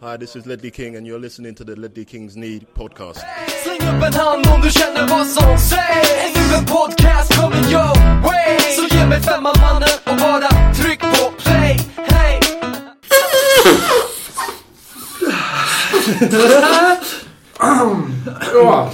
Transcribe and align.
Hi, 0.00 0.16
this 0.16 0.34
is 0.34 0.46
Ledley 0.46 0.70
King, 0.70 0.96
and 0.96 1.06
you're 1.06 1.18
listening 1.18 1.54
to 1.56 1.64
the 1.64 1.76
Ledley 1.76 2.06
Kings 2.06 2.36
Need 2.36 2.66
podcast. 2.74 3.20
Släng 3.62 3.76
upp 3.88 4.02
en 4.04 4.12
hand 4.14 4.46
om 4.46 4.60
du 4.60 4.70
känner 4.70 5.08
vad 5.08 5.26
som 5.26 5.58
sägs 5.58 6.34
Nu 6.34 6.56
en 6.56 6.64
podcast 6.64 7.40
coming 7.40 7.64
your 7.64 8.22
way 8.22 8.60
Så 8.60 8.96
ge 8.96 9.06
mig 9.06 9.20
femman 9.20 9.54
mannen 9.60 9.88
och 10.04 10.16
bara 10.16 10.72
tryck 10.74 11.00
på 11.00 11.30
play 11.38 11.78
Hey! 11.96 12.40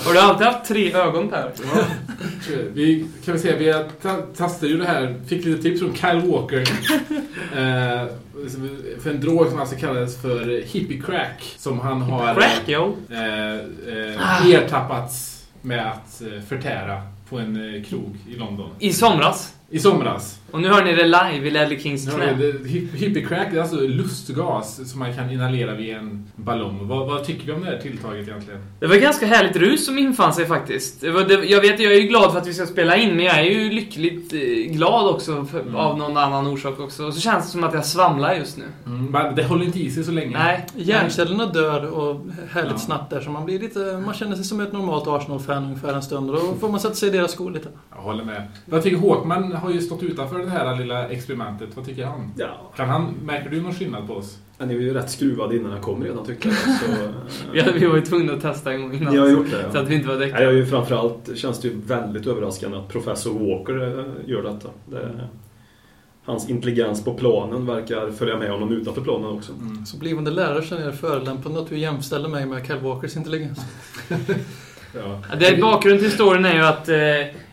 Har 0.05 0.13
du 0.13 0.19
alltid 0.19 0.47
haft 0.47 0.69
tre 0.69 0.93
ögon 0.95 1.29
Per? 1.29 1.53
Vi 2.73 3.07
kan 3.25 3.35
väl 3.35 3.43
säga, 3.43 3.57
vi 3.57 3.85
testade 4.37 4.73
ju 4.73 4.79
det 4.79 4.87
här, 4.87 5.15
fick 5.27 5.45
lite 5.45 5.63
tips 5.63 5.81
från 5.81 5.95
Kyle 5.95 6.31
Walker. 6.31 6.61
eh, 7.53 8.09
för 9.03 9.11
en 9.11 9.21
drog 9.21 9.49
som 9.49 9.61
alltså 9.61 9.77
kallades 9.77 10.23
för 10.23 10.63
hippie 10.67 11.03
crack. 11.03 11.55
Som 11.57 11.81
han 11.81 12.03
har 12.03 12.35
Crack, 12.35 12.69
eh, 12.69 12.83
eh, 13.95 14.55
ertappats 14.55 15.45
med 15.63 15.87
att 15.87 16.23
eh, 16.23 16.43
förtära 16.49 17.03
på 17.29 17.39
en 17.39 17.75
eh, 17.75 17.83
krog 17.83 18.17
i 18.29 18.35
London. 18.35 18.71
I 18.79 18.93
somras. 18.93 19.55
I 19.71 19.79
somras. 19.79 20.39
Och 20.51 20.61
nu 20.61 20.69
hör 20.69 20.85
ni 20.85 20.93
det 20.95 21.05
live 21.05 21.49
i 21.49 21.51
Ledley 21.51 21.79
Kings 21.81 22.15
knä. 22.15 22.35
det- 22.39 22.53
hip- 22.69 22.95
Hippie 22.97 23.25
crack 23.27 23.49
det 23.51 23.57
är 23.59 23.61
alltså 23.63 23.77
lustgas 23.81 24.91
som 24.91 24.99
man 25.01 25.15
kan 25.15 25.31
inhalera 25.31 25.75
via 25.75 25.99
en 25.99 26.25
ballong. 26.37 26.89
Vad, 26.89 27.07
vad 27.07 27.25
tycker 27.25 27.47
vi 27.47 27.53
om 27.53 27.61
det 27.61 27.67
här 27.67 27.79
tilltaget 27.79 28.29
egentligen? 28.29 28.61
Det 28.81 28.87
var 28.87 28.97
ganska 28.97 29.27
härligt 29.27 29.57
rus 29.57 29.87
som 29.87 29.99
infann 29.99 30.33
sig 30.35 30.47
faktiskt. 30.47 31.01
Det 31.01 31.11
var, 31.11 31.25
det, 31.25 31.35
jag 31.35 31.61
vet, 31.61 31.81
jag 31.81 31.93
är 31.93 32.01
ju 32.01 32.09
glad 32.09 32.33
för 32.33 32.39
att 32.41 32.47
vi 32.47 32.55
ska 32.55 32.67
spela 32.67 32.97
in, 32.97 33.17
men 33.17 33.25
jag 33.25 33.39
är 33.39 33.43
ju 33.43 33.71
lyckligt 33.73 34.33
eh, 34.33 34.41
glad 34.73 35.09
också 35.15 35.45
för, 35.45 35.61
Mm. 35.61 35.77
av 35.77 35.99
någon 35.99 36.17
annan 36.17 36.47
orsak 36.47 36.81
också. 36.81 37.05
Och 37.07 37.15
så 37.15 37.21
känns 37.21 37.45
det 37.45 37.51
som 37.51 37.65
att 37.65 37.75
jag 37.75 37.87
svamlar 37.87 38.35
just 38.35 38.57
nu. 38.59 38.65
Men 38.85 39.35
det 39.35 39.45
håller 39.45 39.65
inte 39.65 39.81
i 39.81 39.91
sig 39.91 40.05
så 40.05 40.11
länge. 40.13 40.39
Nej. 40.39 40.67
Hjärncellerna 40.77 41.47
dör 41.47 41.87
och 41.87 42.27
härligt 42.51 42.73
Ja. 42.73 42.79
snabbt 42.79 43.11
där 43.11 43.21
så 43.21 43.31
man 43.31 43.45
blir 43.45 43.59
lite, 43.61 44.03
man 44.05 44.15
känner 44.15 44.37
sig 44.37 44.45
som 44.45 44.61
ett 44.61 44.73
normalt 44.73 45.07
Arsenal-fan 45.07 45.65
ungefär 45.65 45.93
en 45.95 46.03
stund 46.03 46.31
och 46.31 46.37
då 46.37 46.55
får 46.61 46.69
man 46.69 46.81
sätta 46.81 46.95
sig 46.95 47.09
i 47.09 47.13
deras 47.13 47.33
skor 47.33 47.51
lite. 47.51 47.69
Jag 47.97 48.03
håller 48.03 48.25
med. 48.25 48.43
Vad 48.67 48.83
tycker 48.83 48.97
Håkman 48.97 49.56
har 49.57 49.71
ju 49.71 49.81
stått 49.81 50.03
utanför 50.03 50.39
det 50.39 50.51
här 50.51 50.77
lilla 50.77 51.09
experimentet. 51.09 51.77
Vad 51.77 51.87
tycker 51.87 52.07
han? 52.07 52.33
Ja, 52.37 52.73
Kan 52.77 52.89
han, 52.89 53.15
märker 53.25 53.51
du 53.51 53.61
någon 53.61 53.75
skillnad 53.75 54.07
på 54.07 54.15
oss? 54.15 54.39
ni 54.59 54.75
är 54.75 54.81
ju 54.81 54.95
rätt 54.95 55.11
skruvade 55.11 55.57
innan 55.57 55.73
jag 55.73 55.83
kom 55.83 56.05
redan 56.05 56.27
tyckte 56.27 56.49
jag. 56.49 56.57
Så, 56.57 57.65
eh, 57.71 57.75
Vi, 57.75 57.87
var 57.87 57.97
ju 57.97 58.03
tvungna 58.03 58.33
att 58.33 58.43
testa 58.43 58.73
en 58.73 58.83
gång 58.83 58.95
innan. 58.95 59.15
Ni 59.15 59.19
har 59.19 59.29
gjort 59.29 59.51
det, 59.51 59.63
ja. 59.63 59.73
Så 59.73 59.79
att 59.79 59.89
vi 59.89 59.95
inte 59.95 60.09
var 60.09 60.17
däckade. 60.17 60.53
ju 60.53 60.67
framförallt 60.67 61.37
känns 61.37 61.61
det 61.61 61.69
ju 61.69 61.81
väldigt 61.81 62.27
överraskande 62.27 62.79
att 62.79 62.89
professor 62.89 63.33
Walker 63.33 63.99
eh, 63.99 64.31
gör 64.31 64.43
detta. 64.43 64.69
Det, 64.87 65.29
hans 66.25 66.51
intelligens 66.51 67.05
på 67.05 67.15
planen 67.15 67.67
verkar 67.67 68.11
följa 68.11 68.39
med 68.39 68.51
honom 68.51 68.73
utanför 68.73 69.01
planen 69.01 69.31
också. 69.31 69.53
Så 69.87 69.97
blivande 69.97 70.31
lärare 70.31 70.63
känner 70.63 70.85
jag 70.85 70.99
förolämpande 70.99 71.61
att 71.61 71.69
du 71.69 71.79
jämställer 71.79 72.29
mig 72.29 72.47
med 72.47 72.67
Kyle 72.67 72.79
Walkers 72.79 73.17
intelligens. 73.17 73.59
Ja. 75.05 75.21
Ja, 75.31 75.37
Det, 75.37 75.61
bakgrunden 75.61 76.03
till 76.05 76.13
storyn 76.13 76.45
är 76.45 76.55
ju 76.55 76.63
att 76.65 76.89
eh, 76.89 76.97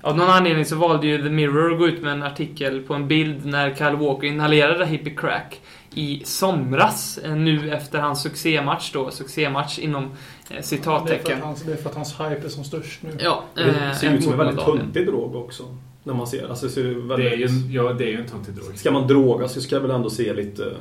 av 0.02 0.17
någon 0.17 0.30
anledning 0.30 0.66
så 0.66 0.75
valde 0.75 1.08
ju 1.08 1.17
The 1.23 1.30
Mirror 1.30 1.73
att 1.73 1.80
gå 1.80 1.88
ut 1.88 2.02
med 2.02 2.11
en 2.11 2.23
artikel 2.23 2.81
på 2.81 2.94
en 2.94 3.08
bild 3.08 3.45
när 3.45 3.75
Kyle 3.75 3.95
Walker 3.95 4.27
inhalerade 4.27 4.86
hippie 4.86 5.16
crack 5.16 5.59
i 5.95 6.21
somras, 6.25 7.17
eh, 7.23 7.36
nu 7.36 7.73
efter 7.73 7.99
hans 7.99 8.21
succématch 8.21 8.91
då. 8.94 9.11
Succématch 9.11 9.80
inom 9.80 10.03
eh, 10.03 10.09
Det 10.58 10.64
citattecken. 10.64 11.38
att 11.38 11.44
hans, 11.44 11.64
det 11.64 11.71
är 11.71 11.75
för 11.77 11.89
att 11.89 11.95
hans 11.95 12.14
hype 12.14 12.45
är 12.45 12.49
som 12.49 12.64
störst 12.64 13.03
nu. 13.03 13.09
Ja, 13.19 13.44
Det 13.55 13.61
eh, 13.61 13.94
ser 13.94 14.14
ut 14.14 14.23
som 14.23 14.31
en 14.31 14.38
väldigt 14.38 14.66
töntig 14.66 15.05
drog 15.08 15.36
också. 15.36 15.64
När 16.03 16.14
man 16.14 16.27
ser. 16.27 16.49
Alltså, 16.49 16.66
det, 16.66 16.71
ser 16.71 16.81
ju 16.83 16.94
Det 17.02 17.08
väldigt... 17.08 17.33
är 17.33 17.38
ju 17.38 17.45
en, 17.45 17.71
ja, 17.71 17.94
det 17.94 18.03
är 18.03 18.08
ju 18.08 18.17
en 18.17 18.27
töntig 18.27 18.53
drog. 18.55 18.77
Ska 18.77 18.91
man 18.91 19.08
droga 19.08 19.47
så 19.47 19.61
ska 19.61 19.75
det 19.75 19.81
väl 19.81 19.91
ändå 19.91 20.09
se 20.09 20.33
lite... 20.33 20.73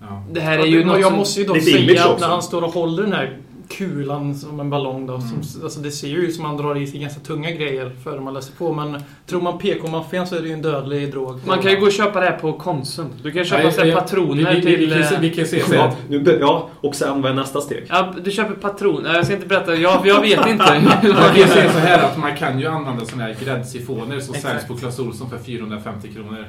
Ja. 0.00 0.22
Det 0.30 0.40
här 0.40 0.58
är 0.58 0.66
ju 0.66 0.78
Men 0.78 0.86
något 0.88 1.00
jag 1.00 1.08
som... 1.08 1.18
måste 1.18 1.40
ju 1.40 1.46
dock 1.46 1.62
säga 1.62 2.04
att 2.04 2.20
när 2.20 2.28
han 2.28 2.42
står 2.42 2.62
och 2.64 2.72
håller 2.72 3.02
den 3.02 3.12
här 3.12 3.38
kulan 3.68 4.34
som 4.34 4.60
en 4.60 4.70
ballong 4.70 5.06
då, 5.06 5.20
som, 5.20 5.62
alltså 5.62 5.80
det 5.80 5.90
ser 5.90 6.08
ju 6.08 6.16
ut 6.16 6.34
som 6.34 6.44
att 6.44 6.48
han 6.50 6.56
drar 6.62 6.76
i 6.76 6.86
sig 6.86 7.00
ganska 7.00 7.20
tunga 7.20 7.50
grejer 7.50 7.90
före 8.04 8.20
man 8.20 8.34
läser 8.34 8.52
på 8.52 8.72
men 8.72 9.02
tror 9.26 9.40
man 9.40 9.58
PK-maffian 9.58 10.26
så 10.26 10.36
är 10.36 10.40
det 10.42 10.48
ju 10.48 10.54
en 10.54 10.62
dödlig 10.62 11.10
drog. 11.10 11.40
Man 11.46 11.58
kan 11.62 11.70
ju 11.70 11.76
gå 11.80 11.86
och 11.86 11.92
köpa 11.92 12.20
det 12.20 12.26
här 12.26 12.36
på 12.38 12.52
Konsum. 12.52 13.06
Du 13.22 13.30
kan 13.32 13.44
köpa 13.44 13.62
Nej, 13.62 13.72
så 13.72 13.84
vi- 13.84 13.92
patroner 13.92 14.54
vi, 14.54 14.60
vi, 14.60 14.76
vi, 14.76 14.76
till... 14.76 14.92
kan, 14.92 15.04
se- 15.04 15.14
eh, 15.14 15.20
vi 15.20 15.30
kan 15.30 15.46
se 15.46 15.60
så 15.64 15.74
här 15.74 15.92
Ja, 16.08 16.20
ja, 16.40 16.68
och 16.80 16.94
sen 16.94 17.22
vad 17.22 17.30
är 17.30 17.34
nästa 17.34 17.60
steg? 17.60 17.84
Ja, 17.88 18.14
du 18.24 18.30
köper 18.30 18.54
patroner. 18.54 19.14
Jag 19.14 19.24
ska 19.24 19.34
inte 19.34 19.46
berätta. 19.46 19.74
Jag, 19.76 20.06
jag 20.06 20.20
vet 20.20 20.46
inte. 20.46 20.80
Man 21.02 21.34
kan 21.34 21.48
säga 21.48 21.72
så 21.72 21.78
här 21.78 22.02
att 22.04 22.18
man 22.18 22.36
kan 22.36 22.60
ju 22.60 22.66
använda 22.66 23.04
såna 23.04 23.22
här 23.22 23.36
gräddsifoner 23.44 24.20
som 24.20 24.34
Exakt. 24.34 24.42
säljs 24.54 24.68
på 24.68 24.74
Clas 24.76 24.98
Ohlson 24.98 25.30
för 25.30 25.38
450 25.38 26.08
kronor. 26.14 26.44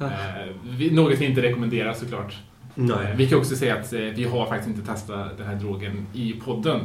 Eh, 0.00 0.06
vi- 0.78 0.90
något 0.90 1.18
vi 1.18 1.24
inte 1.24 1.42
rekommenderar 1.42 1.92
såklart. 1.92 2.36
Eh, 2.76 3.16
Vi 3.16 3.26
kan 3.28 3.38
också 3.38 3.56
säga 3.56 3.76
att 3.76 3.92
eh, 3.92 4.00
vi 4.00 4.24
har 4.24 4.46
faktiskt 4.46 4.76
inte 4.76 4.92
testat 4.92 5.38
den 5.38 5.46
här 5.46 5.54
drogen 5.54 6.06
i 6.14 6.32
podden. 6.32 6.80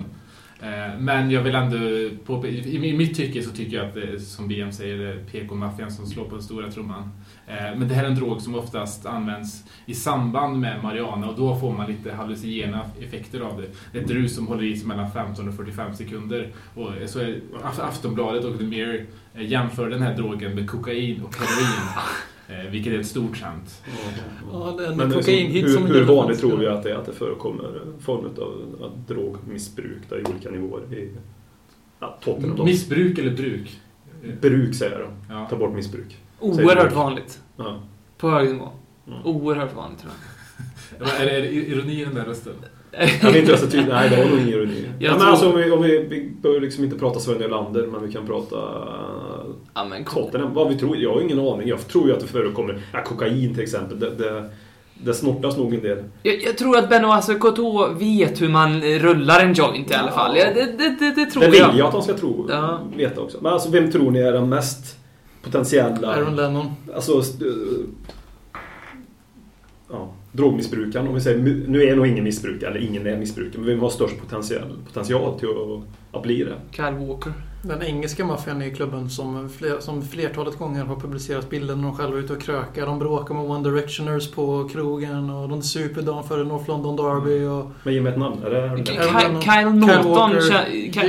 Eh, 0.62 1.00
Men 1.00 1.32
jag 1.32 1.42
vill 1.42 1.56
ändå, 1.56 1.78
på, 2.26 2.48
i, 2.48 2.94
mitt 2.98 3.16
tycke 3.18 3.42
så 3.44 3.50
tycker 3.52 3.78
jag 3.78 3.86
att 3.88 3.94
det, 3.94 4.20
som 4.20 4.48
BM 4.48 4.72
säger, 4.72 4.98
det 4.98 5.10
är 5.14 5.24
PK-maffian 5.32 5.92
som 5.92 6.06
slår 6.06 6.26
på 6.26 6.36
den 6.36 6.44
stora 6.44 6.72
trumman. 6.72 7.10
Eh, 7.48 7.56
Men 7.78 7.88
det 7.88 7.96
här 7.96 8.04
är 8.04 8.08
en 8.08 8.16
drog 8.16 8.42
som 8.42 8.56
oftast 8.56 9.06
används 9.06 9.64
i 9.86 9.94
samband 9.94 10.60
med 10.60 10.84
marijuana 10.84 11.30
och 11.30 11.36
då 11.38 11.56
får 11.60 11.74
man 11.74 11.88
lite 11.88 12.14
hallucinogena 12.14 12.82
effekter 13.02 13.40
av 13.40 13.62
det. 13.62 13.68
Det 13.94 14.00
är 14.00 14.04
ett 14.04 14.12
rus 14.12 14.36
som 14.36 14.48
håller 14.48 14.64
i 14.64 14.78
sig 14.78 14.88
mellan 14.88 15.12
15 15.12 15.48
och 15.48 15.56
45 15.56 15.96
sekunder. 15.96 16.48
Och 16.76 16.90
så 17.06 17.20
är 17.20 17.40
Af- 17.64 17.80
Aftonbladet 17.82 18.44
och 18.46 18.58
The 18.58 18.64
Mirror 18.64 19.06
eh, 19.36 19.46
jämför 19.48 19.90
den 19.90 20.02
här 20.02 20.16
drogen 20.16 20.56
med 20.56 20.70
kokain 20.70 21.22
och 21.24 21.36
heroin. 21.36 21.80
eh, 22.52 22.72
Vilket 22.72 22.94
är 22.94 23.00
ett 23.00 23.08
stort 23.08 23.38
skämt. 23.38 23.84
Ja, 24.52 24.80
Men 24.96 25.12
kokainhit 25.12 25.66
hur, 25.66 25.88
hur 25.88 26.04
vanligt 26.04 26.40
tror 26.40 26.58
vi 26.58 26.68
att 26.68 26.84
det 26.84 26.92
är 26.92 26.96
att 26.96 27.06
det 27.06 27.14
förekommer 27.14 27.82
form 28.00 28.26
av 28.82 28.92
drogmissbruk 29.08 30.10
där 30.10 30.18
i 30.18 30.24
olika 30.24 30.50
nivåer? 30.50 30.94
I, 30.94 31.10
ja, 32.00 32.18
dem. 32.26 32.66
Missbruk 32.66 33.18
eller 33.20 33.32
bruk? 33.32 33.80
Bruk 34.42 34.76
säger 34.76 34.92
jag 34.92 35.02
då. 35.02 35.14
Ja. 35.30 35.48
Ta 35.50 35.56
bort 35.56 35.74
missbruk. 35.74 36.18
Oerhört 36.40 36.94
vanligt. 36.94 37.40
Ja. 37.58 37.84
På 38.18 38.30
hög 38.30 38.50
nivå. 38.50 38.70
Mm. 39.08 39.20
Oerhört 39.24 39.76
vanligt 39.76 40.00
tror 40.00 40.12
jag. 40.12 40.22
Är 41.22 41.26
det, 41.26 41.32
är 41.32 41.42
det 41.42 41.52
ironi 41.52 42.02
i 42.02 42.06
den 42.06 42.16
där 42.16 42.26
rösten? 42.26 42.54
Jag 43.22 43.32
vet 43.32 43.36
inte 43.36 43.58
så 43.58 43.68
tydligt. 43.68 43.90
Nej, 43.90 44.10
det 44.10 44.18
var 44.18 44.26
nog 44.26 44.38
ingen 44.38 44.50
ironi. 44.50 44.86
Jag 45.00 45.12
Ja, 45.12 45.18
men 45.18 45.28
alltså, 45.28 45.50
om 45.50 45.58
vi, 45.58 45.72
om 45.72 45.84
vi, 45.84 46.06
vi 46.10 46.32
behöver 46.42 46.62
liksom 46.62 46.84
inte 46.84 47.00
prata 47.00 47.20
Sven 47.20 47.38
Nylander, 47.38 47.88
men 47.88 48.08
vi 48.08 48.12
kan 48.12 48.26
prata 48.28 48.58
Ja, 49.74 49.84
men. 49.86 50.06
Tottenham. 50.06 50.54
Vad 50.54 50.70
vi 50.70 50.76
tror, 50.78 50.98
jag 50.98 51.14
har 51.14 51.22
ingen 51.22 51.40
aning. 51.40 51.68
Jag 51.68 51.88
tror 51.88 52.08
ju 52.08 52.14
att 52.14 52.20
det 52.20 52.28
förekommer 52.28 52.82
ja, 52.94 53.04
kokain 53.04 53.54
till 53.54 53.64
exempel. 53.64 54.00
Det, 54.00 54.10
det, 54.16 54.50
det 55.04 55.14
snortas 55.14 55.58
nog 55.58 55.74
en 55.74 55.82
del. 55.82 56.04
Jag, 56.24 56.42
jag 56.44 56.58
tror 56.58 56.78
att 56.78 56.90
Benno 56.90 57.08
Assekoto 57.12 57.88
vet 57.94 58.42
hur 58.42 58.50
man 58.50 58.82
rullar 58.82 59.40
en 59.40 59.54
joint 59.54 59.92
i 59.92 59.94
alla 59.94 60.12
fall. 60.12 60.38
Ja, 60.38 60.46
det, 60.56 60.66
det, 60.78 60.96
det, 61.00 61.14
det 61.16 61.26
tror 61.26 61.42
Det 61.44 61.50
vill 61.50 61.60
jag. 61.60 61.76
jag 61.78 61.86
att 61.88 61.92
de 61.94 62.02
ska 62.02 62.14
tro, 62.18 62.46
Ja. 62.50 62.80
veta 62.96 63.22
också. 63.22 63.38
Men 63.42 63.54
alltså, 63.54 63.70
vem 63.72 63.92
tror 63.92 64.12
ni 64.12 64.20
är 64.20 64.32
den 64.34 64.50
mest 64.50 64.98
potentiella... 65.44 66.08
Aaron 66.14 66.36
Lennon. 66.36 66.66
Alltså... 66.96 67.20
st- 67.20 67.46
Ja, 69.94 70.10
drogmissbrukaren. 70.32 71.08
Om 71.08 71.14
vi 71.14 71.22
säger, 71.22 71.38
nu 71.68 71.84
är 71.84 71.96
nog 71.96 72.08
ingen 72.08 72.24
missbrukare, 72.24 72.70
eller 72.72 72.80
ingen 72.82 73.08
är 73.08 73.18
missbrukare, 73.18 73.58
men 73.58 73.66
vem 73.70 73.80
har 73.80 73.90
störst 73.90 74.20
potential, 74.20 74.78
potential 74.88 75.40
till 75.40 75.48
att, 75.50 76.16
att 76.18 76.24
bli 76.24 76.44
det? 76.44 76.54
Kyle 76.72 77.08
Walker. 77.08 77.34
Den 77.64 77.82
engelska 77.84 78.26
maffian 78.26 78.62
är 78.62 78.66
ju 78.66 78.74
klubben 78.76 79.10
som, 79.10 79.50
fler, 79.50 79.80
som 79.80 80.02
flertalet 80.02 80.58
gånger 80.58 80.84
har 80.84 80.96
publicerat 80.96 81.50
bilder 81.50 81.76
när 81.76 81.84
de 81.84 81.96
själva 81.98 82.18
är 82.18 82.22
ute 82.22 82.34
och 82.34 82.42
krökar. 82.42 82.86
De 82.86 83.00
bråkar 83.00 83.36
med 83.36 83.44
One 83.44 83.70
Directioners 83.70 84.32
på 84.32 84.70
krogen 84.74 85.30
och 85.30 85.50
de 85.50 85.62
super 85.62 86.02
dagen 86.02 86.24
före 86.24 86.44
North 86.44 86.68
London 86.70 86.96
Derby 86.96 87.46
och... 87.46 87.72
Men 87.84 87.94
ge 87.94 88.02
mig 88.02 88.12
ett 88.14 88.20
namn. 88.20 88.44
Är 88.44 88.50
det 88.50 89.42
Kyle 89.42 89.74
Norton. 89.76 90.32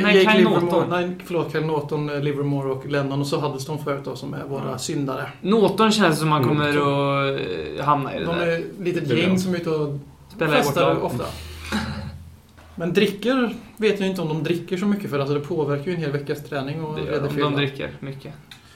Nej, 0.03 0.27
Kyle 0.27 0.45
Norton. 0.45 0.85
nej, 0.91 1.19
förlåt, 1.25 1.53
Kyle 1.53 1.67
Norton, 1.67 2.11
eh, 2.11 2.21
Livermore 2.21 2.71
och 2.73 2.87
Lennon 2.87 3.21
och 3.21 3.27
så 3.27 3.41
Huddleston 3.41 3.79
förut 3.85 4.05
då 4.05 4.17
som 4.17 4.35
är 4.35 4.45
våra 4.49 4.79
syndare. 4.79 5.29
Norton 5.41 5.93
känns 5.93 6.19
som 6.19 6.29
man 6.29 6.45
kommer 6.45 6.69
att 6.69 7.41
eh, 7.79 7.85
hamna 7.85 8.17
i 8.17 8.19
det 8.19 8.25
De 8.25 8.39
där. 8.39 8.47
är 8.47 8.59
ett 8.59 8.65
litet 8.81 9.19
gäng 9.19 9.39
som 9.39 9.55
är 9.55 9.59
ute 9.59 9.71
och 9.71 9.99
festar 10.39 11.05
ofta. 11.05 11.25
Men 12.82 12.93
dricker 12.93 13.55
vet 13.76 14.00
jag 14.00 14.08
inte 14.08 14.23
om 14.23 14.29
de 14.29 14.43
dricker 14.43 14.76
så 14.76 14.87
mycket 14.87 15.11
för 15.11 15.19
alltså 15.19 15.34
det 15.34 15.40
påverkar 15.40 15.84
ju 15.84 15.94
en 15.94 16.00
hel 16.00 16.11
veckas 16.12 16.44
träning 16.44 16.84
och 16.84 16.96
Det 16.96 17.05
gör 17.05 17.20
redig 17.20 17.43
de, 17.43 17.55
dricker 17.55 17.90
mycket. 18.00 18.34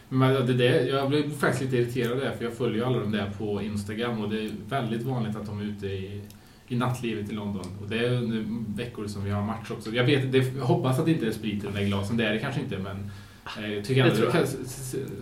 Men 0.09 0.47
det 0.47 0.53
där, 0.53 0.87
jag 0.87 1.09
blev 1.09 1.31
faktiskt 1.31 1.63
lite 1.63 1.77
irriterad 1.77 2.19
där, 2.19 2.33
för 2.37 2.45
jag 2.45 2.53
följer 2.53 2.77
ju 2.77 2.85
alla 2.85 2.99
de 2.99 3.13
där 3.13 3.31
på 3.39 3.63
Instagram 3.63 4.21
och 4.21 4.31
det 4.31 4.45
är 4.45 4.51
väldigt 4.69 5.03
vanligt 5.03 5.37
att 5.37 5.47
de 5.47 5.61
är 5.61 5.65
ute 5.65 5.87
i, 5.87 6.23
i 6.69 6.77
nattlivet 6.77 7.31
i 7.31 7.35
London. 7.35 7.65
Och 7.83 7.89
det 7.89 7.99
är 7.99 8.11
under 8.11 8.45
veckor 8.77 9.07
som 9.07 9.25
vi 9.25 9.31
har 9.31 9.43
match 9.43 9.71
också. 9.71 9.91
Jag, 9.91 10.05
vet, 10.05 10.33
det, 10.33 10.39
jag 10.57 10.65
hoppas 10.65 10.99
att 10.99 11.05
det 11.05 11.13
inte 11.13 11.27
är 11.27 11.33
sprit 11.33 11.65
i 11.65 11.67
de 11.67 11.75
där 11.75 11.87
glasen, 11.87 12.17
det 12.17 12.27
är 12.27 12.33
det 12.33 12.39
kanske 12.39 12.61
inte, 12.61 12.79
men 12.79 13.11
eh, 13.59 13.75
jag 13.75 13.85
tycker 13.85 14.03
ändå 14.03 14.17
tror 14.17 14.27
det 14.27 14.33
kan 14.33 14.47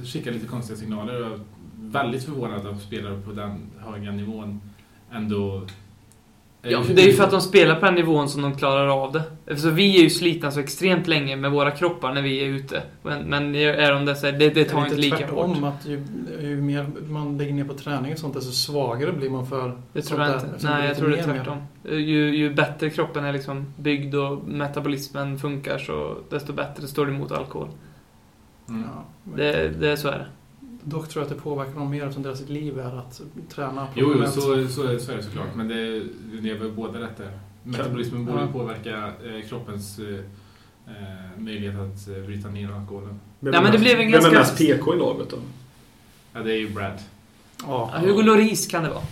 skicka 0.05 0.31
lite 0.31 0.47
konstiga 0.47 0.77
signaler. 0.77 1.15
Jag 1.15 1.33
är 1.33 1.41
väldigt 1.81 2.25
förvånad 2.25 2.67
att 2.67 2.83
spelare 2.83 3.21
på 3.21 3.33
den 3.33 3.71
höga 3.79 4.11
nivån 4.11 4.61
ändå 5.13 5.67
Ja, 6.67 6.83
det 6.95 7.03
är 7.03 7.07
ju 7.07 7.13
för 7.13 7.25
att 7.25 7.31
de 7.31 7.41
spelar 7.41 7.75
på 7.81 7.87
den 7.87 7.95
nivån 7.95 8.29
som 8.29 8.43
de 8.43 8.55
klarar 8.57 9.05
av 9.05 9.13
det. 9.13 9.57
Så 9.57 9.71
vi 9.71 9.99
är 9.99 10.03
ju 10.03 10.11
slitna 10.11 10.51
så 10.51 10.61
extremt 10.61 11.07
länge 11.07 11.37
med 11.37 11.51
våra 11.51 11.71
kroppar 11.71 12.15
när 12.15 12.23
vi 12.23 12.41
är 12.41 12.47
ute. 12.47 12.83
Men, 13.03 13.23
men 13.23 13.55
är 13.55 13.93
de 13.93 14.05
det 14.05 14.17
så 14.17 14.27
det, 14.31 14.51
det 14.51 14.65
tar 14.65 14.79
Är 14.81 14.85
inte 14.85 14.97
det 14.97 15.01
lika 15.03 15.17
tvärtom 15.17 15.63
hårt. 15.63 15.75
att 15.81 15.87
ju, 15.87 16.03
ju 16.41 16.61
mer 16.61 16.87
man 17.09 17.39
lägger 17.39 17.53
ner 17.53 17.65
på 17.65 17.75
träning 17.75 18.13
och 18.13 18.19
sånt, 18.19 18.35
desto 18.35 18.53
svagare 18.53 19.13
blir 19.13 19.31
man 19.31 19.47
för 19.47 19.79
Det 19.93 20.03
tror 20.03 20.21
jag 20.21 20.29
där, 20.31 20.35
inte. 20.35 20.67
Nej, 20.71 20.89
jag 20.89 20.97
tror 20.97 21.09
det 21.11 21.19
är 21.19 21.25
tvärtom. 21.25 21.59
Ju, 21.91 22.37
ju 22.37 22.55
bättre 22.55 22.91
kroppen 22.91 23.25
är 23.25 23.33
liksom 23.33 23.67
byggd 23.77 24.15
och 24.15 24.49
metabolismen 24.49 25.39
funkar 25.39 25.79
så 25.79 26.17
desto 26.31 26.53
bättre 26.53 26.87
står 26.87 27.07
det 27.07 27.13
emot 27.13 27.33
alkohol. 27.33 27.69
Mm. 28.69 28.83
Ja, 28.95 29.05
Det, 29.37 29.69
det, 29.69 29.97
så 29.97 30.09
är 30.09 30.19
det. 30.19 30.27
Dock 30.85 31.09
tror 31.09 31.25
jag 31.25 31.31
att 31.31 31.37
det 31.37 31.43
påverkar 31.43 31.75
dem 31.75 31.91
mer 31.91 32.03
eftersom 32.03 32.23
deras 32.23 32.49
liv 32.49 32.79
är 32.79 32.99
att 32.99 33.21
träna. 33.49 33.87
Jo, 33.95 34.07
jo 34.13 34.19
professionellt. 34.23 34.71
så, 34.71 34.83
så, 34.83 34.99
så 35.05 35.13
är 35.13 35.17
det 35.17 35.23
såklart. 35.23 35.55
Men 35.57 35.69
det, 35.69 36.03
det 36.43 36.51
är 36.51 36.59
väl 36.59 36.73
båda 36.73 37.01
rätt 37.01 37.17
där. 37.17 37.39
Metabolismen 37.63 38.25
borde 38.25 38.41
Ja. 38.41 38.47
påverka 38.53 38.97
eh, 39.07 39.49
kroppens 39.49 39.99
eh, 39.99 40.21
möjlighet 41.39 41.75
att 41.75 42.09
eh, 42.09 42.23
bryta 42.27 42.49
ner 42.49 42.71
alkoholen. 42.73 43.21
Vem 43.41 43.53
Ja, 43.55 43.59
är 43.59 43.63
men 43.63 43.73
det 43.73 43.79
mest- 43.79 43.85
blev 43.85 44.01
en 44.01 44.03
Vem 44.03 44.13
ganska- 44.13 44.31
är 44.31 44.39
mest 44.39 44.59
PK 44.59 44.95
i 44.95 44.99
laget 44.99 45.31
då? 45.31 45.37
Ja, 46.33 46.41
det 46.43 46.53
är 46.53 46.57
ju 46.59 46.71
Brad. 46.71 46.99
Ja. 47.67 47.91
Ja, 47.95 47.99
Hugo 48.01 48.23
Lloris 48.23 48.67
kan 48.67 48.83
det 48.83 48.89
vara. 48.91 49.03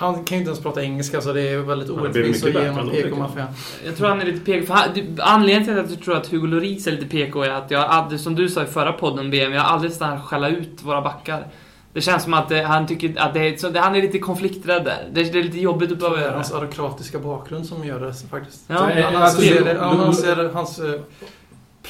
Han 0.00 0.14
kan 0.14 0.36
ju 0.36 0.38
inte 0.38 0.48
ens 0.48 0.60
prata 0.62 0.82
engelska 0.82 1.20
så 1.20 1.32
det 1.32 1.48
är 1.48 1.58
väldigt 1.58 1.88
Ja, 1.88 1.94
det 1.94 2.08
blir 2.08 2.22
orättvist 2.22 2.42
att 2.44 2.48
mycket 2.48 2.62
ge 2.62 2.68
bättre 2.68 2.80
honom 2.82 2.94
ändå, 2.96 3.08
PK-maffian. 3.08 3.46
Jag 3.86 3.96
tror 3.96 4.08
han 4.08 4.20
är 4.20 4.24
lite 4.26 4.40
PK. 4.44 4.66
För 4.66 4.74
han, 4.74 4.88
du- 4.94 5.22
anledningen 5.22 5.64
till 5.64 5.78
att 5.84 5.90
jag 5.90 6.02
tror 6.02 6.16
att 6.16 6.26
Hugo 6.26 6.46
Lloris 6.46 6.86
är 6.86 6.90
lite 6.92 7.06
PK 7.06 7.42
är 7.42 7.50
att 7.50 7.70
jag 7.70 7.80
aldrig, 7.84 8.20
som 8.20 8.34
du 8.34 8.48
sa 8.48 8.62
i 8.62 8.66
förra 8.66 8.92
podden 8.92 9.30
BM, 9.30 9.52
jag 9.52 9.60
har 9.62 9.68
aldrig 9.74 9.92
stannat 9.92 10.24
skälla 10.24 10.48
ut 10.48 10.82
våra 10.82 11.02
backar. 11.02 11.46
Det 11.92 12.00
känns 12.00 12.22
som 12.22 12.34
att 12.34 12.50
eh, 12.50 12.62
han 12.62 12.86
tycker 12.86 13.20
att 13.20 13.34
det 13.34 13.40
är, 13.40 13.56
så, 13.56 13.78
han 13.78 13.96
är 13.96 14.02
lite 14.02 14.18
konflikträdd 14.18 14.84
där. 14.84 15.08
Det, 15.12 15.20
är 15.20 15.42
lite 15.42 15.58
jobbigt 15.60 15.92
att 15.92 15.98
behöva 15.98 16.16
Det 16.16 16.22
är 16.22 16.26
göra. 16.26 16.34
hans 16.36 16.52
autokratiska 16.52 17.18
bakgrund 17.18 17.66
som 17.66 17.84
gör 17.84 18.00
det 18.00 18.14
faktiskt. 18.30 18.64
Ja, 18.66 18.90
eh, 18.90 19.04
Han 19.04 19.22
alltså, 19.22 19.40
anser, 19.42 19.78
anser 19.78 20.48
hans 20.54 20.78
eh, 20.78 21.00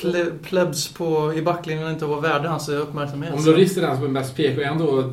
ple, 0.01 0.25
plebs 0.43 0.89
på, 0.89 1.35
i 1.35 1.43
backlinjen 1.43 1.91
inte 1.91 2.05
vara 2.05 2.21
värda 2.21 2.49
hans 2.49 2.69
uppmärksamhet. 2.69 3.35
Om 3.35 3.45
Loris 3.45 3.77
är 3.77 3.81
den 3.83 3.97
som 3.97 4.05
är 4.05 4.09
mest 4.09 4.37
PK, 4.37 4.61
är 4.63 4.67
han 4.67 4.79
då 4.79 5.13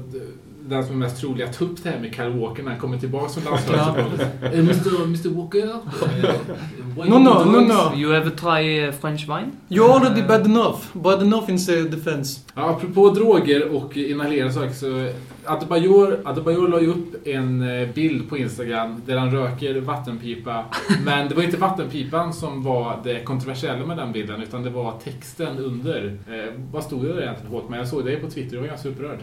den 0.70 0.86
som 0.86 0.96
är 0.96 1.00
mest 1.00 1.22
trolig 1.22 1.44
att 1.44 1.58
ta 1.58 1.66
upp 1.66 1.84
det 1.84 1.90
här 1.90 2.00
med 2.00 2.16
Kyle 2.16 2.30
Walker 2.40 2.64
när 2.64 2.72
han 2.72 2.80
kommer 2.80 2.98
tillbaka 2.98 3.30
som 3.30 3.44
landslagsspelare? 3.44 4.30
Eh, 4.42 4.60
Mr, 4.60 5.04
Mr 5.04 5.30
Walker? 5.30 5.64
eh, 5.64 6.36
No, 6.98 7.06
you 7.06 7.20
no, 7.20 7.44
no, 7.46 7.60
no. 7.62 7.96
You 7.96 8.16
ever 8.16 8.30
try 8.30 8.80
eh, 8.80 8.92
French 8.92 9.28
wine? 9.28 9.52
You're 9.70 9.92
already 9.92 10.22
bad 10.22 10.46
enough. 10.46 10.78
Bad 10.94 11.22
enough 11.22 11.50
in 11.50 11.58
the 11.58 11.82
defense. 11.82 12.40
Ja, 12.56 12.70
apropå 12.70 13.10
droger 13.10 13.76
och 13.76 13.98
inhalera 13.98 14.52
saker 14.52 14.74
så 14.74 15.10
Adebayor, 15.46 16.20
Adebayor 16.26 16.68
la 16.68 16.82
ju 16.82 16.88
upp 16.88 17.28
en 17.28 17.62
eh, 17.82 17.90
bild 17.90 18.30
på 18.30 18.38
Instagram 18.38 19.02
där 19.06 19.18
han 19.18 19.32
röker 19.32 19.82
vattenpipa. 19.82 20.66
Men 21.06 21.30
det 21.30 21.36
var 21.36 21.44
inte 21.44 21.58
vattenpipan 21.58 22.34
som 22.34 22.64
var 22.64 23.00
det 23.04 23.24
kontroversiella 23.24 23.86
med 23.86 23.98
den 23.98 24.12
bilden 24.12 24.42
utan 24.42 24.64
det 24.64 24.70
var 24.70 25.00
texten 25.04 25.58
under. 25.58 26.18
Eh, 26.30 26.54
vad 26.72 26.84
stod 26.84 27.04
det 27.04 27.14
där 27.14 27.22
egentligen 27.22 27.52
Håkman? 27.52 27.80
Jag 27.80 27.88
såg 27.88 28.06
det 28.06 28.16
på 28.16 28.30
Twitter 28.30 28.56
och 28.58 28.62
var 28.62 28.68
ganska 28.70 28.90
upprörd. 28.90 29.20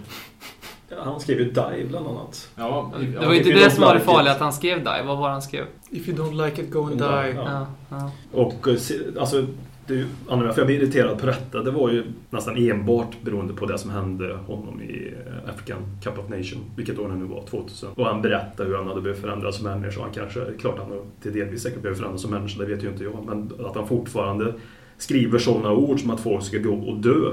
Ja, 0.89 0.97
han 1.05 1.21
skrev 1.21 1.39
ju 1.39 1.45
Die 1.45 1.85
bland 1.89 2.07
annat. 2.07 2.49
Ja, 2.57 2.93
Det 3.21 3.27
var 3.27 3.33
ju 3.33 3.39
inte 3.39 3.53
det 3.53 3.71
som 3.71 3.85
var 3.85 3.95
det 3.95 4.01
farliga 4.01 4.33
att 4.33 4.41
han 4.41 4.53
skrev 4.53 4.79
die. 4.79 5.03
Vad 5.07 5.19
var 5.19 5.29
han 5.31 5.43
skrev? 5.43 5.65
If 5.91 6.09
you 6.09 6.19
don't 6.19 6.47
like 6.47 6.63
it, 6.63 6.71
go 6.71 6.87
and 6.87 6.99
die. 6.99 7.35
Ja. 7.37 7.67
Ja. 7.89 8.11
Och 8.33 8.69
eh, 8.69 8.77
alltså, 9.21 9.47
det 9.87 9.95
är 9.95 9.99
ju, 9.99 10.07
anledningen 10.29 10.51
att 10.51 10.57
jag 10.57 10.67
blev 10.67 10.83
irriterad 10.83 11.19
på 11.19 11.27
detta, 11.27 11.63
det 11.63 11.71
var 11.71 11.91
ju 11.91 12.05
nästan 12.31 12.57
enbart 12.57 13.23
beroende 13.23 13.55
på 13.55 13.67
det 13.67 13.79
som 13.79 13.91
hände 13.91 14.39
honom 14.47 14.83
i 14.83 15.15
eh, 15.27 15.51
African 15.51 15.79
Cup 16.03 16.19
of 16.19 16.29
Nation, 16.29 16.61
vilket 16.77 16.99
år 16.99 17.09
det 17.09 17.15
nu 17.15 17.25
var, 17.25 17.43
2000. 17.43 17.89
Och 17.95 18.07
han 18.07 18.23
berättade 18.23 18.69
hur 18.69 18.77
han 18.77 18.89
hade 18.89 19.01
behövt 19.01 19.21
förändras 19.21 19.57
som 19.57 19.65
människa. 19.65 20.01
Han 20.01 20.11
kanske, 20.11 20.41
klart 20.61 20.79
han 20.79 20.91
har 20.91 21.01
till 21.23 21.33
delvis 21.33 21.63
säkert 21.63 21.83
behövt 21.83 21.99
förändras 21.99 22.23
som 22.23 22.31
människa, 22.31 22.59
det 22.59 22.67
vet 22.67 22.85
ju 22.85 22.89
inte 22.89 23.05
jag. 23.05 23.25
Men 23.27 23.53
att 23.67 23.77
han 23.77 23.87
fortfarande 23.89 24.55
skriver 24.99 25.39
sådana 25.39 25.73
ord 25.73 26.01
som 26.01 26.11
att 26.11 26.21
folk 26.21 26.45
ska 26.45 26.59
gå 26.59 26.75
och 26.75 26.97
dö. 26.97 27.33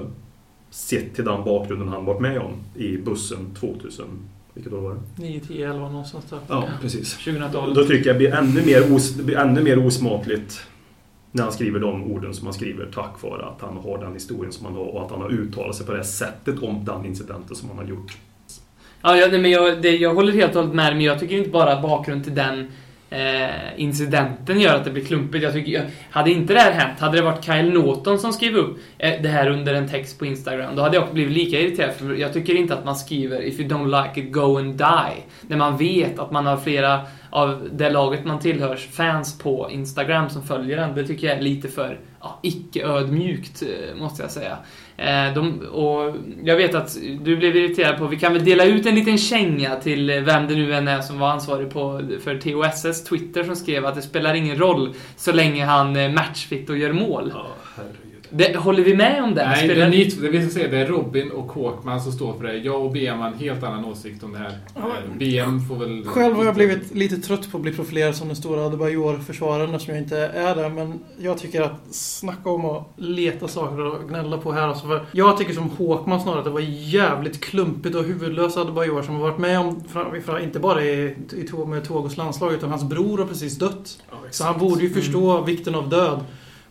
Sett 0.72 1.16
till 1.16 1.26
den 1.26 1.44
bakgrunden 1.44 1.88
han 1.88 2.06
varit 2.06 2.22
med 2.22 2.40
om 2.40 2.54
i 2.76 2.98
bussen 2.98 3.56
2000. 3.60 4.06
Vilket 4.54 4.74
år 4.74 4.82
var 4.82 4.94
det? 4.94 5.22
9, 5.24 5.40
10, 5.40 5.70
11 5.70 5.90
någonstans 5.90 6.26
där. 6.30 6.40
Ja, 6.48 6.70
precis. 6.82 7.18
2012. 7.18 7.74
Då 7.76 7.86
tycker 7.86 8.10
jag 8.10 8.16
det 8.16 8.18
blir 8.18 8.34
ännu 8.34 8.66
mer, 8.66 8.96
os, 8.96 9.16
blir 9.16 9.38
ännu 9.38 9.64
mer 9.64 9.86
osmakligt 9.86 10.62
när 11.32 11.44
han 11.44 11.52
skriver 11.52 11.80
de 11.80 12.12
orden 12.12 12.34
som 12.34 12.48
han 12.48 12.54
skriver 12.54 12.86
tack 12.94 13.24
vare 13.24 13.46
att 13.46 13.62
han 13.62 13.78
har 13.78 13.98
den 13.98 14.14
historien 14.14 14.52
som 14.52 14.66
han 14.66 14.76
har 14.76 14.84
och 14.84 15.06
att 15.06 15.12
han 15.12 15.22
har 15.22 15.30
uttalat 15.30 15.76
sig 15.76 15.86
på 15.86 15.94
det 15.94 16.04
sättet 16.04 16.64
om 16.64 16.86
den 16.86 17.06
incidenten 17.06 17.56
som 17.56 17.70
han 17.70 17.78
har 17.78 17.86
gjort. 17.86 18.18
Ja, 19.02 19.18
jag, 19.18 19.32
nej, 19.32 19.42
men 19.42 19.52
jag, 19.52 19.82
det, 19.82 19.98
jag 19.98 20.16
håller 20.16 20.34
helt 20.34 20.56
och 20.56 20.62
hållet 20.62 20.76
med 20.76 20.94
men 20.94 21.02
jag 21.02 21.20
tycker 21.20 21.38
inte 21.38 21.50
bara 21.50 21.74
att 21.74 21.82
bakgrund 21.82 22.24
till 22.24 22.36
den 22.36 22.68
eh, 23.12 23.82
incidenten 23.82 24.60
gör 24.60 24.76
att 24.76 24.86
det 24.86 24.92
blir 24.92 25.06
klumpigt. 25.06 25.44
Jag 25.44 25.54
tycker, 25.54 25.90
hade 26.12 26.32
inte 26.32 26.54
det 26.54 26.60
här 26.60 26.72
hänt, 26.72 27.00
hade 27.00 27.18
det 27.18 27.24
varit 27.24 27.46
Kyle 27.46 27.74
Norton 27.74 28.20
som 28.20 28.34
skrev 28.34 28.56
upp 28.56 28.78
eh, 28.98 29.22
det 29.22 29.30
här 29.30 29.50
under 29.50 29.74
en 29.74 29.88
text 29.88 30.20
på 30.20 30.26
Instagram, 30.26 30.76
då 30.76 30.82
hade 30.82 30.96
jag 30.96 31.14
blivit 31.14 31.34
lika 31.34 31.60
irriterad. 31.60 31.94
För 31.94 32.14
jag 32.14 32.34
tycker 32.34 32.56
inte 32.56 32.74
att 32.74 32.86
man 32.86 32.96
skriver 32.96 33.42
“If 33.42 33.60
you 33.60 33.70
don't 33.70 34.04
like 34.04 34.22
it, 34.22 34.34
go 34.34 34.58
and 34.58 34.74
die”. 34.74 35.24
När 35.48 35.58
man 35.58 35.78
vet 35.78 36.20
att 36.20 36.32
man 36.32 36.46
har 36.46 36.58
flera 36.58 37.02
av 37.30 37.70
det 37.72 37.90
laget 37.90 38.26
man 38.26 38.40
tillhörs 38.40 38.88
fans 38.88 39.38
på 39.38 39.70
Instagram 39.72 40.30
som 40.30 40.44
följer 40.44 40.78
den. 40.78 40.96
Det 40.96 41.08
tycker 41.08 41.28
jag 41.28 41.38
är 41.38 41.42
lite 41.42 41.68
för 41.68 42.00
ja, 42.22 42.40
icke-ödmjukt, 42.42 43.62
eh, 43.62 43.96
måste 43.96 44.22
jag 44.22 44.32
säga. 44.32 44.58
Eh, 45.02 45.34
de, 45.34 45.60
och 45.60 46.16
jag 46.44 46.56
vet 46.56 46.76
att 46.76 46.98
du 47.22 47.38
blev 47.38 47.56
irriterad 47.56 47.98
på, 47.98 48.08
vi 48.08 48.20
kan 48.20 48.34
väl 48.34 48.46
dela 48.46 48.66
ut 48.66 48.86
en 48.86 48.96
liten 48.96 49.18
känga 49.18 49.76
till 49.76 50.10
eh, 50.10 50.22
vem 50.22 50.48
det 50.48 50.56
nu 50.56 50.74
än 50.74 50.88
är 50.88 51.02
som 51.02 51.20
var 51.20 51.30
ansvarig 51.30 51.70
på, 51.70 52.02
för 52.24 52.38
TOSS 52.38 53.04
Twitter 53.04 53.44
som 53.44 53.56
skrev 53.56 53.86
att 53.86 53.96
det 53.96 54.02
spelar 54.02 54.34
ingen 54.34 54.58
roll 54.58 54.94
så 55.16 55.32
länge 55.32 55.66
han 55.66 55.94
matchfitt 55.94 56.16
matchfit 56.16 56.70
och 56.70 56.78
gör 56.78 56.94
mål. 56.94 57.32
Ja. 57.34 57.48
Det, 58.34 58.56
håller 58.56 58.84
vi 58.84 58.96
med 58.96 59.24
om 59.24 59.36
det? 59.36 59.46
Nej, 59.46 59.68
det 59.68 59.82
är 59.82 59.90
ni, 59.90 60.04
det 60.04 60.30
vill 60.30 60.52
säga 60.52 60.68
det 60.68 60.78
är 60.78 60.86
Robin 60.86 61.32
och 61.32 61.52
Håkman 61.52 62.02
som 62.02 62.12
står 62.12 62.34
för 62.34 62.44
det. 62.44 62.58
Jag 62.58 62.86
och 62.86 62.92
BM 62.92 63.20
har 63.20 63.28
en 63.28 63.38
helt 63.38 63.64
annan 63.64 63.86
åsikt 63.86 64.24
om 64.24 64.32
det 64.34 64.38
här. 64.38 64.58
Eh, 64.76 65.18
BM 65.18 65.68
får 65.68 65.76
väl... 65.76 66.06
Själv 66.06 66.36
har 66.36 66.46
jag 66.46 66.56
blivit 66.56 66.96
lite 66.96 67.18
trött 67.18 67.52
på 67.52 67.58
att 67.58 67.64
bli 67.64 67.72
profilerad 67.72 68.16
som 68.16 68.28
den 68.28 68.36
stora 68.36 68.66
Adebayor-försvararen 68.66 69.74
eftersom 69.76 69.96
jag 69.96 70.04
inte 70.04 70.18
är 70.18 70.56
det. 70.56 70.70
Men 70.70 71.00
jag 71.18 71.38
tycker 71.38 71.62
att 71.62 71.96
snacka 71.96 72.50
om 72.50 72.66
att 72.66 72.94
leta 72.96 73.48
saker 73.48 73.80
och 73.80 74.10
gnälla 74.10 74.38
på 74.38 74.52
här. 74.52 74.68
Alltså 74.68 74.88
för 74.88 75.06
jag 75.12 75.38
tycker 75.38 75.54
som 75.54 75.70
Håkman 75.70 76.22
snarare 76.22 76.40
att 76.40 76.46
det 76.46 76.52
var 76.52 76.60
jävligt 76.70 77.42
klumpigt 77.42 77.96
och 77.96 78.04
huvudlös 78.04 78.58
Adebayor 78.58 79.02
som 79.02 79.16
har 79.16 79.22
varit 79.22 79.38
med 79.38 79.60
om, 79.60 79.84
inte 80.42 80.60
bara 80.60 80.84
i, 80.84 81.16
i, 81.32 81.66
med 81.68 81.84
Togos 81.84 82.18
landslag, 82.18 82.54
utan 82.54 82.70
hans 82.70 82.84
bror 82.84 83.18
har 83.18 83.26
precis 83.26 83.58
dött. 83.58 84.04
Ja, 84.10 84.18
Så 84.32 84.44
han 84.44 84.60
borde 84.60 84.84
ju 84.84 84.90
förstå 84.90 85.42
vikten 85.42 85.76
av 85.76 85.90
död. 85.90 86.20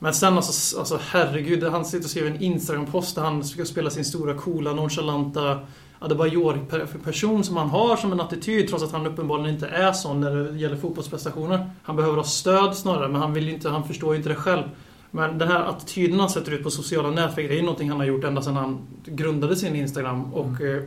Men 0.03 0.15
sen 0.15 0.37
alltså, 0.37 0.79
alltså 0.79 1.01
herregud, 1.11 1.65
han 1.65 1.85
sitter 1.85 2.05
och 2.05 2.11
skriver 2.11 2.31
en 2.31 2.43
Instagram-post 2.43 3.15
där 3.15 3.23
han 3.23 3.45
ska 3.45 3.65
spela 3.65 3.91
sin 3.91 4.05
stora, 4.05 4.35
coola, 4.35 4.73
nonchalanta 4.73 5.61
Adebayor-person 5.99 7.45
som 7.45 7.57
han 7.57 7.69
har 7.69 7.97
som 7.97 8.13
en 8.13 8.21
attityd 8.21 8.69
trots 8.69 8.85
att 8.85 8.93
han 8.93 9.07
uppenbarligen 9.07 9.55
inte 9.55 9.67
är 9.67 9.93
sån 9.93 10.21
när 10.21 10.31
det 10.31 10.59
gäller 10.59 10.77
fotbollsprestationer. 10.77 11.71
Han 11.83 11.97
behöver 11.97 12.17
ha 12.17 12.25
stöd 12.25 12.77
snarare, 12.77 13.09
men 13.09 13.21
han, 13.21 13.35
vill 13.35 13.49
inte, 13.49 13.69
han 13.69 13.85
förstår 13.85 14.13
ju 14.15 14.17
inte 14.17 14.29
det 14.29 14.35
själv. 14.35 14.63
Men 15.11 15.39
den 15.39 15.49
här 15.49 15.65
attityden 15.65 16.21
han 16.21 16.31
sätter 16.31 16.53
ut 16.53 16.63
på 16.63 16.71
sociala 16.71 17.11
nätverk, 17.11 17.49
det 17.49 17.55
är 17.55 17.57
ju 17.57 17.63
någonting 17.63 17.91
han 17.91 17.99
har 17.99 18.07
gjort 18.07 18.25
ända 18.25 18.43
sedan 18.43 18.57
han 18.57 18.79
grundade 19.05 19.57
sin 19.57 19.77
Instagram. 19.77 20.35
Och 20.35 20.61
eh, 20.61 20.83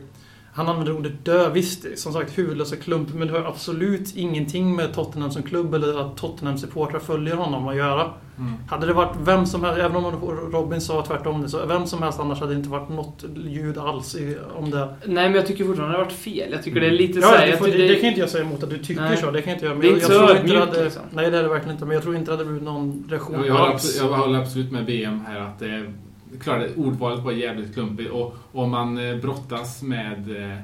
han 0.54 0.68
använder 0.68 0.96
ordet 0.96 1.24
dö. 1.24 1.50
Visst, 1.50 1.98
som 1.98 2.12
sagt 2.12 2.38
huvudlösa 2.38 2.76
klump, 2.76 3.14
men 3.14 3.28
det 3.28 3.34
har 3.34 3.44
absolut 3.48 4.16
ingenting 4.16 4.76
med 4.76 4.94
Tottenham 4.94 5.30
som 5.30 5.42
klubb 5.42 5.74
eller 5.74 6.00
att 6.00 6.16
Tottenham-supportrar 6.16 6.98
följer 6.98 7.36
honom 7.36 7.68
att 7.68 7.76
göra. 7.76 8.10
Mm. 8.38 8.52
Hade 8.68 8.86
det 8.86 8.92
varit 8.92 9.16
vem 9.24 9.46
som 9.46 9.64
helst, 9.64 9.80
även 9.80 9.96
om 9.96 10.12
Robin 10.52 10.80
sa 10.80 11.02
tvärtom 11.06 11.42
det, 11.42 11.48
så 11.48 11.66
vem 11.66 11.86
som 11.86 12.02
helst 12.02 12.20
annars 12.20 12.40
hade 12.40 12.52
det 12.52 12.56
inte 12.56 12.68
varit 12.68 12.88
något 12.88 13.24
ljud 13.46 13.78
alls 13.78 14.14
i, 14.14 14.36
om 14.54 14.70
det. 14.70 14.94
Nej, 15.06 15.28
men 15.28 15.34
jag 15.34 15.46
tycker 15.46 15.64
fortfarande 15.64 15.94
det 15.94 15.98
har 15.98 16.04
varit 16.04 16.18
fel. 16.18 16.52
Jag 16.52 16.62
tycker 16.62 16.80
det 16.80 16.86
är 16.86 16.90
lite 16.90 17.18
Ja, 17.18 17.26
såhär... 17.26 17.40
det, 17.40 17.50
jag 17.50 17.58
får, 17.58 17.66
det, 17.66 17.88
det 17.88 17.96
kan 17.96 18.08
inte 18.08 18.20
jag 18.20 18.30
säga 18.30 18.44
emot 18.44 18.62
att 18.62 18.70
du 18.70 18.78
tycker 18.78 19.02
Nej. 19.02 19.16
så. 19.16 19.30
Det 19.30 19.42
kan 19.42 19.50
jag 19.50 19.56
inte 19.56 19.66
göra. 19.66 19.74
Men 19.74 19.80
Det 19.82 19.86
är 19.86 19.90
jag, 19.90 19.96
inte 19.96 20.12
jag 20.12 20.20
så 20.20 20.26
tror 20.26 20.30
inte 20.30 20.42
det 20.42 20.54
ödmjukt, 20.54 20.74
hade, 20.76 20.84
liksom. 20.84 21.02
Nej, 21.10 21.30
det 21.30 21.38
är 21.38 21.42
det 21.42 21.48
verkligen 21.48 21.74
inte. 21.74 21.84
Men 21.86 21.94
jag 21.94 22.02
tror 22.02 22.16
inte 22.16 22.30
det 22.30 22.36
hade 22.36 22.44
blivit 22.44 22.62
någon 22.62 23.04
reaktion 23.10 23.36
Jag, 23.36 23.46
jag, 23.46 23.52
håller 23.54 23.64
alls. 23.72 23.74
absolut, 23.84 24.10
jag 24.10 24.18
håller 24.18 24.38
absolut 24.38 24.72
med 24.72 24.86
BM 24.86 25.20
här 25.26 25.40
att 25.40 25.58
det 25.58 25.66
är 25.66 25.92
klart, 26.40 26.76
ordvalet 26.76 27.24
var 27.24 27.32
jävligt 27.32 27.74
klumpigt 27.74 28.10
och 28.10 28.36
om 28.52 28.70
man 28.70 28.98
eh, 28.98 29.16
brottas 29.16 29.82
med 29.82 30.36
eh, 30.36 30.58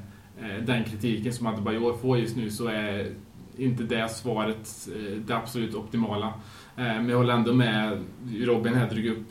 eh, 0.45 0.63
den 0.67 0.85
kritiken 0.85 1.33
som 1.33 1.47
Adebayor 1.47 1.97
får 1.97 2.19
just 2.19 2.37
nu 2.37 2.51
så 2.51 2.67
är 2.67 3.13
inte 3.57 3.83
det 3.83 4.09
svaret 4.09 4.89
det 5.27 5.35
absolut 5.35 5.75
optimala. 5.75 6.35
Men 6.77 7.09
jag 7.09 7.17
håller 7.17 7.35
ändå 7.35 7.55
med 7.55 8.05
Robin 8.41 8.75
här 8.75 8.91
drog 8.91 9.07
upp 9.07 9.31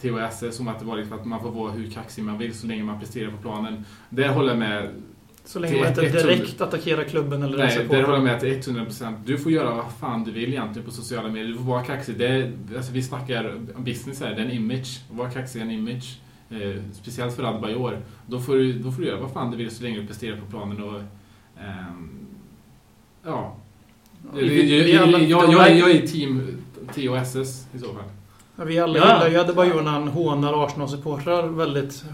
THS 0.00 0.56
som 0.56 0.68
att 0.68 0.78
det 0.78 0.84
var 0.84 0.96
liksom 0.96 1.18
att 1.18 1.24
man 1.24 1.40
får 1.40 1.50
vara 1.50 1.72
hur 1.72 1.90
kaxig 1.90 2.24
man 2.24 2.38
vill 2.38 2.54
så 2.54 2.66
länge 2.66 2.84
man 2.84 3.00
presterar 3.00 3.30
på 3.30 3.36
planen. 3.36 3.84
Det 4.10 4.28
håller 4.28 4.48
jag 4.48 4.58
med 4.58 5.02
så 5.44 5.58
länge 5.58 5.78
man 5.78 5.88
inte 5.88 6.00
till 6.00 6.16
100. 6.16 6.34
direkt 6.34 6.60
attackerar 6.60 7.04
klubben 7.04 7.42
eller 7.42 7.58
Nej, 7.58 7.70
supportrar. 7.70 7.98
där 7.98 8.04
håller 8.06 8.18
jag 8.18 8.24
med 8.24 8.40
till 8.62 8.74
100%. 8.74 9.14
Du 9.24 9.38
får 9.38 9.52
göra 9.52 9.74
vad 9.74 9.92
fan 10.00 10.24
du 10.24 10.30
vill 10.32 10.48
egentligen 10.48 10.86
på 10.86 10.92
sociala 10.92 11.28
medier. 11.28 11.48
Du 11.48 11.56
får 11.56 11.64
vara 11.64 11.82
kaxig. 11.82 12.18
Det 12.18 12.26
är, 12.26 12.52
alltså 12.76 12.92
vi 12.92 13.02
snackar 13.02 13.60
business 13.78 14.20
här, 14.20 14.34
det 14.34 14.40
är 14.40 14.44
en 14.44 14.50
image. 14.50 15.00
Vara 15.10 15.30
kaxig 15.30 15.60
är 15.60 15.64
en 15.64 15.70
image. 15.70 16.18
Eh, 16.50 16.82
speciellt 16.92 17.36
för 17.36 17.42
Adebayor. 17.42 17.98
Då 18.26 18.40
får, 18.40 18.56
du, 18.56 18.72
då 18.72 18.92
får 18.92 19.02
du 19.02 19.08
göra 19.08 19.20
vad 19.20 19.32
fan 19.32 19.50
du 19.50 19.56
vill 19.56 19.70
så 19.70 19.82
länge 19.82 20.00
du 20.00 20.06
presterar 20.06 20.36
på 20.36 20.46
planen 20.46 20.82
och... 20.82 21.00
ehm, 21.60 22.10
ja. 23.24 23.56
Jag, 24.34 24.44
jag, 24.44 25.22
jag, 25.22 25.76
jag, 25.78 25.90
är 25.90 26.06
team 26.06 26.58
TOSS 26.94 27.66
i 27.74 27.78
så 27.78 27.86
fall. 27.92 28.04
Ja, 28.56 28.64
Vi 28.64 28.78
alla 28.78 28.98
Ja. 28.98 29.04
gillar 29.04 29.28
ju 29.28 29.38
Adebayor 29.38 29.82
när 29.82 29.90
han 29.90 30.08
hånar 30.08 30.64
Arsenal-supportrar 30.66 31.56
väldigt 31.56 32.04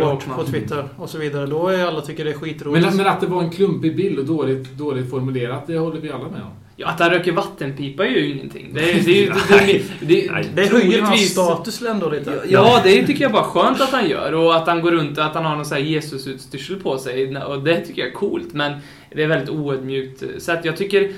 hårt 0.00 0.26
på 0.36 0.44
Twitter 0.44 0.88
och 0.98 1.10
så 1.10 1.18
vidare. 1.18 1.46
Då 1.46 1.68
är 1.68 1.84
alla 1.84 2.00
tycker 2.00 2.24
det 2.24 2.30
är 2.30 2.34
skitroligt. 2.34 2.86
Men, 2.86 2.96
men 2.96 3.06
att 3.06 3.20
det 3.20 3.26
var 3.26 3.42
en 3.42 3.50
klumpig 3.50 3.96
bild 3.96 4.18
och 4.18 4.24
dåligt, 4.24 4.70
dåligt 4.78 5.10
formulerat, 5.10 5.66
det 5.66 5.78
håller 5.78 6.00
vi 6.00 6.10
alla 6.10 6.24
med 6.28 6.42
om. 6.42 6.50
Ja, 6.76 6.88
att 6.88 7.00
han 7.00 7.10
röker 7.10 7.32
vattenpipa 7.32 8.04
gör 8.06 8.12
ju 8.12 8.32
ingenting. 8.34 8.70
Det, 8.74 8.80
är- 8.90 9.00
det, 9.04 9.10
är 9.10 9.22
ju- 9.22 9.32
det, 9.48 9.82
det, 10.00 10.28
det, 10.28 10.48
det 10.54 10.66
höjer 10.72 11.02
hans 11.02 11.30
status 11.30 11.82
ändå 11.82 12.10
lite. 12.10 12.42
Ja, 12.48 12.80
det 12.84 13.06
tycker 13.06 13.22
jag 13.22 13.32
bara 13.32 13.44
skönt 13.44 13.80
att 13.80 13.90
han 13.90 14.08
gör. 14.08 14.32
Och 14.34 14.56
att 14.56 14.66
han 14.66 14.80
går 14.80 14.90
runt 14.90 15.18
och 15.18 15.24
att 15.24 15.34
han 15.34 15.44
har 15.44 15.56
någon 15.56 15.64
sån 15.64 15.76
här 15.76 15.84
Jesus-utstyrsel 15.84 16.76
på 16.80 16.98
sig. 16.98 17.36
Och 17.36 17.62
det 17.62 17.80
tycker 17.80 18.02
jag 18.02 18.08
är 18.10 18.14
coolt. 18.14 18.52
Men 18.52 18.72
det 19.14 19.22
är 19.22 19.26
väldigt 19.26 19.48
oödmjukt. 19.50 20.22
Så 20.38 20.52
att 20.52 20.64
jag 20.64 20.76
tycker... 20.76 21.12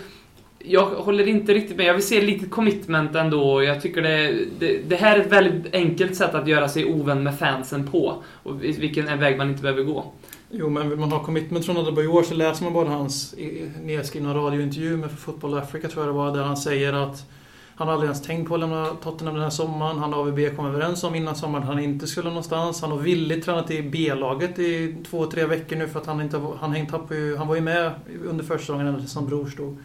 Jag 0.58 0.86
håller 0.86 1.28
inte 1.28 1.54
riktigt 1.54 1.76
med. 1.76 1.86
Jag 1.86 1.94
vill 1.94 2.06
se 2.06 2.20
lite 2.20 2.46
commitment 2.46 3.14
ändå. 3.14 3.62
Jag 3.62 3.82
tycker 3.82 4.02
det, 4.02 4.44
det, 4.58 4.78
det 4.88 4.96
här 4.96 5.16
är 5.16 5.20
ett 5.20 5.32
väldigt 5.32 5.74
enkelt 5.74 6.16
sätt 6.16 6.34
att 6.34 6.48
göra 6.48 6.68
sig 6.68 6.84
ovän 6.84 7.22
med 7.22 7.38
fansen 7.38 7.86
på. 7.86 8.22
Och 8.42 8.62
vilken 8.62 9.08
är 9.08 9.16
väg 9.16 9.38
man 9.38 9.48
inte 9.50 9.62
behöver 9.62 9.82
gå. 9.82 10.12
Jo, 10.50 10.68
men 10.68 10.88
vill 10.90 10.98
man 10.98 11.12
ha 11.12 11.24
commitment 11.24 11.66
från 11.66 11.76
Adebayor 11.76 12.22
så 12.22 12.34
läser 12.34 12.64
man 12.64 12.72
bara 12.72 12.88
hans 12.88 13.34
nedskrivna 13.82 14.34
radiointervju 14.34 14.96
med 14.96 15.10
Football 15.10 15.58
Africa, 15.58 15.88
tror 15.88 16.04
jag 16.04 16.14
det 16.14 16.18
var, 16.18 16.36
där 16.36 16.42
han 16.42 16.56
säger 16.56 16.92
att 16.92 17.26
han 17.76 17.88
aldrig 17.88 18.08
ens 18.08 18.22
tänkt 18.22 18.48
på 18.48 18.54
att 18.54 18.60
lämna 18.60 18.86
Tottenham 18.86 19.34
den 19.34 19.42
här 19.42 19.50
sommaren. 19.50 19.98
Han 19.98 20.14
och 20.14 20.20
AVB 20.20 20.56
kom 20.56 20.66
överens 20.66 21.04
om 21.04 21.14
innan 21.14 21.36
sommaren 21.36 21.62
att 21.62 21.68
han 21.68 21.78
inte 21.78 22.06
skulle 22.06 22.28
någonstans. 22.28 22.80
Han 22.80 22.90
har 22.90 22.98
villigt 22.98 23.44
tränat 23.44 23.70
i 23.70 23.82
B-laget 23.82 24.58
i 24.58 24.96
två, 25.10 25.26
tre 25.26 25.46
veckor 25.46 25.76
nu 25.76 25.88
för 25.88 26.00
att 26.00 26.06
han 26.06 26.20
inte 26.20 26.40
han, 26.60 26.72
hängt 26.72 26.94
upp, 26.94 27.10
han 27.38 27.48
var 27.48 27.54
ju 27.54 27.60
med 27.60 27.92
under 28.24 28.44
försäsongen 28.44 28.86
ända 28.86 29.00
tills 29.00 29.14
hans 29.14 29.28
bror 29.28 29.46
stod. 29.46 29.78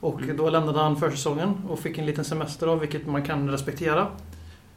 Och 0.00 0.20
då 0.36 0.50
lämnade 0.50 0.78
han 0.78 0.96
försäsongen 0.96 1.54
och 1.68 1.78
fick 1.78 1.98
en 1.98 2.06
liten 2.06 2.24
semester 2.24 2.66
av, 2.66 2.80
vilket 2.80 3.06
man 3.06 3.22
kan 3.22 3.50
respektera. 3.50 4.06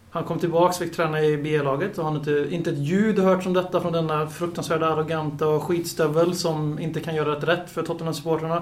Han 0.10 0.24
kom 0.24 0.40
tillbaks, 0.40 0.78
fick 0.78 0.96
träna 0.96 1.22
i 1.22 1.38
B-laget 1.38 1.98
och 1.98 2.04
han 2.04 2.14
har 2.14 2.20
inte, 2.20 2.56
inte 2.56 2.70
ett 2.70 2.78
ljud 2.78 3.20
hört 3.20 3.46
om 3.46 3.54
detta 3.54 3.82
från 3.82 3.94
denna 3.94 4.28
fruktansvärda 4.28 4.88
arroganta 4.88 5.48
och 5.48 5.64
skitstövel 5.64 6.36
som 6.36 6.80
inte 6.80 7.00
kan 7.00 7.16
göra 7.16 7.38
ett 7.38 7.44
rätt 7.44 7.70
för 7.70 7.84
Tottenham-supportrarna. 7.84 8.62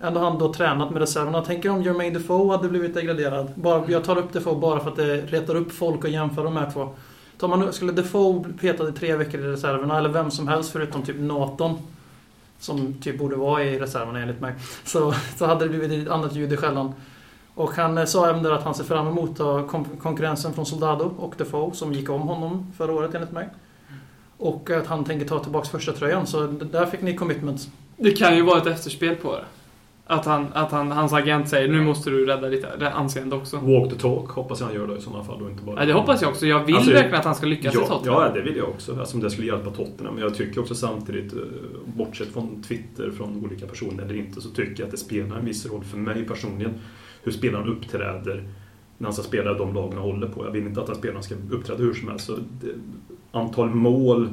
Ändå 0.00 0.20
har 0.20 0.30
han 0.30 0.38
då 0.38 0.54
tränat 0.54 0.90
med 0.90 1.00
reserverna. 1.00 1.44
Tänker 1.44 1.68
om 1.70 1.82
Jermaine 1.82 2.14
Defoe 2.14 2.56
hade 2.56 2.68
blivit 2.68 2.94
degraderad. 2.94 3.52
Bara, 3.54 3.90
jag 3.90 4.04
tar 4.04 4.18
upp 4.18 4.32
Defoe 4.32 4.60
bara 4.60 4.80
för 4.80 4.90
att 4.90 4.96
det 4.96 5.16
retar 5.16 5.54
upp 5.54 5.72
folk 5.72 6.04
och 6.04 6.10
jämför 6.10 6.44
de 6.44 6.56
här 6.56 6.70
två. 6.70 6.88
Tar 7.38 7.48
man, 7.48 7.72
skulle 7.72 7.92
Defoe 7.92 8.40
bli 8.40 8.52
petad 8.52 8.88
i 8.88 8.92
tre 8.92 9.16
veckor 9.16 9.40
i 9.40 9.44
reserverna, 9.44 9.98
eller 9.98 10.08
vem 10.08 10.30
som 10.30 10.48
helst 10.48 10.72
förutom 10.72 11.02
typ 11.02 11.16
Naton 11.18 11.78
som 12.62 12.94
typ 13.00 13.18
borde 13.18 13.36
vara 13.36 13.64
i 13.64 13.78
reserverna 13.78 14.20
enligt 14.20 14.40
mig, 14.40 14.54
så, 14.84 15.14
så 15.36 15.46
hade 15.46 15.64
det 15.64 15.68
blivit 15.68 16.06
ett 16.06 16.12
annat 16.12 16.34
ljud 16.34 16.52
i 16.52 16.56
skällan. 16.56 16.94
Och 17.54 17.70
han 17.70 17.98
eh, 17.98 18.04
sa 18.04 18.30
även 18.30 18.42
där 18.42 18.52
att 18.52 18.64
han 18.64 18.74
ser 18.74 18.84
fram 18.84 19.06
emot 19.08 19.38
konkurrensen 20.02 20.52
från 20.54 20.66
Soldado 20.66 21.14
och 21.18 21.34
Defoe 21.38 21.74
som 21.74 21.92
gick 21.92 22.10
om 22.10 22.20
honom 22.20 22.72
förra 22.76 22.92
året 22.92 23.14
enligt 23.14 23.32
mig. 23.32 23.48
Och 24.36 24.70
att 24.70 24.86
han 24.86 25.04
tänker 25.04 25.26
ta 25.26 25.38
tillbaka 25.38 25.68
första 25.68 25.92
tröjan 25.92 26.26
så 26.26 26.46
där 26.46 26.86
fick 26.86 27.02
ni 27.02 27.16
commitment. 27.16 27.68
Det 27.96 28.10
kan 28.10 28.36
ju 28.36 28.42
vara 28.42 28.58
ett 28.58 28.66
efterspel 28.66 29.16
på 29.16 29.36
det. 29.36 29.44
Att, 30.06 30.24
han, 30.26 30.46
att 30.52 30.70
han, 30.72 30.90
hans 30.92 31.12
agent 31.12 31.48
säger 31.48 31.68
nu 31.68 31.80
måste 31.84 32.10
du 32.10 32.26
rädda 32.26 32.48
ditt 32.48 32.64
anseende 32.94 33.36
också. 33.36 33.56
Walk 33.56 33.90
the 33.92 33.98
talk 33.98 34.30
hoppas 34.30 34.60
jag 34.60 34.66
han 34.66 34.76
gör 34.76 34.86
då 34.86 34.96
i 34.96 35.00
sådana 35.00 35.24
fall. 35.24 35.42
Och 35.42 35.50
inte 35.50 35.62
bara... 35.62 35.80
Ja, 35.80 35.86
det 35.86 35.92
hoppas 35.92 36.22
jag 36.22 36.30
också. 36.30 36.46
Jag 36.46 36.64
vill 36.64 36.74
Alltså, 36.76 36.90
verkligen 36.92 37.18
att 37.18 37.24
han 37.24 37.34
ska 37.34 37.46
lyckas 37.46 37.74
i 37.74 37.78
Ja, 37.78 37.86
Tottenham. 37.86 38.22
ja, 38.22 38.28
det 38.34 38.40
vill 38.42 38.56
jag 38.56 38.68
också. 38.68 38.98
Alltså, 39.00 39.16
om 39.16 39.22
det 39.22 39.30
skulle 39.30 39.46
hjälpa 39.46 39.70
Tottenham. 39.70 40.14
Men 40.14 40.22
jag 40.22 40.34
tycker 40.34 40.60
också 40.60 40.74
samtidigt, 40.74 41.32
eh, 41.32 41.38
bortsett 41.96 42.28
från 42.28 42.62
Twitter 42.62 43.10
från 43.10 43.44
olika 43.44 43.66
personer 43.66 44.04
eller 44.04 44.14
inte, 44.16 44.40
så 44.40 44.48
tycker 44.48 44.82
jag 44.82 44.84
att 44.84 44.90
det 44.90 44.96
spelar 44.96 45.36
en 45.36 45.44
viss 45.44 45.66
roll 45.66 45.84
för 45.84 45.98
mig 45.98 46.24
personligen 46.24 46.74
hur 47.22 47.32
spelaren 47.32 47.68
uppträder 47.68 48.44
när 48.98 49.06
han 49.06 49.12
ska 49.14 49.22
spela 49.22 49.54
i 49.54 49.58
de 49.58 49.74
lagen 49.74 49.92
han 49.92 50.02
håller 50.02 50.26
på. 50.28 50.44
Jag 50.44 50.50
vill 50.50 50.66
inte 50.66 50.80
att 50.80 50.86
den 50.86 50.96
spelaren 50.96 51.22
ska 51.22 51.34
uppträda 51.50 51.82
hur 51.82 51.94
som 51.94 52.08
helst. 52.08 52.26
Så 52.26 52.32
det, 52.32 52.68
antal 53.38 53.70
mål 53.70 54.28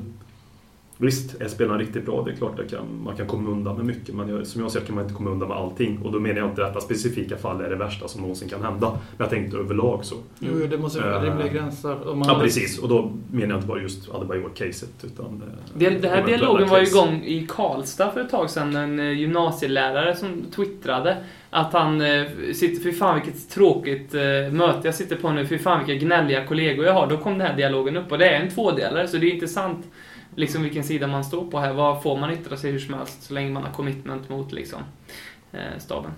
Visst, 1.02 1.42
är 1.42 1.48
spelaren 1.48 1.80
riktigt 1.80 2.06
bra, 2.06 2.24
det 2.26 2.32
är 2.32 2.36
klart 2.36 2.60
att 2.60 2.72
kan, 2.72 3.02
man 3.04 3.16
kan 3.16 3.28
komma 3.28 3.50
undan 3.50 3.76
med 3.76 3.86
mycket. 3.86 4.16
Men 4.16 4.30
jag, 4.30 4.48
som 4.48 4.62
jag 4.62 4.72
ser 4.72 4.80
kan 4.80 4.96
man 4.96 5.04
inte 5.04 5.16
komma 5.16 5.30
undan 5.30 5.50
med 5.50 5.58
allting. 5.58 6.00
Och 6.04 6.12
då 6.12 6.20
menar 6.20 6.38
jag 6.38 6.50
inte 6.50 6.66
att 6.66 6.74
detta 6.74 6.86
specifika 6.86 7.38
fall 7.38 7.62
är 7.62 7.70
det 7.70 7.76
värsta 7.76 8.08
som 8.08 8.22
någonsin 8.22 8.50
kan 8.50 8.62
hända. 8.64 8.90
Men 8.92 9.00
jag 9.18 9.30
tänkte 9.30 9.58
överlag 9.58 10.06
så. 10.06 10.16
Jo, 10.40 10.52
jo, 10.62 10.68
det 10.68 10.78
måste 10.78 11.00
vara 11.00 11.24
rimliga 11.24 11.48
gränser. 11.48 12.10
Om 12.10 12.20
man 12.20 12.28
Ja, 12.28 12.34
hade- 12.34 12.46
precis. 12.46 12.80
Och 12.80 12.90
då 12.90 13.12
menar 13.32 13.48
jag 13.50 13.58
inte 13.58 13.68
bara 13.68 13.82
just 13.82 14.10
Adebayor-caset. 14.10 15.04
Utan 15.04 15.26
eh, 15.26 15.60
Det, 15.74 15.90
det 15.90 16.10
här 16.10 16.26
dialogen 16.26 16.68
var 16.70 16.80
ju 16.80 16.86
igång 16.88 17.24
i 17.26 17.46
Karlstad 17.50 18.12
för 18.12 18.22
ett 18.22 18.30
tag 18.30 18.50
sedan. 18.50 18.76
En 18.76 19.00
eh, 19.00 19.12
gymnasielärare 19.12 20.16
som 20.16 20.46
twittrade 20.56 21.18
att 21.50 21.74
han 21.74 22.02
eh, 22.02 22.24
sitter, 22.54 22.84
fy 22.84 22.92
fan 22.94 23.22
vilket 23.24 23.50
tråkigt 23.50 24.14
eh, 24.16 24.22
möte 24.52 24.80
jag 24.84 24.96
sitter 24.96 25.16
på 25.16 25.32
nu, 25.32 25.46
fy 25.48 25.58
fan 25.58 25.86
vilka 25.86 26.06
gnälliga 26.06 26.46
kollegor 26.48 26.86
jag 26.86 26.94
har. 26.94 27.08
Då 27.08 27.18
kom 27.18 27.38
den 27.38 27.48
här 27.48 27.56
dialogen 27.56 27.98
upp 27.98 28.12
och 28.12 28.18
det 28.18 28.26
är 28.30 28.42
en 28.42 28.50
tvådelare 28.50 29.08
så 29.08 29.18
det 29.18 29.28
är 29.28 29.34
intressant 29.34 29.86
liksom 30.40 30.64
vilken 30.64 30.84
sida 30.84 31.08
man 31.08 31.24
står 31.24 31.46
på 31.46 31.60
här. 31.60 31.74
Vad 31.74 32.04
får 32.04 32.18
man 32.18 32.32
yttra 32.32 32.58
sig 32.58 32.72
hur 32.72 32.80
som 32.80 32.94
helst 32.94 33.24
så 33.24 33.34
länge 33.34 33.52
man 33.52 33.64
har 33.64 33.72
commitment 33.72 34.30
mot 34.30 34.52
liksom 34.52 34.80
eh, 35.52 35.60
staben. 35.80 36.12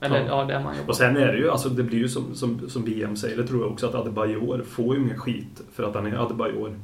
Eller 0.00 0.18
ja, 0.20 0.26
Ja. 0.28 0.44
där 0.44 0.62
man 0.64 0.76
jobbar. 0.76 0.88
Och 0.88 0.96
sen 0.96 1.16
är 1.16 1.26
det 1.26 1.38
ju, 1.38 1.50
alltså 1.50 1.68
det 1.68 1.82
blir 1.82 1.98
ju 1.98 2.08
som, 2.08 2.34
som, 2.34 2.68
som 2.68 2.84
BM 2.84 3.16
säger, 3.16 3.36
det 3.36 3.46
tror 3.46 3.60
jag 3.62 3.72
också 3.72 3.86
att 3.86 3.94
Adebayor 3.94 4.62
får 4.68 4.94
ju 4.94 5.00
mer 5.00 5.14
skit 5.14 5.60
för 5.74 5.82
att 5.82 5.94
han 5.94 6.06
är 6.06 6.16
Adebayor 6.24 6.78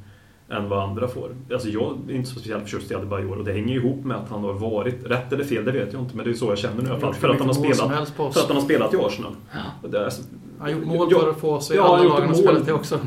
än 0.51 0.69
vad 0.69 0.83
andra 0.89 1.09
får. 1.09 1.31
Alltså 1.53 1.69
jag 1.69 1.99
är 2.09 2.15
inte 2.15 2.29
så 2.29 2.35
speciellt 2.39 2.63
förtjust 2.63 2.91
i 2.91 2.95
Adebayor 2.95 3.39
och 3.39 3.45
det 3.45 3.53
hänger 3.53 3.75
ju 3.75 3.81
ihop 3.81 4.05
med 4.05 4.17
att 4.17 4.29
han 4.31 4.45
har 4.45 4.53
varit, 4.53 5.05
rätt 5.07 5.33
eller 5.33 5.45
fel 5.45 5.65
det 5.65 5.73
vet 5.73 5.93
jag 5.93 6.03
inte, 6.03 6.17
men 6.17 6.25
det 6.25 6.31
är 6.31 6.35
så 6.35 6.47
jag 6.47 6.59
känner 6.59 6.83
nu 6.83 6.89
i 6.89 6.91
alla 6.91 7.01
fall. 7.01 7.15
För 7.15 7.29
att 7.29 7.39
han 7.39 7.47
har 7.47 7.55
spelat, 7.55 7.91
helst 7.91 8.17
på 8.17 8.25
oss. 8.25 8.35
för 8.35 8.41
att 8.41 8.47
han 8.49 8.57
har 8.57 8.65
spelat 8.65 8.95
i 8.95 8.97
Arsenal. 8.97 9.33
Ja. 9.83 9.89
Är, 9.99 10.05
alltså- 10.05 10.23
Han 10.59 10.71
har 10.73 10.79
gjort 10.79 10.87
mål 10.87 11.11
för 11.11 11.31
att 11.31 11.41
få 11.41 11.61
sig 11.61 11.77
ja, 11.77 12.05
gjort 12.05 12.13
lagen 12.13 12.31
att 12.31 12.37
spela 12.37 12.61
till 12.61 12.73
också. 12.73 12.99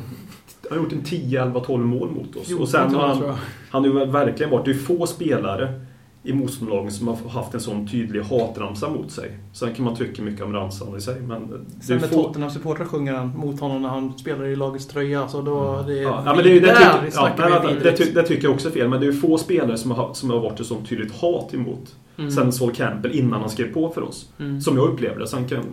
Han 0.70 0.78
har 0.78 0.84
gjort 0.86 0.94
en 0.94 1.04
10, 1.04 1.42
11, 1.42 1.60
12 1.60 1.86
mål 1.86 2.12
mot 2.12 2.36
oss. 2.36 2.48
14 2.48 2.62
och 2.62 2.70
sen 2.70 2.96
har 2.96 3.08
han, 3.08 3.24
han 3.70 3.84
har 3.84 3.90
ju 3.90 4.06
verkligen 4.06 4.52
varit, 4.52 4.66
det 4.66 4.72
är 4.72 4.76
få 4.76 5.08
spelare 5.08 5.82
i 6.26 6.34
motståndarlagen 6.34 6.92
som 6.92 7.08
har 7.08 7.30
haft 7.30 7.54
en 7.54 7.60
sån 7.60 7.88
tydlig 7.88 8.22
hatramsa 8.22 8.90
mot 8.90 9.12
sig. 9.12 9.40
Sen 9.54 9.74
kan 9.74 9.86
man 9.86 9.96
tycka 9.96 10.22
mycket 10.22 10.46
om 10.46 10.54
ramsan 10.54 10.98
i 10.98 11.02
sig, 11.02 11.22
men 11.22 11.66
Sen 11.82 11.98
är 11.98 12.02
med 12.02 12.10
få... 12.10 12.24
Tottenham-supportrar 12.24 12.86
sjunger 12.86 13.14
han 13.14 13.38
mot 13.38 13.60
honom 13.60 13.82
när 13.82 13.90
han 13.90 14.18
spelar 14.18 14.46
i 14.46 14.56
lagets 14.56 14.88
tröja. 14.88 15.28
Så 15.28 15.42
då, 15.42 15.84
det 15.88 16.00
är, 16.00 16.04
Ja, 16.04 16.24
ja, 16.26 16.36
men 16.36 16.44
det, 16.44 16.50
är 16.50 16.54
ju- 16.54 16.60
det, 16.60 16.66
där 16.68 16.76
tycker, 16.76 17.50
ja, 17.50 17.62
det, 17.84 17.98
ty, 17.98 18.36
det 18.36 18.44
jag 18.44 18.54
också 18.54 18.68
är 18.68 18.72
fel, 18.72 18.90
men 18.90 19.00
det 19.00 19.06
är 19.06 19.12
ju 19.12 19.20
få 19.20 19.38
spelare 19.38 19.78
som 19.78 19.92
har, 19.92 20.14
som 20.14 20.30
har 20.30 20.40
varit 20.40 20.60
ett 20.60 20.66
sånt 20.66 20.90
tydligt 20.90 21.16
hat 21.16 21.54
emot. 21.54 21.96
Mm. 22.18 22.32
Sen 22.32 22.52
Sol 22.52 22.72
Campbell 22.72 23.12
innan 23.12 23.42
han 23.42 23.50
skrev 23.50 23.74
på 23.74 23.90
för 23.90 24.02
oss. 24.02 24.30
Mm. 24.40 24.62
Som 24.62 24.78
jag 24.78 24.88
upplever 24.88 25.20
det. 25.20 25.28
Sen 25.28 25.48
kan, 25.48 25.64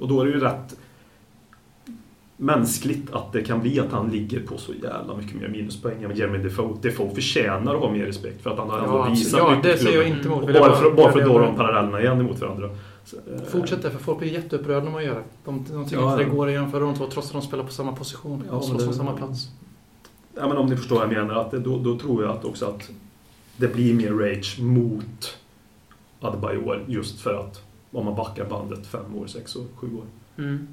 och 0.00 0.08
då 0.08 0.20
är 0.20 0.24
det 0.24 0.30
ju 0.30 0.40
rätt 0.40 0.76
mänskligt 2.36 3.12
att 3.12 3.32
det 3.32 3.42
kan 3.42 3.60
bli 3.60 3.80
att 3.80 3.92
han 3.92 4.10
ligger 4.10 4.40
på 4.40 4.58
så 4.58 4.72
jävla 4.72 5.16
mycket 5.16 5.40
mer 5.40 5.48
minuspoäng 5.48 6.02
än 6.02 6.16
Jeremy 6.16 6.38
Defoe. 6.38 6.76
Defoe 6.82 7.14
förtjänar 7.14 7.74
att 7.74 7.80
ha 7.80 7.90
mer 7.90 8.06
respekt 8.06 8.42
för 8.42 8.50
att 8.50 8.58
han 8.58 8.70
har 8.70 8.78
ändå 8.78 8.90
Ja, 8.98 9.10
visat 9.10 9.38
ja, 9.40 9.50
mycket 9.50 9.62
det 9.64 9.76
för 9.76 9.84
ser 9.84 9.94
jag 9.96 10.08
inte 10.08 10.28
emot. 10.28 10.42
Och 10.42 10.46
bara 10.52 10.76
för, 10.76 10.90
bara 10.90 11.12
för 11.12 11.18
att 11.20 11.26
dra 11.26 11.38
de 11.38 11.56
parallellerna 11.56 12.00
igen 12.00 12.20
emot 12.20 12.40
varandra. 12.40 12.70
Så, 13.04 13.16
eh, 13.16 13.42
Fortsätt 13.48 13.82
det, 13.82 13.90
för 13.90 13.98
folk 13.98 14.18
blir 14.18 14.32
jätteupprörda 14.32 14.84
när 14.84 14.90
man 14.90 15.04
gör 15.04 15.14
det. 15.14 15.22
De, 15.44 15.64
de 15.72 15.84
tycker 15.84 16.02
Ja, 16.02 16.12
inte 16.12 16.24
det 16.24 16.28
ja. 16.28 16.34
går 16.34 16.46
att 16.46 16.52
jämföra 16.52 16.80
de 16.80 16.94
två 16.94 17.06
trots 17.06 17.26
att 17.26 17.32
de 17.32 17.42
spelar 17.42 17.64
på 17.64 17.72
samma 17.72 17.92
position 17.92 18.42
Ja, 18.50 18.56
och 18.56 18.64
slåss 18.64 18.82
om 18.82 18.88
det- 18.88 18.94
samma 18.94 19.12
plats. 19.12 19.48
Ja, 20.34 20.48
men 20.48 20.56
om 20.56 20.66
ni 20.66 20.76
förstår 20.76 20.96
vad 20.96 21.04
jag 21.04 21.12
menar, 21.26 21.34
att 21.40 21.50
det, 21.50 21.58
då, 21.58 21.78
då 21.78 21.98
tror 21.98 22.22
jag 22.24 22.32
att 22.32 22.44
också 22.44 22.66
att 22.66 22.90
det 23.56 23.74
blir 23.74 23.94
mer 23.94 24.12
rage 24.12 24.60
mot 24.60 25.36
Adebayor 26.20 26.84
just 26.86 27.20
för 27.20 27.34
att 27.40 27.62
om 27.92 28.04
man 28.04 28.14
backar 28.14 28.44
bandet 28.44 28.86
fem 28.86 29.14
år, 29.16 29.26
sex 29.26 29.56
år, 29.56 29.64
sju 29.76 29.86
år. 29.86 30.04
Mm. 30.44 30.68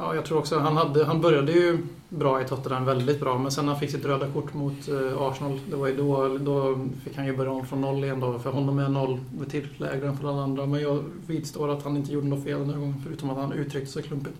Ja, 0.00 0.14
jag 0.14 0.24
tror 0.24 0.38
också 0.38 0.58
han, 0.58 0.76
hade, 0.76 1.04
han 1.04 1.20
började 1.20 1.52
ju 1.52 1.78
bra 2.08 2.42
i 2.42 2.44
Tottenham, 2.44 2.84
väldigt 2.84 3.20
bra. 3.20 3.38
Men 3.38 3.50
sen 3.50 3.64
när 3.64 3.72
han 3.72 3.80
fick 3.80 3.90
sitt 3.90 4.04
röda 4.04 4.26
kort 4.28 4.54
mot 4.54 4.88
eh, 4.88 5.22
Arsenal, 5.22 5.60
det 5.70 5.76
var 5.76 5.88
ju 5.88 5.96
då, 5.96 6.38
då 6.38 6.86
fick 7.04 7.16
han 7.16 7.26
ju 7.26 7.36
börja 7.36 7.50
om 7.50 7.66
från 7.66 7.80
noll 7.80 8.04
igen 8.04 8.20
då. 8.20 8.38
För 8.38 8.50
honom 8.50 8.78
är 8.78 8.88
noll 8.88 9.20
betydligt 9.38 9.80
lägre 9.80 10.08
än 10.08 10.16
för 10.16 10.28
alla 10.28 10.42
andra. 10.42 10.66
Men 10.66 10.82
jag 10.82 11.04
vidstår 11.26 11.68
att 11.68 11.82
han 11.82 11.96
inte 11.96 12.12
gjorde 12.12 12.26
något 12.26 12.44
fel 12.44 12.58
den 12.58 12.70
här 12.70 12.76
gången, 12.76 13.02
förutom 13.04 13.30
att 13.30 13.36
han 13.36 13.52
uttryckte 13.52 13.92
sig 13.92 14.02
klumpigt. 14.02 14.36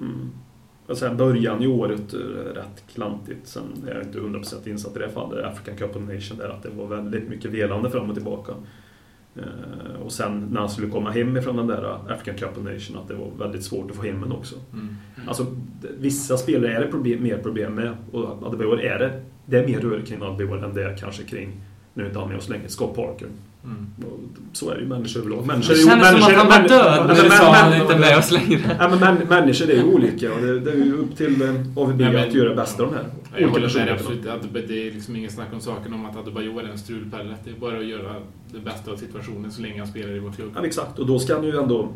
Mm. 0.00 0.30
Och 0.86 0.98
sen 0.98 1.16
början 1.16 1.62
i 1.62 1.66
året 1.66 2.14
eh, 2.14 2.18
rätt 2.54 2.84
klantigt. 2.94 3.48
Sen 3.48 3.62
är 3.88 3.94
jag 3.94 4.02
inte 4.02 4.18
100% 4.18 4.68
insatt 4.68 4.96
i 4.96 4.98
det 4.98 5.10
fallet. 5.10 5.44
African 5.44 5.76
Cup 5.76 5.96
of 5.96 6.02
Nation, 6.02 6.38
där 6.38 6.48
att 6.48 6.62
det 6.62 6.70
var 6.70 6.86
väldigt 6.86 7.28
mycket 7.28 7.50
velande 7.50 7.90
fram 7.90 8.08
och 8.08 8.14
tillbaka. 8.16 8.52
Eh, 9.38 10.00
Och 10.04 10.12
sen 10.12 10.48
när 10.52 10.60
han 10.60 10.68
skulle 10.70 10.88
komma 10.88 11.10
hem 11.10 11.36
ifrån 11.36 11.56
den 11.56 11.66
där 11.66 11.98
African 12.08 12.34
Cup 12.34 12.58
of 12.58 12.64
Nations 12.64 12.92
att 12.96 13.08
det 13.08 13.14
var 13.14 13.30
väldigt 13.38 13.64
svårt 13.64 13.90
att 13.90 13.96
få 13.96 14.02
hem 14.02 14.22
en 14.22 14.32
också. 14.32 14.54
Mm. 14.72 14.96
Alltså, 15.28 15.42
d- 15.82 15.88
vissa 15.98 16.36
spelare 16.36 16.72
är 16.76 16.80
det 16.80 16.86
problem, 16.86 17.22
mer 17.22 17.38
problem 17.38 17.74
med. 17.74 17.90
Och 18.12 18.42
Adebayor 18.46 18.80
är 18.80 18.98
det. 18.98 19.20
Det 19.46 19.58
är 19.58 19.66
mer 19.68 19.80
rörigt 19.80 20.08
kring 20.08 20.22
Adebayor 20.22 20.64
än 20.64 20.74
det 20.74 20.84
är 20.84 20.96
kanske 20.96 21.22
kring, 21.22 21.52
nu 21.94 22.02
är 22.02 22.06
inte 22.06 22.18
han 22.18 22.28
med 22.28 22.38
oss 22.38 22.48
länge, 22.48 22.68
Scott 22.68 22.94
Parker. 22.96 23.28
Mm. 23.64 23.86
Så 24.52 24.70
är 24.70 24.74
det 24.74 24.80
ju 24.80 24.86
människor 24.88 25.20
överlag. 25.20 25.40
Det 25.42 25.46
Människor 25.46 25.72
är 25.74 25.76
kändes 25.88 26.08
som 26.10 26.22
att 26.22 26.32
han 26.32 26.48
var 26.62 26.68
död, 26.68 27.08
det 27.16 27.22
men- 27.22 27.30
sa 27.30 27.52
han 27.52 27.70
men- 27.70 27.80
inte 27.82 27.98
med 27.98 28.18
oss 28.18 28.30
längre. 28.32 28.60
Ja, 28.78 28.88
men 28.88 28.98
män, 29.00 29.16
människor 29.28 29.70
är 29.70 29.74
ju 29.74 29.84
olika 29.84 30.32
och 30.34 30.40
det, 30.40 30.60
det 30.60 30.70
är 30.70 30.76
ju 30.76 30.92
upp 30.94 31.16
till 31.16 31.42
eh, 31.42 31.54
AVB 31.76 32.02
att 32.02 32.34
göra 32.34 32.48
det 32.48 32.54
bästa 32.54 32.82
av 32.82 32.88
de 32.88 32.94
här 32.96 33.04
Jag 33.40 33.50
olika 33.52 33.66
håller 33.66 33.78
med 33.78 33.86
dig 33.88 33.96
personligheterna. 33.96 34.34
absolut. 34.34 34.62
Att 34.64 34.68
det 34.68 34.88
är 34.88 34.92
liksom 34.92 35.16
ingen 35.16 35.30
snack 35.30 35.48
om 35.52 35.60
saken 35.60 35.94
om 35.94 36.06
att 36.06 36.16
Adebayor 36.16 36.62
är 36.62 36.68
en 36.68 36.78
strulpelle. 36.78 37.34
Det 37.44 37.50
är 37.50 37.54
bara 37.54 37.78
att 37.78 37.84
göra 37.86 38.14
det 38.52 38.58
bästa 38.58 38.90
av 38.90 38.96
situationen 38.96 39.50
så 39.52 39.62
länge 39.62 39.78
han 39.78 39.86
spelar 39.88 40.10
i 40.16 40.18
vår 40.18 40.32
klubb. 40.32 40.52
Ja, 40.56 40.66
exakt. 40.66 40.98
Och 40.98 41.06
då 41.06 41.18
ska 41.18 41.34
han 41.34 41.44
ju 41.44 41.56
ändå... 41.58 41.88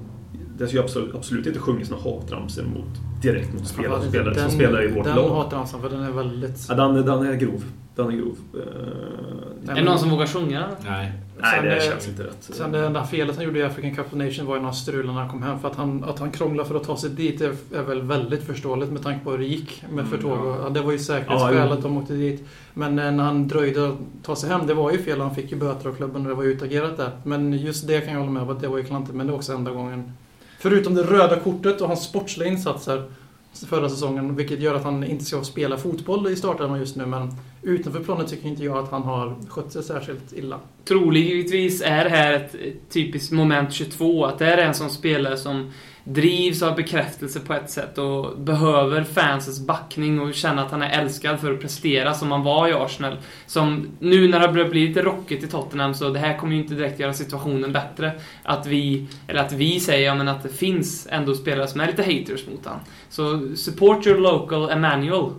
Det 0.59 0.66
ska 0.66 0.76
ju 0.76 0.82
absolut, 0.82 1.14
absolut 1.14 1.47
inte 1.47 1.59
sjungis 1.59 1.90
några 1.90 2.02
hatramsor 2.02 2.62
mot, 2.62 3.23
direkt 3.23 3.52
mot 3.54 3.66
spelare, 3.68 4.00
som 4.00 4.11
spelar, 4.11 4.35
som 4.35 4.50
spelar 4.50 4.85
i 4.85 4.92
vårt 4.94 5.04
den 5.04 5.16
lag. 5.16 5.28
hatramsan, 5.28 5.80
för 5.80 5.90
den 5.90 6.00
är 6.02 6.11
väldigt... 6.11 6.66
Ja, 6.68 6.75
den, 6.75 6.94
den 6.94 7.26
är 7.26 7.35
grov. 7.35 7.64
Den 7.97 8.06
är 8.06 8.12
grov. 8.12 8.37
Eh, 8.54 9.70
Är 9.70 9.75
det 9.75 9.82
någon 9.82 9.99
som 9.99 10.11
vågar 10.11 10.26
sjunga? 10.26 10.66
Nej. 10.85 11.12
Nej, 11.42 11.62
det 11.62 11.80
känns 11.90 12.09
inte 12.09 12.23
rätt. 12.23 12.37
Sen 12.40 12.73
det 12.73 12.87
enda 12.87 13.06
felet 13.06 13.37
han 13.37 13.44
gjorde 13.44 13.59
i 13.59 13.62
African 13.62 13.94
Cup 13.94 14.06
of 14.06 14.12
Nations 14.12 14.40
var 14.40 14.54
ju 14.54 14.61
när 14.61 14.64
han 14.68 14.75
strulade 14.75 15.12
när 15.12 15.20
han 15.20 15.28
kom 15.30 15.42
hem. 15.42 15.59
För 15.61 15.68
att 15.68 15.76
han, 15.76 16.04
att 16.04 16.18
han 16.18 16.30
krånglade 16.30 16.68
för 16.68 16.75
att 16.76 16.85
ta 16.85 16.97
sig 16.97 17.11
dit 17.11 17.40
är, 17.40 17.52
är 17.75 17.82
väl 17.82 18.02
väldigt 18.02 18.42
förståeligt 18.47 18.90
med 18.92 19.02
tanke 19.02 19.25
på 19.25 19.30
hur 19.30 19.38
det 19.38 19.44
gick 19.44 19.82
med 19.82 19.90
Mm, 20.04 20.06
Förtåg. 20.11 20.38
ja. 20.38 20.56
Ja. 20.62 20.68
Det 20.68 20.80
var 20.80 20.90
ju 20.92 20.97
Ja, 20.99 21.02
säkerhetsskäl 21.04 21.66
jo. 21.68 21.73
att 21.73 21.82
de 21.82 21.97
åkte 21.97 22.12
dit. 22.12 22.44
Men 22.75 22.99
eh, 22.99 23.12
när 23.12 23.25
han 23.25 23.49
dröjde 23.49 23.88
att 23.88 23.94
ta 24.23 24.37
sig 24.37 24.50
hem, 24.50 24.66
det 24.66 24.75
var 24.75 24.90
ju 24.92 24.99
fel. 24.99 25.20
Han 25.20 25.35
fick 25.35 25.52
ju 25.52 25.59
böter 25.59 25.88
av 25.88 25.94
klubben 25.94 26.23
och 26.23 26.28
det 26.28 26.35
var 26.35 26.42
ju 26.42 26.50
utagerat 26.52 26.97
där. 26.97 27.11
Men 27.25 27.52
just 27.52 27.87
det 27.87 28.00
kan 28.00 28.12
jag 28.12 28.20
hålla 28.20 28.32
med 28.32 28.42
om 28.42 28.50
att 28.50 28.61
det 28.61 28.68
var 28.68 28.78
ju 28.78 28.85
klantigt. 28.85 29.14
Men 29.16 29.26
det 29.26 29.32
var 29.32 29.38
också 29.38 29.52
enda 29.52 29.70
gången. 29.70 30.12
Förutom 30.59 30.94
det 30.94 31.02
röda 31.02 31.37
kortet 31.40 31.80
och 31.80 31.88
hans 31.88 32.02
sportsliga 32.04 32.49
insatser 32.49 33.11
förra 33.52 33.88
säsongen, 33.88 34.37
vilket 34.37 34.61
gör 34.61 34.75
att 34.75 34.85
han 34.85 35.04
inte 35.04 35.25
ska 35.25 35.42
spela 35.42 35.76
fotboll 35.76 36.28
i 36.28 36.37
startelvan 36.37 36.78
just 36.78 36.97
nu. 36.97 37.07
Men 37.07 37.30
utanför 37.62 38.00
planen 38.00 38.26
tycker 38.26 38.49
inte 38.49 38.64
jag 38.64 38.78
att 38.78 38.90
han 38.90 39.02
har 39.02 39.37
skött 39.49 39.73
sig 39.73 39.83
särskilt 39.83 40.33
illa. 40.33 40.61
Troligtvis 40.85 41.83
är 41.83 42.04
det 42.04 42.11
här 42.11 42.33
ett 42.33 42.54
typiskt 42.90 43.33
moment 43.33 43.73
22. 43.73 44.25
Att 44.25 44.38
det 44.38 44.45
här 44.45 44.59
är 44.59 44.66
en 44.66 44.75
sån 44.75 44.90
spelare 44.90 45.37
som 45.37 45.71
drivs 46.12 46.62
av 46.62 46.76
bekräftelse 46.76 47.40
på 47.40 47.55
ett 47.55 47.71
sätt 47.71 47.99
och 47.99 48.38
behöver 48.38 49.05
fansens 49.05 49.67
backning 49.67 50.21
och 50.21 50.35
känna 50.35 50.62
att 50.62 50.71
han 50.71 50.83
är 50.83 51.00
älskad 51.00 51.40
för 51.40 51.52
att 51.52 51.61
prestera 51.61 52.14
som 52.14 52.31
han 52.31 52.43
var 52.43 52.69
i 52.69 52.73
Arsenal. 52.73 53.17
Som 53.47 53.88
nu 53.99 54.29
när 54.29 54.40
det 54.40 54.47
har 54.47 54.52
börjat 54.52 54.71
bli 54.71 54.88
lite 54.88 55.02
rockigt 55.02 55.45
i 55.45 55.47
Tottenham 55.47 55.95
så 55.95 56.09
det 56.09 56.19
här 56.19 56.38
kommer 56.38 56.55
ju 56.55 56.62
inte 56.62 56.75
direkt 56.75 57.00
göra 57.00 57.12
situationen 57.12 57.73
bättre. 57.73 58.12
Att 58.43 58.67
vi, 58.67 59.07
eller 59.26 59.40
att 59.40 59.52
vi 59.52 59.81
säger 59.81 60.07
ja, 60.07 60.14
men 60.14 60.29
att 60.29 60.43
det 60.43 60.49
finns 60.49 61.07
ändå 61.11 61.35
spelare 61.35 61.69
som 61.69 61.81
är 61.81 61.87
lite 61.87 62.02
haters 62.02 62.47
mot 62.47 62.67
han. 62.67 62.79
Så 63.09 63.57
support 63.57 64.07
your 64.07 64.19
local 64.19 64.71
Emmanuel. 64.71 65.31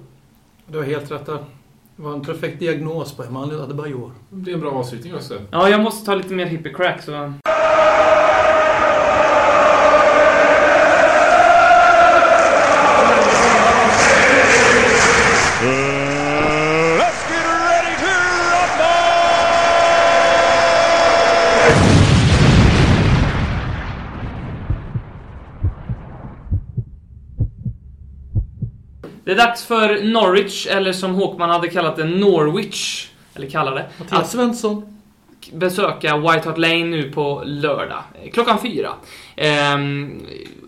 Du 0.68 0.78
har 0.78 0.86
helt 0.86 1.12
rätt 1.12 1.26
där. 1.26 1.40
Det 1.96 2.04
var 2.04 2.14
en 2.14 2.22
perfekt 2.22 2.60
diagnos 2.60 3.14
på 3.14 3.24
Emanuel 3.24 3.62
Adebayor. 3.62 4.12
Det 4.30 4.36
blir 4.36 4.54
en 4.54 4.60
bra 4.60 4.72
avslutning 4.72 5.16
också. 5.16 5.42
Ja, 5.52 5.70
jag 5.70 5.82
måste 5.82 6.06
ta 6.06 6.16
lite 6.16 6.34
mer 6.34 6.46
hippie 6.46 6.74
crack 6.74 7.02
så... 7.02 7.34
dags 29.52 29.64
för 29.64 30.04
Norwich, 30.04 30.68
eller 30.68 30.94
som 30.94 31.14
Håkman 31.16 31.50
hade 31.50 31.68
kallat 31.68 31.96
det, 31.96 32.06
Norwich. 32.06 33.08
Eller 33.36 33.50
kallar 33.50 33.76
det. 33.76 33.86
Mattias 34.00 34.32
Svensson. 34.32 34.98
besöka 35.54 36.18
White 36.18 36.50
Hart 36.50 36.58
Lane 36.58 36.84
nu 36.86 37.12
på 37.12 37.42
lördag, 37.46 38.04
eh, 38.24 38.32
klockan 38.32 38.62
fyra. 38.62 38.90
Ehm, 39.36 40.22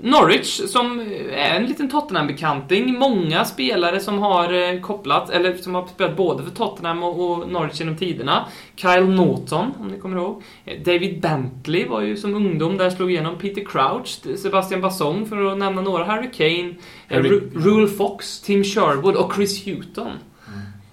Norwich, 0.06 0.62
som 0.68 1.00
är 1.32 1.56
en 1.56 1.66
liten 1.66 1.90
Tottenham-bekanting. 1.90 3.00
Många 3.00 3.46
spelare 3.46 4.00
som 4.00 4.20
har 4.20 4.54
eh, 4.74 4.80
kopplat, 4.82 5.30
eller 5.30 5.58
som 5.58 5.76
har 5.76 5.88
spelat 5.88 6.18
både 6.18 6.44
för 6.44 6.52
Tottenham 6.52 7.04
och, 7.04 7.50
Norwich 7.50 7.80
genom 7.80 7.98
tiderna. 7.98 8.46
Kyle 8.76 9.10
Norton, 9.10 9.72
om 9.80 9.88
ni 9.88 10.00
kommer 10.00 10.18
ihåg. 10.18 10.44
Eh, 10.66 10.80
David 10.86 11.22
Bentley 11.22 11.88
var 11.88 12.02
ju 12.02 12.18
som 12.18 12.36
ungdom 12.36 12.78
där, 12.78 12.90
slog 12.90 13.12
igenom. 13.12 13.38
Peter 13.38 13.66
Crouch, 13.66 14.38
Sebastian 14.40 14.82
Bassong 14.82 15.26
för 15.26 15.46
att 15.52 15.58
nämna 15.58 15.82
några. 15.82 16.04
Harry 16.04 16.32
Kane, 16.32 16.70
eh, 17.10 17.18
Harry- 17.18 17.30
Ru- 17.30 17.50
Rule 17.64 17.88
Fox, 17.88 18.42
Tim 18.42 18.64
Sherwood 18.64 19.16
och 19.16 19.34
Chris 19.36 19.68
Hughton. 19.68 20.12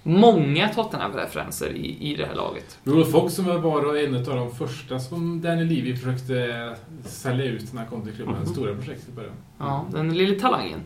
Många 0.03 0.69
Tottenham-referenser 0.69 1.69
i, 1.69 1.97
i 2.11 2.15
det 2.15 2.25
här 2.25 2.35
laget. 2.35 2.79
Rudolf 2.83 3.11
Fox 3.11 3.33
som 3.33 3.45
var 3.45 3.95
en 3.95 4.15
av 4.15 4.23
de 4.23 4.55
första 4.55 4.99
som 4.99 5.41
Danny 5.41 5.63
Levy 5.63 5.95
försökte 5.95 6.75
sälja 7.05 7.45
ut 7.45 7.73
när 7.73 7.81
han 7.81 7.89
kom 7.89 8.01
till 8.01 8.13
klubben. 8.13 8.35
Mhm. 8.35 8.45
Stora 8.45 8.75
projektet 8.75 9.09
i 9.09 9.11
början. 9.11 9.33
Ja, 9.59 9.85
den 9.91 10.17
lille 10.17 10.39
talangen. 10.39 10.79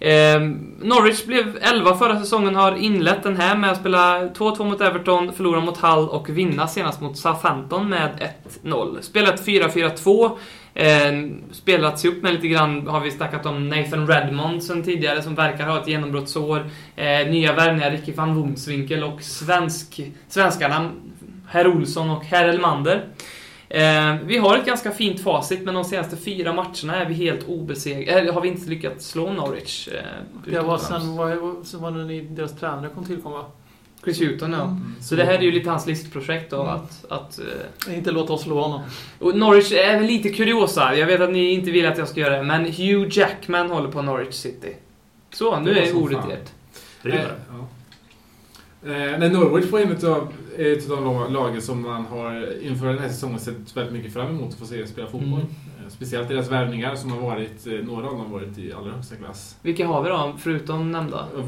Eh, 0.00 0.40
Norwich 0.88 1.26
blev 1.26 1.58
11 1.60 1.96
förra 1.96 2.20
säsongen, 2.20 2.54
har 2.54 2.76
inlett 2.76 3.22
den 3.22 3.36
här 3.36 3.56
med 3.56 3.70
att 3.70 3.80
spela 3.80 4.28
2-2 4.28 4.64
mot 4.64 4.80
Everton, 4.80 5.32
förlora 5.32 5.60
mot 5.60 5.76
Hull 5.76 6.08
och 6.08 6.28
vinna 6.28 6.68
senast 6.68 7.00
mot 7.00 7.18
Southampton 7.18 7.88
med 7.88 8.32
1-0. 8.62 9.00
Spelat 9.00 9.46
4-4-2. 9.46 10.38
Eh, 10.78 11.12
spelats 11.52 12.04
ihop 12.04 12.22
med 12.22 12.34
lite 12.34 12.48
grann, 12.48 12.86
har 12.86 13.00
vi 13.00 13.10
snackat 13.10 13.46
om 13.46 13.68
Nathan 13.68 14.06
Redmond 14.06 14.62
sen 14.62 14.82
tidigare 14.82 15.22
som 15.22 15.34
verkar 15.34 15.66
ha 15.66 15.80
ett 15.80 15.88
genombrottsår. 15.88 16.70
Eh, 16.96 17.30
nya 17.30 17.52
värvningar, 17.52 17.90
Ricky 17.90 18.12
van 18.12 18.34
Womswinkel 18.34 19.04
och 19.04 19.22
svensk, 19.22 20.00
svenskarna 20.28 20.90
Herr 21.48 21.66
Olsson 21.66 22.10
och 22.10 22.24
Herr 22.24 22.48
Elmander. 22.48 23.04
Eh, 23.68 24.16
vi 24.24 24.38
har 24.38 24.58
ett 24.58 24.66
ganska 24.66 24.90
fint 24.90 25.20
facit, 25.20 25.62
men 25.64 25.74
de 25.74 25.84
senaste 25.84 26.16
fyra 26.16 26.52
matcherna 26.52 26.96
är 26.96 27.06
vi 27.06 27.14
helt 27.14 27.48
obesegrade. 27.48 28.20
Eller 28.20 28.32
har 28.32 28.40
vi 28.40 28.48
inte 28.48 28.70
lyckats 28.70 29.06
slå 29.06 29.32
Norwich. 29.32 29.88
Eh, 29.88 30.02
Det 30.50 30.60
var 30.60 30.78
sen 30.78 31.16
var, 31.16 31.64
sen 31.64 31.80
var 31.80 31.90
det 31.90 32.20
deras 32.20 32.56
tränare 32.60 32.90
kom 32.94 33.04
tillkom 33.04 33.32
va? 33.32 33.44
Chris 34.04 34.20
Hughton, 34.20 34.52
ja. 34.52 34.62
Mm. 34.62 34.94
Så 35.00 35.14
det 35.14 35.24
här 35.24 35.34
är 35.34 35.42
ju 35.42 35.52
lite 35.52 35.70
hans 35.70 35.86
listprojekt 35.86 36.50
då, 36.50 36.62
Mm. 36.62 36.74
att... 36.74 37.04
att 37.12 37.38
eh, 37.86 37.94
Inte 37.96 38.10
låta 38.10 38.32
oss 38.32 38.42
slå 38.42 38.60
honom. 38.60 38.80
och 39.18 39.38
Norwich 39.38 39.72
är 39.72 39.96
väl 39.98 40.06
lite 40.06 40.28
kuriosa. 40.28 40.94
Jag 40.96 41.06
vet 41.06 41.20
att 41.20 41.30
ni 41.32 41.50
inte 41.52 41.70
vill 41.70 41.86
att 41.86 41.98
jag 41.98 42.08
ska 42.08 42.20
göra 42.20 42.36
det, 42.36 42.42
men 42.42 42.64
Hugh 42.64 43.08
Jackman 43.18 43.70
håller 43.70 43.90
på 43.90 44.02
Norwich 44.02 44.34
City. 44.34 44.76
Så, 45.32 45.60
nu 45.60 45.78
är 45.78 45.96
ordet 45.96 46.18
ert. 46.18 46.52
Det 47.02 47.08
Eh, 47.08 47.14
det. 47.14 48.92
Eh, 49.12 49.18
nej, 49.18 49.30
Norwich 49.30 49.70
var 49.70 49.80
en 49.80 49.90
av, 50.10 50.32
ett 50.58 50.90
av 50.90 51.04
de 51.04 51.32
lagen 51.32 51.62
som 51.62 51.82
man 51.82 52.06
har 52.06 52.62
inför 52.62 52.86
den 52.86 52.98
här 52.98 53.08
säsongen 53.08 53.38
sett 53.40 53.76
väldigt 53.76 53.92
mycket 53.92 54.12
fram 54.12 54.26
emot 54.28 54.52
att 54.52 54.58
få 54.58 54.66
se 54.66 54.86
spela 54.86 55.06
fotboll. 55.06 55.28
Mm. 55.28 55.46
Eh, 55.88 55.92
speciellt 55.92 56.28
deras 56.28 56.50
värvningar 56.50 56.94
som 56.94 57.12
har 57.12 57.20
varit, 57.20 57.66
eh, 57.66 57.72
några 57.72 58.06
av 58.06 58.12
dem 58.12 58.20
har 58.20 58.28
varit 58.38 58.58
i 58.58 58.72
allra 58.72 58.90
högsta 58.92 59.16
klass. 59.16 59.56
Vilka 59.62 59.86
har 59.86 60.02
vi 60.02 60.08
då, 60.08 60.32
förutom 60.38 60.92
nämnda? 60.92 61.26
Eh, 61.38 61.44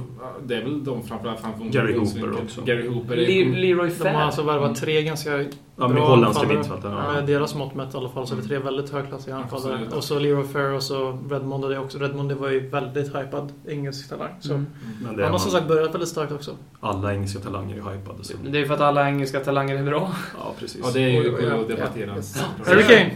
Det 0.46 0.54
är 0.56 0.62
väl 0.62 0.84
de 0.84 1.02
framförallt 1.02 1.40
framför 1.40 1.64
Gary. 1.64 1.98
Hooper 1.98 2.42
också. 2.44 2.62
Gary 2.62 2.88
Hooper 2.88 3.16
Le- 3.16 3.44
Leroy 3.44 3.88
De 3.88 3.94
har 3.94 4.04
Fair. 4.04 4.14
alltså 4.14 4.42
värvat 4.42 4.76
tre 4.76 5.02
ganska 5.02 5.30
Ja, 5.76 5.86
med 5.88 5.96
bra 5.96 6.08
holländska 6.08 6.46
mittfältare. 6.48 7.04
ja. 7.06 7.12
Med 7.12 7.26
deras 7.26 7.54
mått 7.54 7.74
mätt 7.74 7.94
i 7.94 7.96
alla 7.96 8.08
fall 8.08 8.26
så 8.26 8.34
är 8.34 8.38
det 8.40 8.48
tre 8.48 8.58
väldigt 8.58 8.90
högklassiga 8.90 9.36
anfallare. 9.36 9.72
Absolut. 9.74 9.92
Och 9.92 10.04
så 10.04 10.18
Leroy 10.18 10.44
Fair 10.44 10.72
och 10.74 10.82
så 10.82 11.18
Redmond 11.30 11.64
och 11.64 11.70
det 11.70 11.78
också. 11.78 11.98
Redmond 11.98 12.28
det 12.28 12.34
var 12.34 12.48
ju 12.48 12.68
väldigt 12.68 13.08
hypad 13.16 13.52
engelsk 13.68 14.08
talang. 14.08 14.30
Så. 14.40 14.52
Mm. 14.54 14.66
Men 15.04 15.16
det 15.16 15.22
Han 15.22 15.32
har 15.32 15.38
som 15.38 15.50
sagt 15.50 15.68
börjat 15.68 15.94
väldigt 15.94 16.08
starkt 16.08 16.32
också. 16.32 16.50
alla 16.80 17.14
engelska 17.14 17.38
talanger 17.40 17.76
är 17.76 17.96
hypade. 17.96 18.24
Så. 18.24 18.32
Det 18.50 18.58
är 18.60 18.64
för 18.64 18.74
att 18.74 18.80
alla 18.80 19.08
engelska 19.08 19.40
talanger 19.40 19.76
är 19.76 19.82
bra. 19.82 20.12
Ja, 20.38 20.54
precis. 20.58 20.80
Ja, 20.84 20.90
det 20.94 21.00
är 21.00 21.08
ju 21.10 21.52
att 21.60 21.68
debattera. 21.68 22.14
Ja. 22.16 22.64
Harry 22.66 22.82
Kane! 22.82 23.10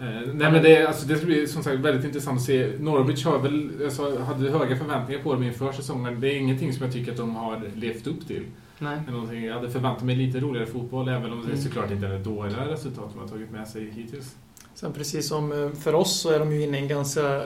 Eh, 0.00 0.06
nej 0.34 0.52
men 0.52 0.62
det, 0.62 0.86
alltså, 0.86 1.06
det 1.06 1.16
ska 1.16 1.26
bli 1.26 1.46
som 1.46 1.62
sagt 1.62 1.78
väldigt 1.78 2.04
intressant 2.04 2.38
att 2.38 2.44
se. 2.44 2.72
Norwich 2.78 3.24
har 3.24 3.38
väl, 3.38 3.70
alltså, 3.84 4.18
hade 4.18 4.50
höga 4.50 4.76
förväntningar 4.76 5.22
på 5.22 5.32
dem 5.32 5.42
inför 5.42 5.72
säsongen. 5.72 6.20
Det 6.20 6.28
är 6.28 6.36
ingenting 6.36 6.72
som 6.72 6.84
jag 6.84 6.92
tycker 6.92 7.10
att 7.12 7.18
de 7.18 7.36
har 7.36 7.62
levt 7.74 8.06
upp 8.06 8.26
till. 8.26 8.42
Nej. 8.78 8.98
Det 9.06 9.12
någonting- 9.12 9.44
Jag 9.44 9.54
hade 9.54 9.70
förväntat 9.70 10.02
mig 10.04 10.16
lite 10.16 10.40
roligare 10.40 10.66
fotboll, 10.66 11.08
även 11.08 11.32
om 11.32 11.40
det 11.40 11.46
Mm. 11.52 11.62
såklart 11.64 11.90
inte 11.90 12.06
är 12.06 12.18
dåliga 12.18 12.66
resultat 12.68 13.10
de 13.14 13.20
har 13.20 13.28
tagit 13.28 13.50
med 13.50 13.68
sig 13.68 13.90
hittills. 13.90 14.36
Sen 14.74 14.92
precis 14.92 15.28
som 15.28 15.52
eh, 15.52 15.70
för 15.70 15.94
oss 15.94 16.20
så 16.20 16.30
är 16.30 16.38
de 16.38 16.52
ju 16.52 16.62
inne 16.62 16.78
i 16.78 16.82
en 16.82 16.88
ganska 16.88 17.42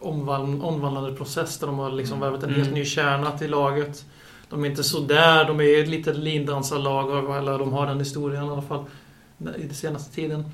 omvandl- 0.00 0.62
omvandlande 0.62 1.12
process 1.16 1.58
där 1.58 1.66
de 1.66 1.78
har 1.78 1.90
liksom 1.90 2.16
Mm. 2.16 2.26
värvat 2.28 2.42
en 2.44 2.48
Mm. 2.50 2.60
helt 2.62 2.74
ny 2.74 2.84
kärna 2.84 3.30
till 3.38 3.50
laget. 3.50 4.04
De 4.48 4.64
är 4.64 4.68
inte 4.70 4.82
så 4.84 5.00
där, 5.00 5.44
de 5.44 5.60
är 5.60 5.82
ett 5.82 5.88
litet 5.88 6.16
lindansarlag, 6.16 7.36
eller 7.38 7.58
de 7.58 7.72
har 7.72 7.86
den 7.86 7.98
historien 7.98 8.44
i 8.44 8.48
alla 8.48 8.62
fall 8.62 8.84
i 9.58 9.62
den 9.62 9.74
senaste 9.74 10.14
tiden. 10.14 10.44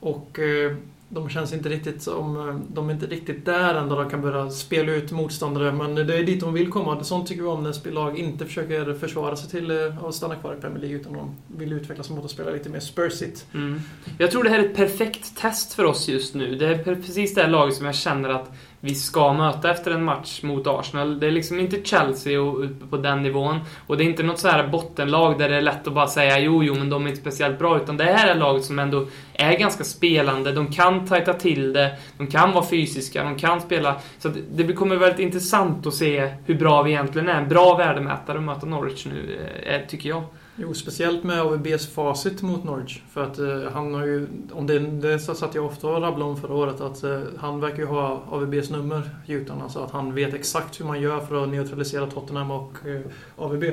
Och 0.00 0.38
eh, 0.38 0.76
de 1.14 1.28
känns 1.28 1.52
inte 1.52 1.68
riktigt 1.68 2.02
som... 2.02 2.48
Eh, 2.48 2.54
de 2.74 2.88
är 2.88 2.92
inte 2.92 3.06
riktigt 3.06 3.44
där 3.44 3.74
än 3.74 3.88
då 3.88 3.96
de 3.96 4.10
kan 4.10 4.22
börja 4.22 4.50
spela 4.50 4.92
ut 4.92 5.12
motståndare. 5.12 5.72
Men 5.72 5.94
det 5.94 6.18
är 6.18 6.22
dit 6.22 6.40
de 6.40 6.54
vill 6.54 6.70
komma. 6.70 7.04
Sånt 7.04 7.28
tycker 7.28 7.42
vi 7.42 7.48
om 7.48 7.62
när 7.62 7.90
lag 7.90 8.18
inte 8.18 8.46
försöker 8.46 8.94
försvara 8.94 9.36
sig 9.36 9.50
till 9.50 9.70
eh, 9.70 10.04
att 10.04 10.14
stanna 10.14 10.36
kvar 10.36 10.54
i 10.54 10.60
Premier 10.60 10.78
League 10.78 11.00
utan 11.00 11.12
de 11.12 11.34
vill 11.46 11.72
utvecklas 11.72 12.10
mot 12.10 12.24
att 12.24 12.30
spela 12.30 12.50
lite 12.50 12.68
mer 12.68 12.80
spursigt. 12.80 13.46
Mm. 13.54 13.80
Jag 14.18 14.30
tror 14.30 14.44
det 14.44 14.50
här 14.50 14.58
är 14.58 14.64
ett 14.64 14.76
perfekt 14.76 15.36
test 15.36 15.74
för 15.74 15.84
oss 15.84 16.08
just 16.08 16.34
nu. 16.34 16.56
Det 16.56 16.66
är 16.66 16.94
precis 16.94 17.34
det 17.34 17.42
här 17.42 17.48
laget 17.48 17.74
som 17.74 17.86
jag 17.86 17.94
känner 17.94 18.28
att 18.28 18.52
vi 18.84 18.94
ska 18.94 19.32
möta 19.32 19.70
efter 19.70 19.90
en 19.90 20.04
match 20.04 20.42
mot 20.42 20.66
Arsenal. 20.66 21.20
Det 21.20 21.26
är 21.26 21.30
liksom 21.30 21.60
inte 21.60 21.84
Chelsea 21.84 22.40
och 22.40 22.64
uppe 22.64 22.86
på 22.86 22.96
den 22.96 23.22
nivån. 23.22 23.60
Och 23.86 23.96
det 23.96 24.04
är 24.04 24.06
inte 24.06 24.22
något 24.22 24.38
så 24.38 24.48
här 24.48 24.68
bottenlag 24.68 25.38
där 25.38 25.48
det 25.48 25.56
är 25.56 25.60
lätt 25.60 25.86
att 25.86 25.94
bara 25.94 26.06
säga 26.06 26.38
jo, 26.38 26.64
jo, 26.64 26.74
men 26.74 26.90
de 26.90 27.04
är 27.04 27.08
inte 27.08 27.20
speciellt 27.20 27.58
bra. 27.58 27.76
Utan 27.76 27.96
det 27.96 28.04
här 28.04 28.28
är 28.28 28.34
laget 28.34 28.64
som 28.64 28.78
ändå 28.78 29.06
är 29.32 29.58
ganska 29.58 29.84
spelande. 29.84 30.52
De 30.52 30.72
kan 30.72 31.06
tajta 31.06 31.32
till 31.32 31.72
det, 31.72 31.98
de 32.18 32.26
kan 32.26 32.52
vara 32.52 32.66
fysiska, 32.66 33.24
de 33.24 33.36
kan 33.36 33.60
spela. 33.60 33.96
Så 34.18 34.32
det 34.52 34.72
kommer 34.72 34.96
väldigt 34.96 35.20
intressant 35.20 35.86
att 35.86 35.94
se 35.94 36.32
hur 36.46 36.54
bra 36.54 36.82
vi 36.82 36.90
egentligen 36.90 37.28
är. 37.28 37.40
En 37.40 37.48
bra 37.48 37.76
värdemätare 37.76 38.38
att 38.38 38.44
möta 38.44 38.66
Norwich 38.66 39.06
nu, 39.06 39.38
eh, 39.66 39.80
tycker 39.88 40.08
jag. 40.08 40.22
Jo, 40.56 40.74
speciellt 40.74 41.24
med 41.24 41.40
AVBs 41.40 41.86
facit 41.86 42.42
mot 42.42 42.64
Norwich. 42.64 43.00
För 43.10 43.24
att 43.24 43.38
eh, 43.38 43.72
han 43.72 43.94
har 43.94 44.06
ju, 44.06 44.26
om 44.52 44.66
det, 44.66 44.78
det 44.78 45.18
så 45.18 45.34
satt 45.34 45.54
jag 45.54 45.66
ofta 45.66 45.88
och 45.88 46.02
rabblade 46.02 46.30
om 46.30 46.36
förra 46.36 46.54
året, 46.54 46.80
att 46.80 47.04
eh, 47.04 47.20
han 47.38 47.60
verkar 47.60 47.78
ju 47.78 47.86
ha 47.86 48.22
AVBs 48.30 48.70
nummer, 48.70 49.10
Jutan. 49.26 49.62
Alltså 49.62 49.78
att 49.78 49.90
han 49.90 50.14
vet 50.14 50.34
exakt 50.34 50.80
hur 50.80 50.84
man 50.84 51.00
gör 51.00 51.20
för 51.20 51.42
att 51.42 51.48
neutralisera 51.48 52.06
Tottenham 52.06 52.50
och 52.50 52.72
eh, 52.86 53.00
AVB. 53.36 53.64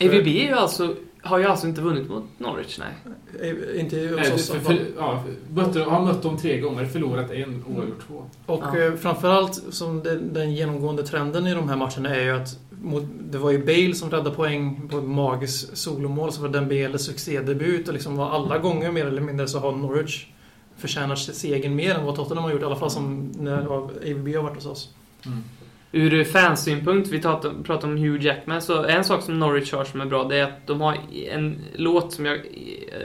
AVB 0.00 0.26
är 0.26 0.46
ju 0.48 0.52
alltså, 0.52 0.94
har 1.22 1.38
ju 1.38 1.44
alltså 1.44 1.66
inte 1.66 1.80
vunnit 1.80 2.08
mot 2.08 2.24
Norwich, 2.38 2.78
nej. 2.78 2.94
Eh, 3.40 3.80
inte 3.80 3.96
hos 3.98 4.32
oss. 4.32 4.50
för, 4.50 4.58
för, 4.58 4.78
ja, 4.96 5.22
har 5.86 6.04
mött 6.04 6.22
dem 6.22 6.36
tre 6.36 6.60
gånger, 6.60 6.84
förlorat 6.84 7.30
en 7.30 7.62
och 7.62 7.76
oavgjort 7.76 8.06
två. 8.06 8.24
Och 8.46 8.64
Ja. 8.74 8.78
eh, 8.78 8.94
framförallt 8.94 9.62
som 9.70 10.02
den, 10.02 10.32
den 10.34 10.54
genomgående 10.54 11.02
trenden 11.02 11.46
i 11.46 11.54
de 11.54 11.68
här 11.68 11.76
matcherna 11.76 12.16
är 12.16 12.22
ju 12.24 12.30
att 12.30 12.58
det 13.30 13.38
var 13.38 13.50
ju 13.50 13.58
Bale 13.58 13.94
som 13.94 14.10
räddade 14.10 14.30
poäng 14.30 14.88
på 14.90 14.98
ett 14.98 15.04
magiskt 15.04 15.76
solomål, 15.76 16.32
så 16.32 16.42
var 16.42 16.48
det 16.48 16.58
Dembele 16.58 16.98
succédebut 16.98 17.88
och 17.88 17.94
liksom 17.94 18.16
var 18.16 18.30
alla 18.30 18.58
gånger 18.58 18.92
mer 18.92 19.06
eller 19.06 19.20
mindre 19.20 19.48
så 19.48 19.58
har 19.58 19.72
Norwich 19.72 20.26
förtjänat 20.76 21.18
segern 21.18 21.74
mer 21.74 21.94
än 21.94 22.04
vad 22.04 22.16
Tottenham 22.16 22.44
har 22.44 22.52
gjort, 22.52 22.62
i 22.62 22.64
alla 22.64 22.76
fall 22.76 22.90
som 22.90 23.32
när 23.38 23.76
AVB 23.76 24.34
har 24.34 24.42
varit 24.42 24.54
hos 24.54 24.66
oss. 24.66 24.94
Ur 25.92 26.24
fansynpunkt, 26.24 27.08
vi 27.08 27.20
pratar 27.20 27.84
om 27.84 27.96
Hugh 27.96 28.24
Jackman, 28.24 28.62
så 28.62 28.84
en 28.84 29.04
sak 29.04 29.22
som 29.22 29.38
Norwich 29.38 29.72
har 29.72 29.84
som 29.84 30.00
är 30.00 30.06
bra, 30.06 30.24
det 30.24 30.36
är 30.36 30.44
att 30.44 30.66
de 30.66 30.80
har 30.80 30.98
en 31.30 31.58
låt 31.76 32.12
som, 32.12 32.26
jag, 32.26 32.40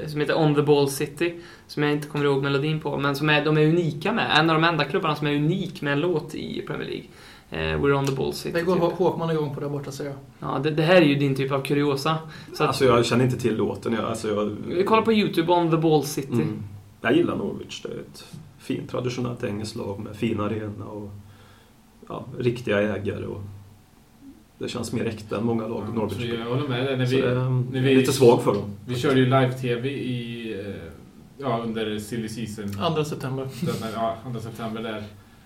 som 0.08 0.20
heter 0.20 0.38
On 0.38 0.56
the 0.56 0.62
Ball 0.62 0.90
City, 0.90 1.40
som 1.68 1.84
jag 1.84 1.92
inte 1.92 2.08
kommer 2.08 2.26
ihåg 2.26 2.44
melodin 2.44 2.80
på, 2.80 2.98
men 2.98 3.16
som 3.16 3.30
är, 3.30 3.46
de 3.46 3.58
är 3.58 3.68
unika 3.68 4.12
med. 4.12 4.40
En 4.40 4.50
av 4.50 4.62
de 4.62 4.68
enda 4.68 4.84
klubbarna 4.84 5.16
som 5.16 5.28
är 5.28 5.36
unik 5.36 5.82
med 5.82 5.94
en 5.94 6.00
låt 6.00 6.36
i 6.36 6.62
Premier 6.68 6.90
League. 6.90 7.06
Eh, 7.54 7.58
We're 7.82 7.94
on 7.94 8.06
the 8.06 8.12
Ball 8.16 8.34
City. 8.34 8.52
Det 8.60 8.62
går 8.66 8.74
typ. 8.76 8.84
Håkman 8.98 9.32
igång 9.32 9.54
på 9.56 9.60
där 9.62 9.70
borta 9.70 9.92
säger 9.92 10.10
jag. 10.10 10.20
Ja, 10.50 10.60
det, 10.60 10.72
det 10.72 10.84
här 10.84 10.96
är 10.96 11.06
ju 11.06 11.16
din 11.16 11.36
typ 11.36 11.52
av 11.52 11.62
kuriosa. 11.62 12.18
Så 12.54 12.64
att, 12.64 12.68
Alltså 12.68 12.86
jag 12.86 13.06
känner 13.06 13.26
inte 13.26 13.38
till 13.38 13.56
låten. 13.56 13.94
Jag, 13.94 14.04
alltså 14.06 14.28
jag, 14.28 14.56
vi 14.68 14.84
kollar 14.84 15.02
på 15.02 15.14
YouTube, 15.14 15.52
On 15.54 15.72
the 15.72 15.78
Ball 15.78 16.04
City. 16.04 16.34
Mm. 16.34 16.64
Jag 17.02 17.16
gillar 17.16 17.36
Norwich. 17.36 17.82
Det 17.82 17.90
är 17.90 18.00
ett 18.00 18.26
fint 18.60 18.90
traditionellt 18.90 19.44
engelskt 19.44 19.76
lag 19.76 20.00
med 20.00 20.16
fin 20.16 20.40
arena 20.40 20.86
och 20.86 21.10
ja, 22.10 22.26
riktiga 22.40 22.82
ägare. 22.82 23.26
Och 23.26 23.42
det 24.58 24.68
känns 24.70 24.94
mer 24.94 25.06
äkta 25.06 25.38
än 25.38 25.46
många 25.46 25.68
lag 25.68 25.84
Så 25.88 25.94
Norwich. 25.94 26.34
jag 26.40 26.46
håller 26.46 26.68
med 26.68 26.86
dig. 26.86 26.98
När 26.98 27.06
Så 27.06 27.16
vi, 27.16 27.22
det 27.22 27.30
är, 27.32 27.36
när 27.72 27.82
vi- 27.82 27.92
är 27.92 27.96
lite 27.96 28.14
svag 28.14 28.42
för 28.44 28.54
dem. 28.54 28.64
vi 28.88 28.96
körde 28.96 29.20
ju 29.20 29.26
live-tv 29.26 29.90
i, 29.90 30.54
eh, 30.60 30.76
ja, 31.38 31.62
under 31.64 32.00
silly 32.00 32.30
season. 32.30 32.94
2 32.96 33.04
september. 33.04 33.48
Den, 33.62 33.92
ja, 33.96 34.16
2 34.34 34.40
september 34.40 34.84
där. 34.84 35.04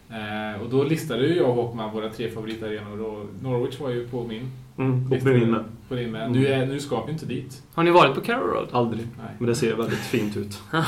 Eh, 0.10 0.62
och 0.62 0.70
då 0.70 0.84
listade 0.84 1.28
ju 1.28 1.36
jag 1.36 1.50
och 1.50 1.56
Håkman 1.56 1.93
våra 1.93 2.10
tre 2.10 2.30
favoritarenor 2.32 3.02
och 3.02 3.26
Norwich 3.41 3.80
var 3.80 3.89
ju 3.89 4.08
på 4.08 4.24
min. 4.24 4.52
Mm, 4.78 5.04
och 5.12 5.24
med 5.24 5.39
min 5.39 5.52
med. 5.52 5.63
På 5.89 5.96
din 5.96 6.12
med. 6.12 6.32
Nu, 6.32 6.48
är, 6.48 6.65
nu 6.65 6.80
ska 6.80 7.06
vi 7.06 7.12
inte 7.12 7.26
dit. 7.26 7.63
Har 7.74 7.84
ni 7.84 7.91
varit 7.91 8.15
på 8.15 8.22
Carrow 8.22 8.48
Road? 8.48 8.67
Aldrig. 8.72 9.08
Nej. 9.17 9.36
Men 9.39 9.48
det 9.48 9.56
ser 9.56 9.76
väldigt 9.76 10.00
fint 10.00 10.38
ut. 10.38 10.62
Ja. 10.72 10.84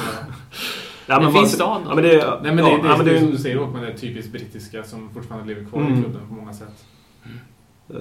Ja, 1.08 1.16
En 1.18 1.24
men 1.24 1.32
fin 1.34 1.42
man- 1.42 1.50
stad 1.50 1.82
då. 1.86 1.90
Ja, 1.92 1.96
men 1.96 2.04
det, 2.04 2.22
är- 2.22 2.40
Nej 2.44 2.56
men 2.56 2.66
det, 2.66 2.72
ja, 2.72 2.78
det, 2.84 2.88
ja, 2.88 2.98
men 2.98 3.06
det, 3.06 3.12
det 3.12 3.18
är 3.18 3.22
som 3.22 3.32
du 3.32 3.38
säger 3.38 3.58
Håkman, 3.58 3.82
det 3.82 3.88
är 3.92 3.98
typiskt 3.98 4.32
brittiska 4.32 4.84
som 4.84 5.10
fortfarande 5.10 5.54
lever 5.54 5.70
kvar 5.70 5.82
Mm. 5.82 5.94
i 5.94 6.02
klubben 6.02 6.22
på 6.28 6.34
många 6.34 6.54
sätt. 6.54 6.86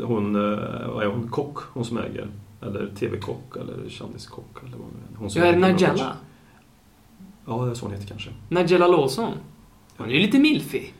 Hon, 0.02 0.36
eh, 0.36 0.88
vad 0.88 1.02
är 1.02 1.06
hon, 1.06 1.28
kock, 1.28 1.58
hon 1.58 1.84
som 1.84 1.98
äger. 1.98 2.28
Eller 2.62 2.86
TV-kock 2.98 3.56
eller 3.56 3.88
kändiskock 3.88 4.56
eller 4.62 4.76
vad 4.76 4.86
det 4.86 5.14
är. 5.14 5.18
Hon 5.18 5.30
som 5.30 5.42
Ja, 5.42 5.48
är 5.48 5.52
det 5.52 5.58
Nigella? 5.58 6.12
Ja, 7.46 7.64
det 7.64 7.70
är 7.70 7.74
så 7.74 7.84
hon 7.86 7.94
heter 7.94 8.06
kanske. 8.08 8.30
Nigella 8.48 8.86
Lawson? 8.88 9.32
Hon 9.96 10.08
är 10.08 10.12
ju 10.12 10.20
lite 10.20 10.38
milfig. 10.38 10.94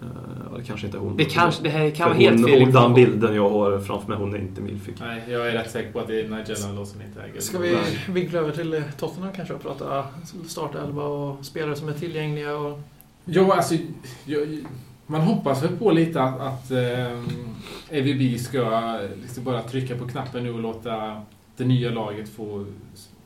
Eh, 0.00 0.06
Ja, 0.50 0.58
det 0.58 0.64
kanske 0.64 0.86
inte 0.86 0.98
är 0.98 1.00
hon. 1.00 1.16
Det, 1.16 1.24
kanske, 1.24 1.62
det 1.62 1.68
här 1.68 1.90
kan 1.90 2.08
vara 2.08 2.18
helt 2.18 2.40
hon, 2.40 2.48
fel 2.48 2.62
hon, 2.62 2.72
Den 2.72 2.94
bilden 2.94 3.34
jag 3.34 3.50
har 3.50 3.78
framför 3.78 4.08
mig, 4.08 4.18
hon 4.18 4.34
är 4.34 4.38
inte 4.38 4.60
milfig. 4.60 4.94
Nej, 5.00 5.22
jag 5.28 5.48
är 5.48 5.52
rätt 5.52 5.70
säker 5.70 5.92
på 5.92 6.00
att 6.00 6.06
det 6.06 6.20
är 6.20 6.28
Nigella 6.28 6.72
Law 6.72 6.84
som 6.84 7.02
inte 7.02 7.22
äger. 7.22 7.40
Ska 7.40 7.58
vi 7.58 7.76
vinkla 8.08 8.38
över 8.38 8.52
till 8.52 8.74
eh, 8.74 8.82
Tottenham 8.98 9.32
kanske 9.32 9.54
och 9.54 9.62
prata 9.62 10.04
startelva 10.48 11.02
och 11.02 11.44
spelare 11.44 11.76
som 11.76 11.88
är 11.88 11.92
tillgängliga 11.92 12.56
och... 12.56 12.80
Ja, 13.24 13.54
alltså, 13.56 13.74
jag, 14.24 14.64
man 15.06 15.20
hoppas 15.20 15.62
väl 15.62 15.76
på 15.76 15.90
lite 15.90 16.22
att, 16.22 16.40
att 16.40 16.70
AVB 17.90 18.40
ska 18.40 18.98
liksom 19.22 19.44
bara 19.44 19.62
trycka 19.62 19.96
på 19.96 20.08
knappen 20.08 20.42
nu 20.44 20.52
och 20.52 20.60
låta 20.60 21.22
det 21.56 21.64
nya 21.64 21.90
laget 21.90 22.28
få 22.28 22.66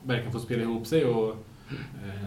verkligen 0.03 0.31
få 0.31 0.39
spela 0.39 0.63
ihop 0.63 0.87
sig 0.87 1.05
och 1.05 1.29
eh, 1.69 2.25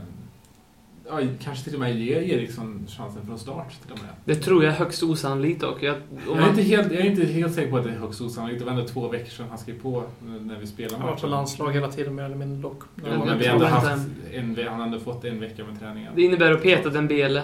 ja, 1.08 1.20
kanske 1.42 1.64
till 1.64 1.74
och 1.74 1.80
med 1.80 1.96
ge 2.00 2.14
Eriksson 2.14 2.86
chansen 2.88 3.26
från 3.26 3.38
start. 3.38 3.72
Till 3.82 3.92
och 3.92 3.98
med. 3.98 4.08
Det 4.24 4.34
tror 4.34 4.64
jag 4.64 4.72
är 4.72 4.76
högst 4.78 5.02
osannolikt 5.02 5.60
dock. 5.60 5.82
Jag, 5.82 5.94
om 6.28 6.36
Jag 6.38 6.38
är, 6.44 6.48
inte 6.50 6.62
helt, 6.62 6.92
jag 6.92 7.00
är 7.00 7.10
inte 7.10 7.24
helt 7.26 7.54
säker 7.54 7.70
på 7.70 7.76
att 7.76 7.84
det 7.84 7.90
är 7.90 7.94
högst 7.98 8.20
osannolikt. 8.20 8.58
Det 8.58 8.64
var 8.64 8.72
ändå 8.72 8.86
två 8.88 9.08
veckor 9.08 9.30
sedan 9.30 9.46
han 9.48 9.58
skrev 9.58 9.80
på 9.82 10.04
när 10.40 10.58
vi 10.58 10.66
spelade 10.66 10.96
Han 10.96 11.08
har 11.08 11.16
på 11.16 11.26
landslag 11.26 11.72
hela 11.72 11.88
tiden 11.88 12.14
mer 12.14 12.22
eller 12.22 12.36
mindre 12.36 12.62
dock. 12.62 12.82
Ja, 12.94 13.08
Jag 13.08 13.26
men 13.26 13.38
vi 13.38 13.44
tror 13.44 13.54
ändå 13.54 13.66
haft 13.66 13.86
en, 14.32 14.58
han 14.68 15.00
fått 15.00 15.24
en 15.24 15.40
vecka 15.40 15.64
med 15.64 15.78
träningen. 15.80 16.12
det 16.16 16.22
innebär 16.22 16.52
att 16.52 16.62
peta 16.62 16.88
Dembele. 16.90 17.42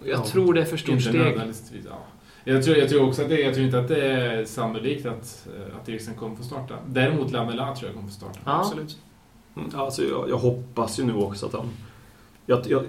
Och 0.00 0.08
Jag 0.08 0.18
Ja. 0.18 0.24
tror 0.24 0.54
det 0.54 0.60
är 0.60 0.64
för 0.64 0.76
stort 0.76 0.90
Inte 0.90 1.02
steg. 1.08 1.20
nödvändigtvis, 1.20 1.84
ja. 1.88 1.98
Jag 2.44 2.64
tror, 2.64 2.76
jag 2.76 2.88
tror 2.88 3.08
också 3.08 3.22
att 3.22 3.28
det, 3.28 3.40
jag 3.40 3.54
tror 3.54 3.66
inte 3.66 3.78
att 3.78 3.88
det 3.88 4.02
är 4.12 4.44
sannolikt 4.44 5.06
att, 5.06 5.46
eh, 5.56 5.76
att 5.80 5.88
Eriksen 5.88 6.14
kommer 6.14 6.36
få 6.36 6.42
starta. 6.42 6.74
Däremot 6.86 7.30
Lamela 7.32 7.74
tror 7.76 7.88
jag 7.88 7.94
kommer 7.94 8.08
få 8.08 8.14
starta. 8.14 8.38
Ja. 8.44 8.60
Absolut. 8.60 8.96
Mm, 9.56 9.70
Alltså, 9.74 10.02
jag, 10.02 10.30
jag 10.30 10.36
hoppas 10.38 10.98
ju 11.00 11.04
nu 11.04 11.14
också 11.14 11.46
att 11.46 11.52
han... 11.52 11.70
Jag, 12.50 12.60
jag, 12.66 12.82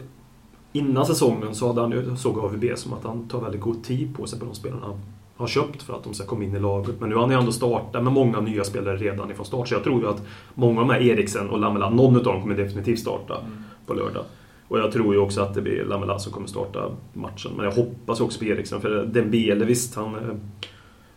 innan 0.74 1.06
säsongen 1.06 1.56
så 1.56 1.68
hade 1.68 1.82
han 1.82 1.92
ju, 1.92 2.16
såg 2.16 2.40
AVB 2.40 2.64
som 2.76 2.94
att 2.94 3.04
han 3.04 3.28
tar 3.28 3.42
väldigt 3.42 3.62
god 3.62 3.84
tid 3.84 4.16
på 4.16 4.28
sig 4.28 4.40
på 4.40 4.46
de 4.46 4.56
spelarna 4.56 4.86
han 4.86 5.00
har 5.38 5.48
köpt 5.48 5.84
för 5.84 5.94
att 5.94 6.04
de 6.04 6.14
ska 6.14 6.26
komma 6.26 6.44
in 6.44 6.56
i 6.56 6.60
laget. 6.60 6.96
Men 7.00 7.10
nu 7.10 7.16
har 7.16 7.22
han 7.22 7.32
ju 7.32 7.38
ändå 7.38 7.52
startat 7.52 8.04
med 8.04 8.14
många 8.14 8.40
nya 8.42 8.64
spelare 8.64 8.98
redan 8.98 9.32
ifrån 9.32 9.46
start. 9.46 9.68
Så 9.68 9.74
jag 9.76 9.84
tror 9.84 10.02
ju 10.02 10.08
att 10.10 10.24
många 10.54 10.82
av 10.82 10.88
de 10.88 10.94
här 10.94 11.02
Eriksen 11.02 11.50
och 11.50 11.60
Lamela, 11.60 11.90
någon 11.90 12.16
av 12.16 12.24
dem 12.24 12.42
kommer 12.42 12.56
definitivt 12.56 13.00
starta 13.00 13.38
Mm. 13.38 13.64
på 13.86 13.94
lördag. 13.94 14.24
Och 14.68 14.80
jag 14.80 14.92
tror 14.92 15.14
ju 15.14 15.20
också 15.20 15.42
att 15.42 15.54
det 15.54 15.62
blir 15.62 15.86
Lamela 15.86 16.20
som 16.20 16.34
kommer 16.34 16.48
starta 16.48 16.92
matchen. 17.14 17.52
Men 17.56 17.66
jag 17.66 17.72
hoppas 17.72 18.22
också 18.22 18.40
på 18.40 18.46
Eriksen, 18.46 18.82
för 18.82 19.06
Dembele 19.06 19.66
visst, 19.66 19.96
han, 19.96 20.16
eh, 20.16 20.36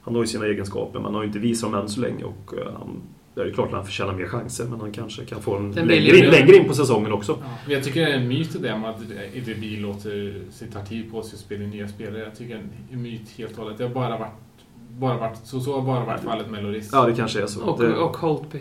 han 0.02 0.14
har 0.14 0.22
ju 0.22 0.26
sina 0.26 0.46
egenskaper, 0.46 0.98
men 0.98 1.04
han 1.04 1.14
har 1.14 1.22
ju 1.22 1.26
inte 1.26 1.38
visat 1.38 1.72
dem 1.72 1.80
än 1.80 1.88
så 1.88 2.00
länge. 2.00 2.24
Och 2.24 2.54
eh, 2.58 2.72
han, 2.78 3.02
det 3.34 3.40
är 3.40 3.44
ju 3.44 3.52
klart 3.52 3.68
att 3.68 3.74
han 3.74 3.84
förtjänar 3.84 4.12
mer 4.12 4.26
chanser, 4.26 4.64
men 4.64 4.80
han 4.80 4.92
kanske 4.92 5.24
kan 5.24 5.42
få 5.42 5.56
en 5.56 5.72
längre 5.72 6.16
in, 6.18 6.30
längre 6.30 6.56
in 6.56 6.68
på 6.68 6.74
säsongen 6.74 7.12
också. 7.12 7.38
Ja. 7.40 7.46
Men 7.64 7.74
jag 7.74 7.84
tycker 7.84 8.00
det 8.06 8.12
är 8.12 8.16
en 8.16 8.28
myt 8.28 8.52
det 8.52 8.58
där 8.58 8.78
med 8.78 8.90
att 8.90 9.00
EDB 9.34 9.80
låter 9.82 10.50
sig 10.52 10.68
ta 10.72 10.80
tid 10.84 11.10
på 11.12 11.22
sig 11.22 11.34
att 11.36 11.40
spela 11.40 11.64
in 11.64 11.70
nya 11.70 11.88
spelare. 11.88 12.22
Jag 12.22 12.36
tycker 12.36 12.54
det 12.54 12.60
är 12.60 12.66
en 12.92 13.02
myt 13.02 13.30
helt 13.38 13.52
och 13.52 13.58
hållet. 13.64 13.78
Det 13.78 13.84
har 13.84 13.90
bara 13.90 14.18
varit, 14.18 14.32
bara 14.88 15.16
varit, 15.16 15.38
så, 15.44 15.60
så 15.60 15.74
har 15.74 15.82
bara 15.82 16.04
varit 16.04 16.20
fallet 16.20 16.50
med 16.50 16.62
Loris. 16.62 16.90
Ja, 16.92 17.06
det 17.06 17.14
kanske 17.14 17.42
är 17.42 17.46
så. 17.46 17.62
Och, 17.64 17.82
det, 17.82 17.94
och 17.96 18.16
Holtby. 18.16 18.58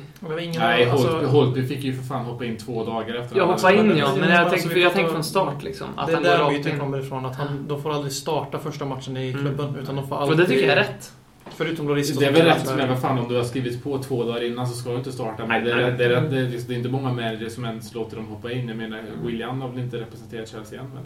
Nej, 0.59 0.89
alltså, 0.89 1.07
Holtby, 1.07 1.25
Holtby 1.27 1.67
fick 1.67 1.83
ju 1.83 1.93
för 1.93 2.03
fan 2.03 2.25
hoppa 2.25 2.45
in 2.45 2.57
två 2.57 2.85
dagar 2.85 3.15
efter 3.15 3.37
Jag 3.37 3.47
hade- 3.47 3.77
in 3.77 3.97
ja, 3.97 4.15
men 4.19 4.29
jag 4.29 4.37
Alltså, 4.39 4.49
tänkte, 4.55 4.69
för 4.69 4.79
jag 4.79 4.93
tänkte 4.93 5.13
från 5.13 5.23
start 5.23 5.63
liksom. 5.63 5.87
Att 5.95 6.07
det 6.07 6.13
är 6.13 6.21
där 6.21 6.51
myten 6.51 6.79
kommer 6.79 6.99
ifrån. 6.99 7.25
Att 7.25 7.35
han, 7.35 7.65
de 7.67 7.81
får 7.83 7.91
aldrig 7.93 8.13
starta 8.13 8.59
första 8.59 8.85
matchen 8.85 9.17
i 9.17 9.29
Mm. 9.29 9.41
klubben. 9.41 9.75
Utan 9.75 9.95
de 9.95 10.07
får 10.07 10.15
Och 10.15 10.21
alltid... 10.21 10.37
det 10.37 10.45
tycker 10.45 10.61
jag 10.67 10.71
är 10.71 10.75
rätt. 10.75 11.11
Förutom 11.61 11.87
Loris 11.87 12.17
Det 12.17 12.25
är 12.25 12.31
väl 12.31 12.45
rätt, 12.45 12.77
men 12.77 12.89
vad 12.89 13.01
fan 13.01 13.19
om 13.19 13.29
du 13.29 13.35
har 13.35 13.43
skrivit 13.43 13.83
på 13.83 13.97
två 13.97 14.23
dagar 14.23 14.43
innan 14.43 14.67
så 14.67 14.73
ska 14.73 14.89
du 14.89 14.97
inte 14.97 15.11
starta. 15.11 15.45
Men 15.45 15.47
Nej, 15.47 15.61
det, 15.61 15.71
är, 15.71 15.91
det, 15.91 16.05
är, 16.05 16.21
det, 16.21 16.37
är, 16.37 16.67
det 16.67 16.73
är 16.73 16.77
inte 16.77 16.89
många 16.89 17.13
managers 17.13 17.53
som 17.53 17.65
ens 17.65 17.93
låter 17.93 18.15
dem 18.15 18.25
hoppa 18.25 18.51
in. 18.51 18.67
Jag 18.67 18.77
menar, 18.77 19.01
William 19.23 19.61
har 19.61 19.69
väl 19.69 19.79
inte 19.79 19.97
representerat 19.97 20.49
Chelsea 20.49 20.79
än 20.79 20.85
väl? 20.93 21.03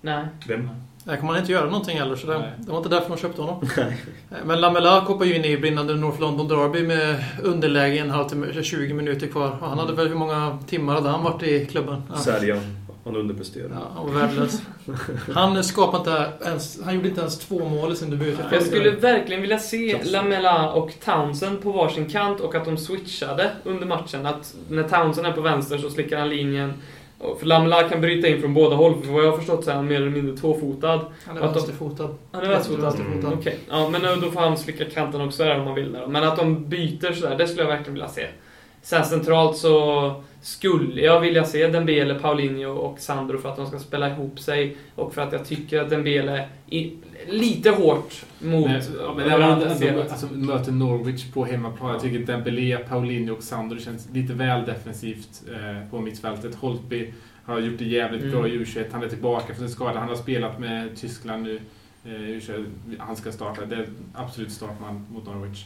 Nej. 0.00 0.24
Vem? 0.48 0.70
Där 1.04 1.16
kommer 1.16 1.32
han 1.32 1.42
inte 1.42 1.52
göra 1.52 1.64
någonting 1.64 1.98
heller, 1.98 2.16
så 2.16 2.26
det, 2.26 2.38
Nej. 2.38 2.50
det 2.58 2.70
var 2.70 2.78
inte 2.78 2.88
därför 2.88 3.08
de 3.08 3.18
köpte 3.18 3.42
honom. 3.42 3.68
Men 4.44 4.60
Lamela 4.60 5.00
hoppar 5.00 5.24
ju 5.24 5.34
in 5.34 5.44
i 5.44 5.58
brinnande 5.58 5.94
North 5.94 6.20
London 6.20 6.48
Derby 6.48 6.82
med 6.82 7.24
underläge 7.42 7.94
i 7.94 7.98
en 7.98 8.10
halvtimme, 8.10 8.62
20 8.62 8.94
minuter 8.94 9.26
kvar. 9.26 9.58
Och 9.60 9.68
han 9.68 9.78
hade 9.78 9.92
väl 9.92 10.08
hur 10.08 10.14
många 10.14 10.58
timmar 10.66 10.94
hade 10.94 11.08
han 11.08 11.24
varit 11.24 11.42
i 11.42 11.66
klubben? 11.66 12.02
Ja. 12.08 12.16
Säljan. 12.16 12.77
Han 13.08 13.16
underpresterar. 13.16 13.68
Ja, 13.70 13.90
han 13.94 14.06
var 14.06 14.20
värdelös. 14.20 14.62
Han 15.34 15.64
skapade 15.64 16.32
inte 16.32 16.48
ens, 16.48 16.82
han 16.84 16.94
gjorde 16.94 17.08
inte 17.08 17.20
ens 17.20 17.38
två 17.38 17.68
mål 17.68 17.92
i 17.92 17.96
sin 17.96 18.10
debut. 18.10 18.38
Jag 18.52 18.62
skulle 18.62 18.90
verkligen 18.90 19.42
vilja 19.42 19.58
se 19.58 19.98
Lamela 20.04 20.72
och 20.72 20.94
Townsend 21.04 21.62
på 21.62 21.72
varsin 21.72 22.06
kant 22.06 22.40
och 22.40 22.54
att 22.54 22.64
de 22.64 22.76
switchade 22.76 23.50
under 23.64 23.86
matchen. 23.86 24.26
Att 24.26 24.54
när 24.68 24.82
Townsend 24.82 25.26
är 25.26 25.32
på 25.32 25.40
vänster 25.40 25.78
så 25.78 25.90
slickar 25.90 26.18
han 26.18 26.28
linjen. 26.28 26.72
För 27.38 27.46
Lamela 27.46 27.88
kan 27.88 28.00
bryta 28.00 28.28
in 28.28 28.40
från 28.40 28.54
båda 28.54 28.76
håll, 28.76 29.02
för 29.02 29.12
vad 29.12 29.24
jag 29.24 29.30
har 29.30 29.36
förstått 29.36 29.64
så 29.64 29.70
är 29.70 29.74
han 29.74 29.86
mer 29.86 29.96
eller 29.96 30.10
mindre 30.10 30.36
tvåfotad. 30.36 31.00
Han 31.26 31.36
är 31.36 31.40
vänsterfotad. 31.40 32.08
Han 32.32 32.44
är 32.44 32.48
vänsterfotad? 32.48 32.82
Vänsterfotad. 32.82 33.32
Okej, 33.38 33.58
ja 33.68 33.88
men 33.88 34.20
då 34.20 34.30
får 34.30 34.40
han 34.40 34.56
slicka 34.56 34.84
kanten 34.84 35.20
också 35.20 35.44
där 35.44 35.58
om 35.58 35.64
man 35.64 35.74
vill. 35.74 35.92
Där. 35.92 36.06
Men 36.06 36.24
att 36.24 36.36
de 36.36 36.68
byter 36.68 37.12
sådär, 37.12 37.38
det 37.38 37.48
skulle 37.48 37.62
jag 37.62 37.70
verkligen 37.70 37.94
vilja 37.94 38.08
se. 38.08 38.26
Sen 38.82 39.04
centralt 39.04 39.56
så 39.56 40.22
skulle 40.40 41.00
jag 41.00 41.20
vilja 41.20 41.44
se 41.44 41.66
Dembele, 41.68 42.14
Paulinho 42.14 42.70
och 42.70 43.00
Sandro 43.00 43.38
för 43.38 43.48
att 43.48 43.56
de 43.56 43.66
ska 43.66 43.78
spela 43.78 44.10
ihop 44.10 44.38
sig 44.40 44.76
och 44.94 45.14
för 45.14 45.22
att 45.22 45.32
jag 45.32 45.44
tycker 45.46 45.80
att 45.82 45.90
Dembele 45.90 46.48
är 46.70 46.90
lite 47.28 47.70
hårt 47.70 48.24
mot 48.38 48.66
Men, 48.66 48.82
men 49.16 49.42
ändå, 49.42 49.66
ut. 49.66 50.10
alltså, 50.10 50.26
möter 50.32 50.72
Norwich 50.72 51.32
på 51.32 51.44
hemmaplan. 51.44 51.90
Jag 51.92 52.00
tycker 52.02 52.18
Dembélé, 52.18 52.76
Paulinho 52.78 53.34
och 53.34 53.42
Sandro 53.42 53.78
känns 53.78 54.08
lite 54.12 54.32
väl 54.32 54.64
defensivt 54.64 55.42
eh, 55.54 55.90
på 55.90 56.00
mittfältet. 56.00 56.54
Holtby 56.54 57.12
har 57.44 57.60
gjort 57.60 57.78
det 57.78 57.84
jävligt 57.84 58.22
Mm. 58.22 58.32
bra 58.34 58.48
i 58.48 58.58
U21. 58.58 58.84
Han 58.92 59.02
är 59.02 59.08
tillbaka 59.08 59.46
från 59.46 59.56
sin 59.56 59.68
skada. 59.68 59.98
Han 60.00 60.08
har 60.08 60.16
spelat 60.16 60.58
med 60.60 60.96
Tyskland 60.96 61.42
nu. 61.42 61.60
Eh, 62.04 62.12
i 62.12 62.40
U21. 62.40 62.64
Han 62.98 63.16
ska 63.16 63.32
starta. 63.32 63.64
Det 63.66 63.76
är 63.76 63.86
absolut 64.14 64.52
startman 64.52 65.06
mot 65.12 65.26
Norwich. 65.26 65.64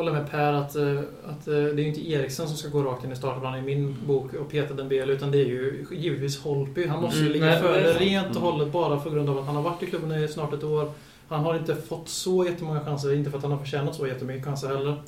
Håller 0.00 0.12
med 0.12 0.30
Per 0.30 0.52
att, 0.52 0.76
eh, 0.76 0.98
att 1.26 1.48
eh, 1.48 1.54
det 1.54 1.60
är 1.60 1.78
ju 1.78 1.88
inte 1.88 2.10
Eriksen 2.10 2.48
som 2.48 2.56
ska 2.56 2.68
gå 2.68 2.82
rakt 2.82 3.04
in 3.04 3.12
i 3.12 3.16
startelvan 3.16 3.58
i 3.58 3.62
min 3.62 3.96
bok 4.06 4.34
och 4.34 4.50
peta 4.50 4.74
Dembele 4.74 5.12
utan 5.12 5.30
det 5.30 5.38
är 5.38 5.44
ju 5.44 5.86
givetvis 5.92 6.42
Holtby. 6.42 6.86
Han 6.86 7.02
måste 7.02 7.18
ju 7.18 7.22
Mm, 7.26 7.32
ligga 7.32 7.46
nej, 7.46 7.60
före 7.60 7.92
rent 7.92 8.36
och 8.36 8.42
hållet 8.42 8.72
bara 8.72 9.00
på 9.00 9.10
grund 9.10 9.30
av 9.30 9.38
att 9.38 9.46
han 9.46 9.56
har 9.56 9.62
varit 9.62 9.82
i 9.82 9.86
klubben 9.86 10.12
i 10.24 10.28
snart 10.28 10.52
ett 10.52 10.64
år. 10.64 10.90
Han 11.28 11.40
har 11.40 11.56
inte 11.56 11.76
fått 11.76 12.08
så 12.08 12.44
jättemånga 12.44 12.80
chanser, 12.80 13.14
inte 13.14 13.30
för 13.30 13.36
att 13.38 13.42
han 13.42 13.52
har 13.52 13.58
förtjänat 13.58 13.94
så 13.94 14.06
jättemycket 14.06 14.44
chanser 14.44 14.68
heller. 14.68 15.02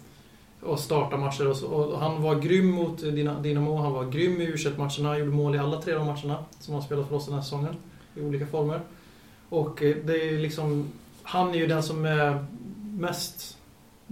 Och 0.62 0.78
starta 0.78 1.16
matcher 1.16 1.48
och 1.48 1.56
så. 1.56 1.66
Och 1.66 1.98
han 1.98 2.22
var 2.22 2.34
grym 2.34 2.70
mot 2.70 3.02
Dina- 3.02 3.42
Dinamo, 3.42 3.76
han 3.76 3.92
var 3.92 4.04
grym 4.04 4.40
i 4.40 4.44
u 4.44 4.56
matcherna 4.76 5.18
gjorde 5.18 5.30
mål 5.30 5.54
i 5.54 5.58
alla 5.58 5.80
tre 5.80 5.94
de 5.94 6.06
matcherna 6.06 6.36
som 6.60 6.74
han 6.74 6.82
spelat 6.82 7.08
för 7.08 7.16
oss 7.16 7.24
den 7.26 7.34
här 7.34 7.42
säsongen. 7.42 7.74
I 8.14 8.20
olika 8.20 8.46
former. 8.46 8.80
Och 9.48 9.82
eh, 9.82 9.96
det 10.04 10.28
är 10.28 10.38
liksom... 10.38 10.88
Han 11.22 11.50
är 11.50 11.58
ju 11.58 11.66
den 11.66 11.82
som 11.82 12.04
är 12.04 12.44
mest, 12.98 13.58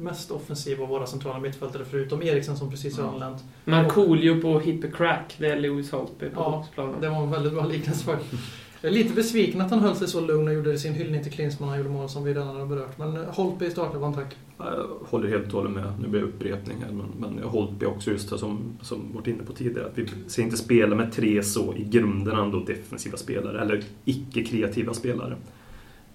mest 0.02 0.30
offensiv 0.30 0.82
av 0.82 0.88
våra 0.88 1.06
centrala 1.06 1.40
mittfältare 1.40 1.82
förutom 1.90 2.22
Eriksen 2.22 2.56
som 2.56 2.70
precis 2.70 2.98
har 2.98 3.08
anlänt. 3.08 3.44
Markoolio 3.64 4.40
på 4.40 4.60
Hippie 4.60 4.90
Crack, 4.90 5.36
det 5.38 5.46
är 5.46 5.60
Lewis 5.60 5.90
Holtby 5.90 6.28
på 6.28 6.64
Ja. 6.76 6.94
Det 7.00 7.08
var 7.08 7.22
en 7.22 7.30
väldigt 7.30 7.52
bra 7.52 7.66
liknelse 7.66 8.04
faktiskt. 8.04 8.42
Jag 8.82 8.90
är 8.90 8.94
lite 8.94 9.14
besviken 9.14 9.60
att 9.60 9.70
han 9.70 9.80
höll 9.80 9.96
sig 9.96 10.08
så 10.08 10.20
lugn 10.20 10.48
och 10.48 10.54
gjorde 10.54 10.78
sin 10.78 10.94
hyllning 10.94 11.22
till 11.22 11.32
Klinsmann 11.32 11.68
han 11.68 11.78
gjorde 11.78 11.90
mål 11.90 12.08
som 12.08 12.24
vi 12.24 12.30
redan 12.30 12.56
har 12.56 12.66
berört. 12.66 12.98
Men 12.98 13.16
eh, 13.16 13.22
Holtby 13.22 13.66
i 13.66 13.70
startelvan, 13.70 14.14
tack. 14.14 14.36
Jag 14.58 14.86
håller 15.04 15.28
helt 15.28 15.46
och 15.46 15.52
hållet 15.52 15.72
med. 15.72 15.92
Nu 16.02 16.08
blir 16.08 16.20
det 16.20 16.26
upprepning 16.26 16.76
här, 16.84 16.92
men, 16.92 17.06
men 17.18 17.38
jag 17.38 17.44
har 17.44 17.50
hållit 17.50 17.80
med 17.80 17.88
också 17.88 18.10
just 18.10 18.30
det 18.30 18.38
som, 18.38 18.78
som 18.82 19.12
varit 19.14 19.26
inne 19.26 19.42
på 19.42 19.52
tidigare. 19.52 19.86
Att 19.86 19.98
vi 19.98 20.08
ska 20.26 20.42
inte 20.42 20.56
spela 20.56 20.96
med 20.96 21.12
tre 21.12 21.42
så 21.42 21.74
i 21.76 21.84
grunden 21.84 22.38
ändå 22.38 22.60
defensiva 22.60 23.16
spelare, 23.16 23.60
eller 23.60 23.82
icke-kreativa 24.04 24.94
spelare. 24.94 25.36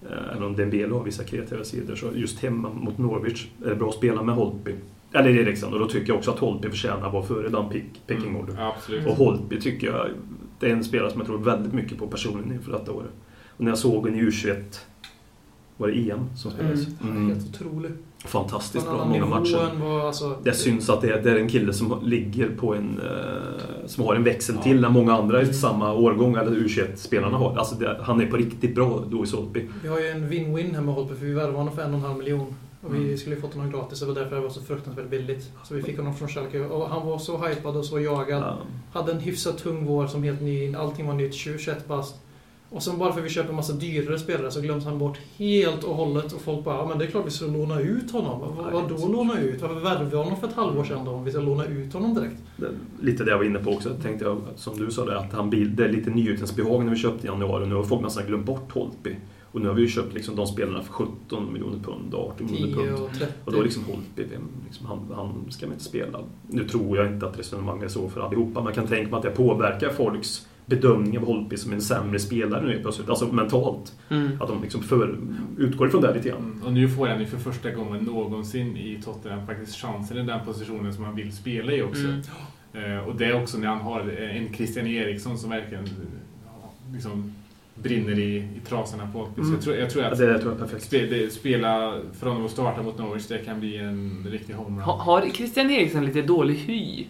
Eh, 0.02 0.32
Även 0.32 0.42
om 0.42 0.56
Dembele 0.56 0.94
har 0.94 1.02
vissa 1.04 1.24
kreativa 1.24 1.64
sidor, 1.64 1.94
så 1.94 2.06
just 2.14 2.38
hemma 2.38 2.68
mot 2.74 2.98
Norwich 2.98 3.46
är 3.64 3.68
det 3.68 3.76
bra 3.76 3.88
att 3.88 3.94
spela 3.94 4.22
med 4.22 4.34
Holtby. 4.34 4.74
Eller 5.12 5.30
Eriksen, 5.30 5.72
och 5.72 5.78
då 5.78 5.86
tycker 5.86 6.08
jag 6.08 6.16
också 6.18 6.30
att 6.30 6.38
Holtby 6.38 6.70
förtjänar 6.70 7.06
att 7.06 7.12
vara 7.12 7.22
före 7.26 7.48
Dan 7.48 7.70
Pick, 7.70 7.84
Pekingmode. 8.06 8.52
Ja, 8.58 8.74
absolut. 8.76 9.06
Och 9.06 9.14
Holtby 9.16 9.60
tycker 9.60 9.86
jag, 9.86 10.06
det 10.60 10.66
är 10.66 10.72
en 10.72 10.84
spelare 10.84 11.10
som 11.10 11.20
jag 11.20 11.26
tror 11.26 11.38
väldigt 11.38 11.72
mycket 11.72 11.98
på 11.98 12.06
personligen 12.06 12.52
inför 12.52 12.72
detta 12.72 12.92
året. 12.92 13.10
Och 13.56 13.64
när 13.64 13.70
jag 13.70 13.78
såg 13.78 14.04
den 14.04 14.14
i 14.14 14.22
U21, 14.22 14.62
var 15.76 15.88
det 15.88 16.10
EM 16.10 16.20
som 16.36 16.50
spelades? 16.50 16.86
Är 16.86 16.92
Mm. 17.04 17.28
helt 17.28 17.48
otrolig. 17.48 17.90
Fantastiskt 18.26 18.86
bra, 18.86 19.04
många 19.04 19.26
matcher. 19.26 19.70
vad, 19.82 20.06
alltså, 20.06 20.36
Det 20.42 20.52
syns 20.52 20.90
att 20.90 21.00
det 21.00 21.10
är, 21.10 21.22
det 21.22 21.30
är 21.30 21.36
en 21.36 21.48
kille 21.48 21.72
som 21.72 21.94
ligger 22.02 22.48
på 22.60 22.74
en... 22.74 23.00
Eh, 23.04 23.86
som 23.86 24.04
har 24.04 24.14
en 24.14 24.24
växel 24.24 24.54
Ja. 24.58 24.62
till 24.62 24.84
än 24.84 24.92
många 24.92 25.12
andra 25.14 25.42
i 25.42 25.54
samma 25.54 25.92
årgång, 25.92 26.36
eller 26.36 26.50
U21-spelarna 26.50 27.38
har. 27.38 27.56
Alltså 27.56 27.74
det, 27.74 27.98
han 28.02 28.20
är 28.20 28.26
på 28.26 28.36
riktigt 28.36 28.74
bra, 28.74 29.04
Louis 29.10 29.32
Holtby. 29.32 29.68
Vi 29.82 29.88
har 29.88 30.00
ju 30.00 30.06
en 30.08 30.30
win-win 30.30 30.74
här 30.74 30.80
med 30.82 30.94
Holtby 30.94 31.14
för 31.14 31.26
vi 31.26 31.32
värvade 31.34 31.56
honom 31.56 31.74
för 31.74 31.82
en 31.82 31.90
och 31.94 31.98
en 32.00 32.04
halv 32.04 32.18
miljon. 32.18 32.54
Och 32.82 32.94
vi 32.94 32.98
Mm. 32.98 33.16
skulle 33.18 33.34
ju 33.34 33.40
fått 33.40 33.54
honom 33.54 33.70
gratis, 33.72 34.00
det 34.00 34.06
var 34.06 34.14
därför 34.14 34.36
det 34.36 34.42
var 34.42 34.48
så 34.50 34.60
fruktansvärt 34.62 35.10
billigt. 35.10 35.50
Så 35.64 35.74
vi 35.74 35.82
fick 35.82 35.96
honom 35.98 36.14
från 36.14 36.28
Schalke 36.28 36.60
och 36.60 36.88
han 36.88 37.06
var 37.06 37.18
så 37.18 37.38
hypad 37.38 37.76
och 37.76 37.84
så 37.84 38.00
jagad. 38.00 38.42
Ja. 38.42 38.56
Hade 39.00 39.12
en 39.12 39.20
hyfsat 39.20 39.58
tung 39.58 39.86
vår 39.86 40.06
som 40.06 40.22
helt 40.22 40.40
ny, 40.40 40.74
allting 40.74 41.06
var 41.06 41.14
nytt, 41.14 41.34
21 41.34 41.88
bast. 41.88 42.14
Och 42.70 42.82
sen 42.82 42.98
bara 42.98 43.12
för 43.12 43.20
att 43.20 43.26
vi 43.26 43.30
köper 43.30 43.48
en 43.50 43.56
massa 43.56 43.72
dyrare 43.72 44.18
spelare 44.18 44.50
så 44.50 44.60
glöms 44.60 44.84
han 44.84 44.98
bort 44.98 45.18
helt 45.36 45.84
och 45.84 45.94
hållet 45.94 46.32
och 46.32 46.40
folk 46.40 46.64
bara 46.64 46.76
ja 46.76 46.86
men 46.88 46.98
det 46.98 47.04
är 47.04 47.10
klart 47.10 47.26
vi 47.26 47.30
ska 47.30 47.46
låna 47.46 47.80
ut 47.80 48.10
honom. 48.10 48.40
Vad, 48.40 48.72
vad 48.72 48.88
då 48.88 49.08
låna 49.08 49.40
ut? 49.40 49.62
Varför 49.62 49.74
värvade 49.74 50.10
vi 50.10 50.16
honom 50.16 50.36
för 50.40 50.48
ett 50.48 50.54
halvår 50.54 50.84
sedan 50.84 51.04
då 51.04 51.10
om 51.10 51.24
vi 51.24 51.30
ska 51.30 51.40
låna 51.40 51.64
ut 51.64 51.92
honom 51.92 52.14
direkt? 52.14 52.42
Det, 52.56 52.70
lite 53.00 53.24
det 53.24 53.30
jag 53.30 53.38
var 53.38 53.44
inne 53.44 53.58
på 53.58 53.70
också, 53.70 53.90
tänkte 54.02 54.24
jag, 54.24 54.40
som 54.56 54.78
du 54.78 54.90
sa 54.90 55.04
där, 55.04 55.14
att 55.14 55.32
han, 55.32 55.50
det 55.50 55.84
är 55.84 55.88
lite 55.88 56.10
nyhetens-behag 56.10 56.84
när 56.84 56.90
vi 56.90 56.96
köpte 56.98 57.26
i 57.26 57.30
januari. 57.30 57.66
Nu 57.66 57.74
har 57.74 57.82
folk 57.82 58.02
nästan 58.02 58.26
glömt 58.26 58.46
bort 58.46 58.72
Holtby. 58.72 59.16
Och 59.52 59.62
nu 59.62 59.68
har 59.68 59.74
vi 59.74 59.82
ju 59.82 59.88
köpt 59.88 60.14
liksom 60.14 60.36
de 60.36 60.46
spelarna 60.46 60.82
för 60.82 60.92
17 60.92 61.52
miljoner 61.52 61.78
pund, 61.78 62.14
18 62.14 62.46
miljoner 62.46 62.82
10 62.82 62.86
pund. 62.86 63.04
och 63.04 63.12
30. 63.12 63.32
Och 63.44 63.52
då 63.52 63.58
är 63.58 63.64
liksom 63.64 63.84
Holtby, 63.84 64.24
vem, 64.30 64.42
liksom, 64.66 64.86
han, 64.86 64.98
han 65.14 65.46
ska 65.50 65.66
man 65.66 65.72
inte 65.72 65.84
spela. 65.84 66.18
Nu 66.48 66.68
tror 66.68 66.96
jag 66.96 67.06
inte 67.06 67.26
att 67.26 67.38
resonemanget 67.38 67.84
är 67.84 67.88
så 67.88 68.08
för 68.08 68.20
allihopa, 68.20 68.60
man 68.60 68.72
kan 68.72 68.86
tänka 68.86 69.10
mig 69.10 69.16
att 69.16 69.22
det 69.22 69.30
påverkar 69.30 69.90
folks 69.90 70.46
bedömning 70.66 71.18
av 71.18 71.24
Holtby 71.24 71.56
som 71.56 71.72
en 71.72 71.80
sämre 71.80 72.18
spelare 72.18 72.66
nu 72.66 72.78
plötsligt. 72.82 73.08
Alltså 73.08 73.32
mentalt. 73.32 73.94
Mm. 74.08 74.42
Att 74.42 74.48
de 74.48 74.62
liksom 74.62 74.82
för, 74.82 75.18
utgår 75.58 75.88
ifrån 75.88 76.02
det 76.02 76.14
lite 76.14 76.28
grann. 76.28 76.38
Mm, 76.52 76.62
Och 76.66 76.72
nu 76.72 76.88
får 76.88 77.06
han 77.06 77.20
ju 77.20 77.26
för 77.26 77.38
första 77.38 77.70
gången 77.70 78.04
någonsin 78.04 78.76
i 78.76 79.00
Tottenham 79.04 79.46
faktiskt 79.46 79.76
chansen 79.76 80.16
i 80.18 80.22
den 80.22 80.40
positionen 80.46 80.94
som 80.94 81.04
han 81.04 81.16
vill 81.16 81.32
spela 81.32 81.72
i 81.72 81.82
också. 81.82 82.02
Mm. 82.02 82.92
Eh, 82.92 82.98
och 83.08 83.16
det 83.16 83.24
är 83.24 83.42
också 83.42 83.58
när 83.58 83.66
han 83.66 83.80
har 83.80 84.00
en 84.10 84.54
Christian 84.54 84.86
Eriksson 84.86 85.38
som 85.38 85.50
verkligen 85.50 85.84
ja, 86.44 86.70
liksom 86.92 87.32
brinner 87.82 88.18
i, 88.18 88.36
i 88.36 88.60
trasorna 88.68 89.08
på 89.12 89.18
Holtby. 89.18 89.42
Så 89.42 89.48
Mm. 89.48 89.54
jag 89.54 89.62
tror, 89.64 89.76
jag 89.76 89.90
tror 89.90 90.04
Ja, 90.04 90.10
att 90.10 90.18
det 90.18 90.38
tror 90.38 90.52
jag 90.52 90.60
är 90.62 90.64
perfekt. 90.64 90.84
spe, 90.84 91.06
det, 91.06 91.32
spela 91.32 91.98
för 92.20 92.26
honom 92.26 92.44
att 92.44 92.50
starta 92.50 92.82
mot 92.82 92.98
Norwich, 92.98 93.26
det 93.26 93.38
kan 93.38 93.60
bli 93.60 93.76
en 93.76 94.26
riktig 94.30 94.54
homerun. 94.54 94.84
Ha, 94.84 94.96
har 95.02 95.28
Christian 95.34 95.70
Eriksen 95.70 96.04
lite 96.06 96.22
dålig 96.22 96.54
hy? 96.54 97.04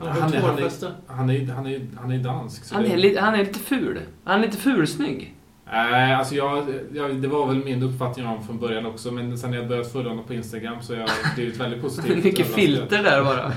Han 0.00 0.08
är- 0.08 0.40
han 0.40 0.58
är-. 0.58 0.70
Han 1.06 1.30
är, 1.30 1.46
han 1.52 1.66
är, 1.66 1.80
han 2.00 2.10
är 2.12 2.18
dansk. 2.18 2.64
så 2.64 2.74
Han 2.74 2.84
är, 2.84 2.96
lite, 2.96 3.20
han 3.20 3.34
är 3.34 3.38
lite 3.38 3.58
ful. 3.58 4.00
Han 4.24 4.38
är 4.40 4.46
lite 4.46 4.56
fulsnygg. 4.58 5.34
Nej, 5.72 6.14
alltså 6.14 6.34
jag, 6.34 6.64
jag, 6.92 7.16
det 7.16 7.28
var 7.28 7.46
väl 7.46 7.64
min 7.64 7.82
uppfattning 7.82 8.26
om 8.26 8.46
från 8.46 8.58
början 8.58 8.86
också, 8.86 9.10
men 9.12 9.38
sen 9.38 9.50
när 9.50 9.56
jag 9.58 9.68
börjat 9.68 9.92
följa 9.92 10.08
honom 10.08 10.24
på 10.24 10.34
Instagram 10.34 10.82
så 10.82 10.92
har 10.92 11.00
jag 11.00 11.10
blivit 11.34 11.60
väldigt 11.60 11.82
positivt 11.82 12.24
Mycket 12.24 12.46
filter 12.54 13.02
där 13.02 13.24
bara. 13.24 13.52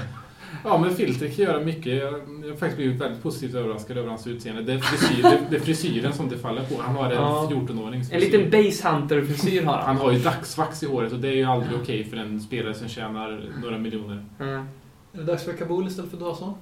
Ja, 0.63 0.77
men 0.77 0.95
filter 0.95 1.27
kan 1.27 1.45
göra 1.45 1.59
mycket. 1.59 1.85
Jag, 1.97 2.13
jag 2.13 2.49
har 2.49 2.55
faktiskt 2.57 2.77
blivit 2.77 3.01
väldigt 3.01 3.23
positivt 3.23 3.55
överraskad 3.55 3.97
över 3.97 4.09
hans 4.09 4.27
utseende. 4.27 4.61
Det 4.63 4.73
är, 4.73 4.79
frisyr, 4.79 5.23
det, 5.23 5.37
det 5.49 5.55
är 5.55 5.59
frisyren 5.59 6.13
som 6.13 6.29
det 6.29 6.37
faller 6.37 6.61
på. 6.63 6.81
Han 6.81 6.95
har 6.95 7.05
en 7.05 7.11
Ja. 7.11 7.49
14-årings 7.53 8.13
En 8.13 8.19
liten 8.19 8.49
base 8.51 8.87
hunter-frisyr 8.89 9.63
har 9.63 9.73
Han 9.73 9.85
han. 9.85 9.97
har 9.97 10.11
ju 10.11 10.19
dagsvax 10.19 10.83
i 10.83 10.85
håret 10.85 11.13
och 11.13 11.19
det 11.19 11.27
är 11.27 11.33
ju 11.35 11.43
aldrig 11.43 11.79
okej 11.81 12.03
för 12.03 12.17
en 12.17 12.41
spelare 12.41 12.73
som 12.73 12.87
tjänar 12.87 13.41
några 13.61 13.77
miljoner. 13.77 14.25
Mm. 14.39 14.65
Är 15.17 15.21
det 15.21 15.31
dags 15.31 15.43
för 15.43 15.53
Kabul 15.53 15.87
istället 15.87 16.11
för 16.11 16.17
Dawson? 16.17 16.53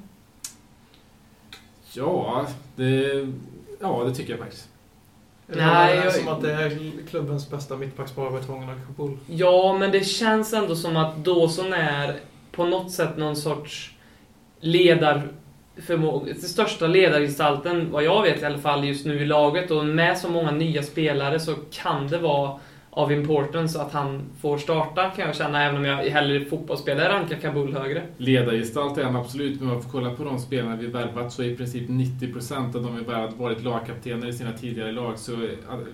Ja, 1.94 2.48
det, 2.76 3.28
ja, 3.80 4.04
det 4.04 4.16
tycker 4.16 4.32
jag 4.32 4.40
faktiskt. 4.40 4.70
Eller 5.52 5.66
Nej, 5.66 5.98
är 5.98 6.06
det 6.06 6.12
som 6.12 6.28
att 6.28 6.42
det 6.42 6.52
är 6.52 6.92
klubbens 7.10 7.50
bästa 7.50 7.78
mittbackspar 7.78 8.38
att 8.38 8.46
ha 8.46 8.74
Kabul? 8.88 9.18
Ja, 9.28 9.78
men 9.80 9.92
det 9.92 10.06
känns 10.06 10.54
ändå 10.54 10.76
som 10.76 10.98
att 10.98 11.16
Dawson 11.16 11.74
är 11.74 12.20
på 12.52 12.66
något 12.66 12.92
sätt 12.92 13.18
någon 13.18 13.36
sorts 13.36 13.94
ledarförmåga. 14.60 16.34
Den 16.34 16.42
största 16.42 16.88
ledargestalten, 16.88 17.92
vad 17.92 18.04
jag 18.04 18.22
vet 18.22 18.42
i 18.42 18.46
alla 18.46 18.58
fall, 18.58 18.86
just 18.86 19.06
nu 19.06 19.22
i 19.22 19.26
laget. 19.26 19.72
Och 19.72 19.86
med 19.86 20.18
så 20.18 20.30
många 20.30 20.52
nya 20.52 20.84
spelare 20.84 21.40
så 21.40 21.56
kan 21.72 22.08
det 22.08 22.18
vara 22.18 22.60
av 22.98 23.12
importance 23.12 23.82
att 23.82 23.92
han 23.92 24.22
får 24.42 24.58
starta, 24.58 25.10
kan 25.10 25.26
jag 25.26 25.36
känna, 25.36 25.64
även 25.64 25.78
om 25.78 25.86
jag 25.86 25.98
hellre 25.98 26.46
fotbollsspelare 26.46 27.10
rankar 27.14 27.36
Kabul 27.38 27.74
högre. 27.74 28.04
Ledargestalt 28.18 28.98
är 28.98 29.04
han 29.04 29.16
absolut, 29.16 29.60
men 29.60 29.70
om 29.70 29.74
man 29.74 29.84
får 29.84 29.90
kolla 29.90 30.12
på 30.12 30.24
de 30.24 30.40
spelarna 30.40 30.76
vi 30.76 30.88
värvat 30.88 31.34
så 31.34 31.44
är 31.44 31.48
i 31.48 31.56
princip 31.58 31.90
90% 31.90 32.76
av 32.76 32.84
de 32.84 32.96
vi 32.96 33.04
värvat 33.04 33.38
varit 33.38 33.64
lagkaptener 33.64 34.28
i 34.28 34.34
sina 34.34 34.52
tidigare 34.52 34.92
lag. 34.92 35.20
Så 35.20 35.32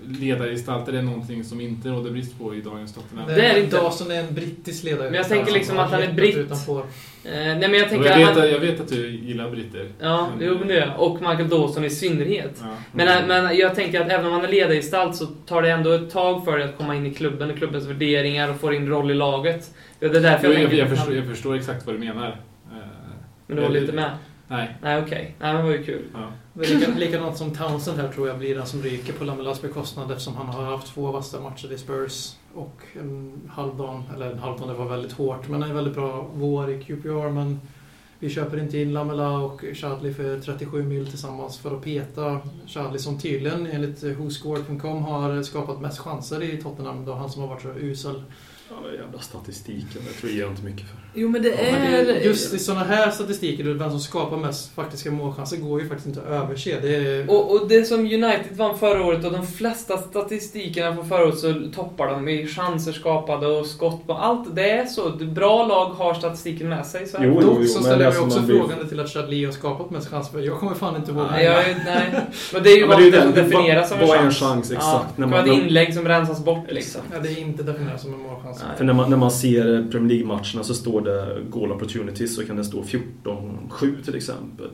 ledargestalter 0.07 0.93
är 0.93 1.01
någonting 1.01 1.43
som 1.43 1.61
inte 1.61 1.89
råder 1.89 2.11
brist 2.11 2.39
på 2.39 2.55
i 2.55 2.61
dagens 2.61 2.93
Tottenham. 2.93 3.27
Det 3.27 3.45
är 3.45 3.63
inte- 3.63 3.77
Dawson 3.77 4.11
är 4.11 4.19
en 4.23 4.33
brittisk 4.33 4.83
ledare. 4.83 5.05
Men 5.09 5.13
jag 5.17 5.27
tänker 5.29 5.53
liksom 5.53 5.79
att 5.79 5.91
han 5.91 6.01
är 6.01 6.13
britt. 6.13 6.37
Utanpå. 6.37 6.83
Eh, 7.25 7.31
nej 7.33 7.59
men 7.59 7.73
jag 7.73 7.89
tänker 7.89 8.09
jag, 8.09 8.17
vet, 8.17 8.27
han... 8.27 8.37
att- 8.43 8.51
jag 8.51 8.59
vet 8.59 8.79
att 8.79 8.87
du 8.89 9.09
gillar 9.09 9.49
britter. 9.49 9.89
Ja, 9.99 10.29
jo 10.41 10.57
men 10.59 10.67
det 10.67 10.73
gör 10.73 10.81
jag. 10.87 10.99
Och 10.99 11.13
Michael 11.21 11.49
Dawson 11.49 11.83
i 11.85 11.89
synnerhet. 11.89 12.59
Ja. 12.61 12.75
Men, 12.91 13.27
men 13.27 13.57
jag 13.57 13.75
tänker 13.75 14.01
att 14.01 14.09
även 14.11 14.25
om 14.25 14.31
han 14.33 14.43
är 14.43 14.47
ledargestalt 14.47 15.15
så 15.15 15.25
tar 15.25 15.61
det 15.61 15.69
ändå 15.71 15.91
ett 15.91 16.11
tag 16.11 16.45
för 16.45 16.57
dig 16.57 16.69
att 16.69 16.77
komma 16.77 16.95
in 16.95 17.05
i 17.05 17.13
klubben 17.13 17.51
och 17.51 17.57
klubbens 17.57 17.85
värderingar 17.85 18.49
och 18.49 18.55
få 18.59 18.69
din 18.69 18.89
roll 18.89 19.11
i 19.11 19.13
laget. 19.13 19.69
Det 19.99 20.05
är 20.05 20.09
därför 20.09 20.47
Jo, 20.47 20.53
jag, 20.53 20.61
jag, 20.61 20.69
tänker... 20.69 20.77
jag, 20.77 20.89
förstår, 20.97 21.15
jag 21.15 21.25
förstår 21.25 21.55
exakt 21.55 21.85
vad 21.85 21.95
du 21.95 21.99
menar. 21.99 22.27
Eh, 22.27 22.77
Men 23.47 23.57
du 23.57 23.63
håller 23.63 23.81
inte 23.81 23.93
med? 23.93 24.09
Nej. 24.47 24.75
Nej, 24.81 25.01
okej. 25.01 25.35
Nej, 25.39 25.53
men 25.53 25.55
det 25.55 25.63
var 25.71 25.77
ju 25.77 25.83
kul. 25.83 26.01
Ja. 26.13 26.31
Det 26.53 26.65
är 26.65 26.95
likadant 26.95 27.37
som 27.37 27.55
Townsend 27.55 27.99
här 27.99 28.07
tror 28.07 28.27
jag 28.27 28.37
blir 28.39 28.55
den 28.55 28.65
som 28.65 28.81
ryker 28.81 29.13
på 29.13 29.23
Lamelas 29.23 29.61
bekostnad 29.61 30.11
eftersom 30.11 30.35
han 30.35 30.47
har 30.47 30.63
haft 30.63 30.93
två 30.93 31.11
vassa 31.11 31.39
matcher 31.39 31.71
i 31.71 31.77
Spurs 31.77 32.35
och 32.53 32.81
en 32.93 33.41
halvdan, 33.49 34.03
eller 34.15 34.31
en 34.31 34.39
halvdan 34.39 34.67
det 34.67 34.73
var 34.73 34.89
väldigt 34.89 35.11
hårt, 35.11 35.47
men 35.47 35.63
en 35.63 35.75
väldigt 35.75 35.93
bra 35.93 36.27
vår 36.33 36.71
i 36.71 36.83
QPR 36.83 37.29
men 37.29 37.59
vi 38.19 38.29
köper 38.29 38.59
inte 38.59 38.77
in 38.77 38.93
Lamela 38.93 39.29
och 39.37 39.63
Chadli 39.73 40.13
för 40.13 40.39
37 40.39 40.83
mil 40.83 41.07
tillsammans 41.07 41.57
för 41.57 41.75
att 41.75 41.83
peta 41.83 42.39
Chadli 42.67 42.99
som 42.99 43.19
tydligen 43.19 43.67
enligt 43.67 44.03
who'score.com 44.03 45.03
har 45.03 45.43
skapat 45.43 45.81
mest 45.81 45.99
chanser 45.99 46.43
i 46.43 46.61
Tottenham. 46.61 47.05
Då 47.05 47.13
han 47.13 47.29
som 47.29 47.41
har 47.41 47.49
varit 47.49 47.61
så 47.61 47.69
usel. 47.69 48.23
Ja, 48.69 48.75
den 48.87 48.95
jävla 48.95 49.19
statistiken, 49.19 50.01
det 50.07 50.13
tror 50.13 50.31
jag 50.31 50.51
inte 50.51 50.63
mycket 50.63 50.87
för. 50.87 51.10
Jo 51.13 51.29
men 51.29 51.41
det 51.41 51.49
Ja, 51.49 51.55
men 51.71 51.93
är... 51.93 52.05
det, 52.05 52.19
just 52.23 52.53
i 52.53 52.59
sådana 52.59 52.83
här 52.85 53.11
statistiker, 53.11 53.63
vem 53.63 53.89
som 53.89 53.99
skapar 53.99 54.37
mest 54.37 54.75
faktiska 54.75 55.11
målchanser, 55.11 55.57
går 55.57 55.81
ju 55.81 55.87
faktiskt 55.87 56.07
inte 56.07 56.21
att 56.21 56.27
överse. 56.43 56.77
Det 56.81 56.95
är, 56.95 57.29
Och, 57.29 57.51
och 57.51 57.67
det 57.69 57.83
som 57.85 57.99
United 57.99 58.57
vann 58.57 58.77
förra 58.77 59.05
året 59.05 59.25
och 59.25 59.31
de 59.31 59.47
flesta 59.47 59.97
statistikerna 59.97 60.95
från 60.95 61.09
förra 61.09 61.23
året 61.25 61.37
så 61.39 61.53
toppar 61.75 62.07
de 62.07 62.27
i 62.29 62.47
chanser 62.47 62.91
skapade 62.91 63.47
och 63.47 63.65
skott 63.65 64.07
på 64.07 64.13
allt. 64.13 64.55
Det 64.55 64.69
är 64.71 64.85
så. 64.85 65.09
Bra 65.09 65.67
lag 65.67 65.85
har 65.89 66.13
statistiken 66.13 66.69
med 66.69 66.85
sig. 66.85 67.07
Så 67.07 67.17
är. 67.17 67.23
Jo, 67.25 67.39
jo, 67.41 67.47
Dock 67.47 67.57
jo, 67.61 67.67
så 67.67 67.73
men 67.79 67.83
ställer 67.83 68.05
jag 68.13 68.23
också 68.23 68.41
blir- 68.41 68.59
frågande 68.59 68.87
till 68.87 68.99
att 68.99 69.09
Chadli 69.09 69.45
har 69.45 69.51
skapat 69.51 69.89
mest 69.91 70.07
chanser. 70.07 70.39
Jag 70.39 70.59
kommer 70.59 70.73
fan 70.75 70.95
inte 70.95 71.11
ihåg. 71.11 71.25
Nej, 71.31 71.45
jag, 71.45 71.55
nej. 71.85 72.21
Men 72.53 72.63
det 72.63 72.69
är 72.71 72.75
ju 72.75 72.81
Ja, 72.81 72.87
vad 72.87 72.97
det 72.99 73.07
är 73.17 73.21
som 73.21 73.31
definieras 73.31 73.89
som 73.89 73.99
en 73.99 74.07
Vad 74.07 74.17
är 74.17 74.21
en 74.21 74.31
chans. 74.31 74.39
chans, 74.39 74.71
exakt. 74.71 74.85
Ja, 74.93 75.05
När 75.15 75.27
det 75.27 75.31
man- 75.31 75.49
ett 75.49 75.63
inlägg 75.63 75.93
som 75.93 76.07
rensas 76.07 76.45
bort 76.45 76.65
liksom. 76.71 77.01
Ja, 77.13 77.19
det 77.23 77.29
är 77.29 77.39
inte 77.39 77.63
definierat 77.63 78.01
som 78.01 78.13
en 78.13 78.19
målchans. 78.19 78.63
För 78.77 78.83
när 78.85 78.93
man, 78.93 79.09
när 79.09 79.17
man 79.17 79.31
ser 79.31 79.91
Premier 79.91 80.09
League-matcherna 80.09 80.63
så 80.63 80.73
står 80.73 81.00
det 81.03 81.37
goal 81.49 81.71
opportunities 81.71 82.35
så 82.35 82.45
kan 82.45 82.55
det 82.55 82.63
stå 82.63 82.81
14-7 82.83 84.03
till 84.03 84.15
exempel. 84.15 84.67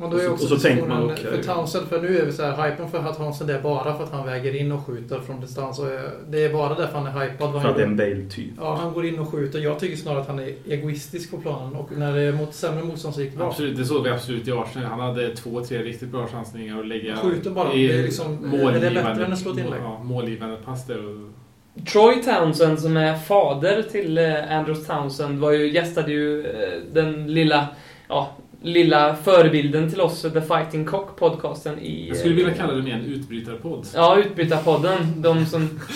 Men 0.00 0.10
då 0.10 0.16
är 0.16 0.20
Och 0.20 0.24
så- 0.38 0.44
också 0.44 0.54
och 0.54 0.60
så 0.60 0.68
tänker 0.68 0.86
man, 0.88 1.04
okej. 1.04 1.16
för 1.24 1.42
Townsend, 1.42 1.86
för 1.88 2.02
nu 2.02 2.18
är 2.18 2.26
vi 2.26 2.32
så 2.32 2.42
här, 2.42 2.70
hypen 2.70 2.88
för 2.90 2.98
att 2.98 3.16
Townsend 3.16 3.50
är 3.50 3.60
bara 3.62 3.96
för 3.96 4.04
att 4.04 4.12
han 4.12 4.26
väger 4.26 4.54
in 4.56 4.72
och 4.72 4.86
skjuter 4.86 5.20
från 5.20 5.40
distans. 5.40 5.78
Och 5.78 5.86
eh, 5.90 6.00
det 6.30 6.44
är 6.44 6.52
bara 6.52 6.74
därför 6.74 6.98
han 6.98 7.06
är 7.06 7.20
hypad. 7.30 7.62
För 7.62 7.68
att 7.68 7.76
det 7.76 7.82
är 7.82 7.86
en 7.86 7.96
Bale-typ. 7.96 8.50
Ja, 8.60 8.74
han 8.82 8.92
går 8.92 9.06
in 9.06 9.18
och 9.18 9.28
skjuter. 9.28 9.58
Jag 9.58 9.78
tycker 9.78 9.96
snarare 9.96 10.20
att 10.20 10.26
han 10.28 10.38
är 10.38 10.54
egoistisk 10.66 11.30
på 11.30 11.38
planen 11.38 11.74
och 11.76 11.88
när 11.96 12.12
det 12.14 12.20
är 12.22 12.32
mot 12.32 12.54
sämre 12.54 12.84
motstånd 12.84 13.14
så 13.14 13.20
gick 13.20 13.30
det 13.30 13.36
bra. 13.38 13.46
Absolut, 13.48 13.76
det 13.76 13.84
såg 13.84 14.04
vi 14.04 14.10
absolut 14.10 14.48
i 14.48 14.52
Arsenal. 14.52 14.88
Han 14.90 15.00
hade 15.00 15.36
två, 15.36 15.60
tre 15.64 15.82
riktigt 15.82 16.08
bra 16.08 16.26
chansningar 16.26 16.80
att 16.80 16.86
lägga 16.86 17.16
Skjuter 17.16 17.50
bara. 17.50 17.72
i 17.72 17.86
Det 17.88 17.98
är 17.98 18.02
liksom- 18.02 18.32
målgivande- 18.40 18.86
är 18.86 18.90
det 18.94 19.02
bättre 19.02 19.24
än 19.24 19.32
att 19.32 19.38
slå 19.38 19.52
ett 19.52 19.58
inlägg? 19.58 19.80
Ja, 19.82 20.02
målgivande 20.04 20.56
pass 20.64 20.86
där. 20.86 20.98
Och, 21.06 21.28
Troy 21.86 22.22
Townsend 22.22 22.80
som 22.80 22.96
är 22.96 23.14
fader 23.14 23.82
till 23.82 24.18
eh, 24.18 24.58
Andrews 24.58 24.86
Townsend 24.86 25.38
var 25.38 25.52
ju, 25.52 25.72
gästade 25.72 26.12
ju 26.12 26.46
eh, 26.46 26.52
den 26.92 27.34
lilla, 27.34 27.66
ja, 28.08 28.30
lilla 28.62 29.14
förebilden 29.14 29.90
till 29.90 30.00
oss, 30.00 30.22
The 30.22 30.40
Fighting 30.40 30.84
Cock 30.84 31.16
podcasten 31.16 31.78
i... 31.78 32.08
jag 32.08 32.16
skulle 32.16 32.34
vilja 32.34 32.52
eh, 32.52 32.56
kalla 32.56 32.72
mer 32.72 32.94
en 32.94 33.04
utbrytarpodd. 33.04 33.86
Ja, 33.94 34.18
Utbytarpodden. 34.18 35.22
De 35.22 35.46
som... 35.46 35.80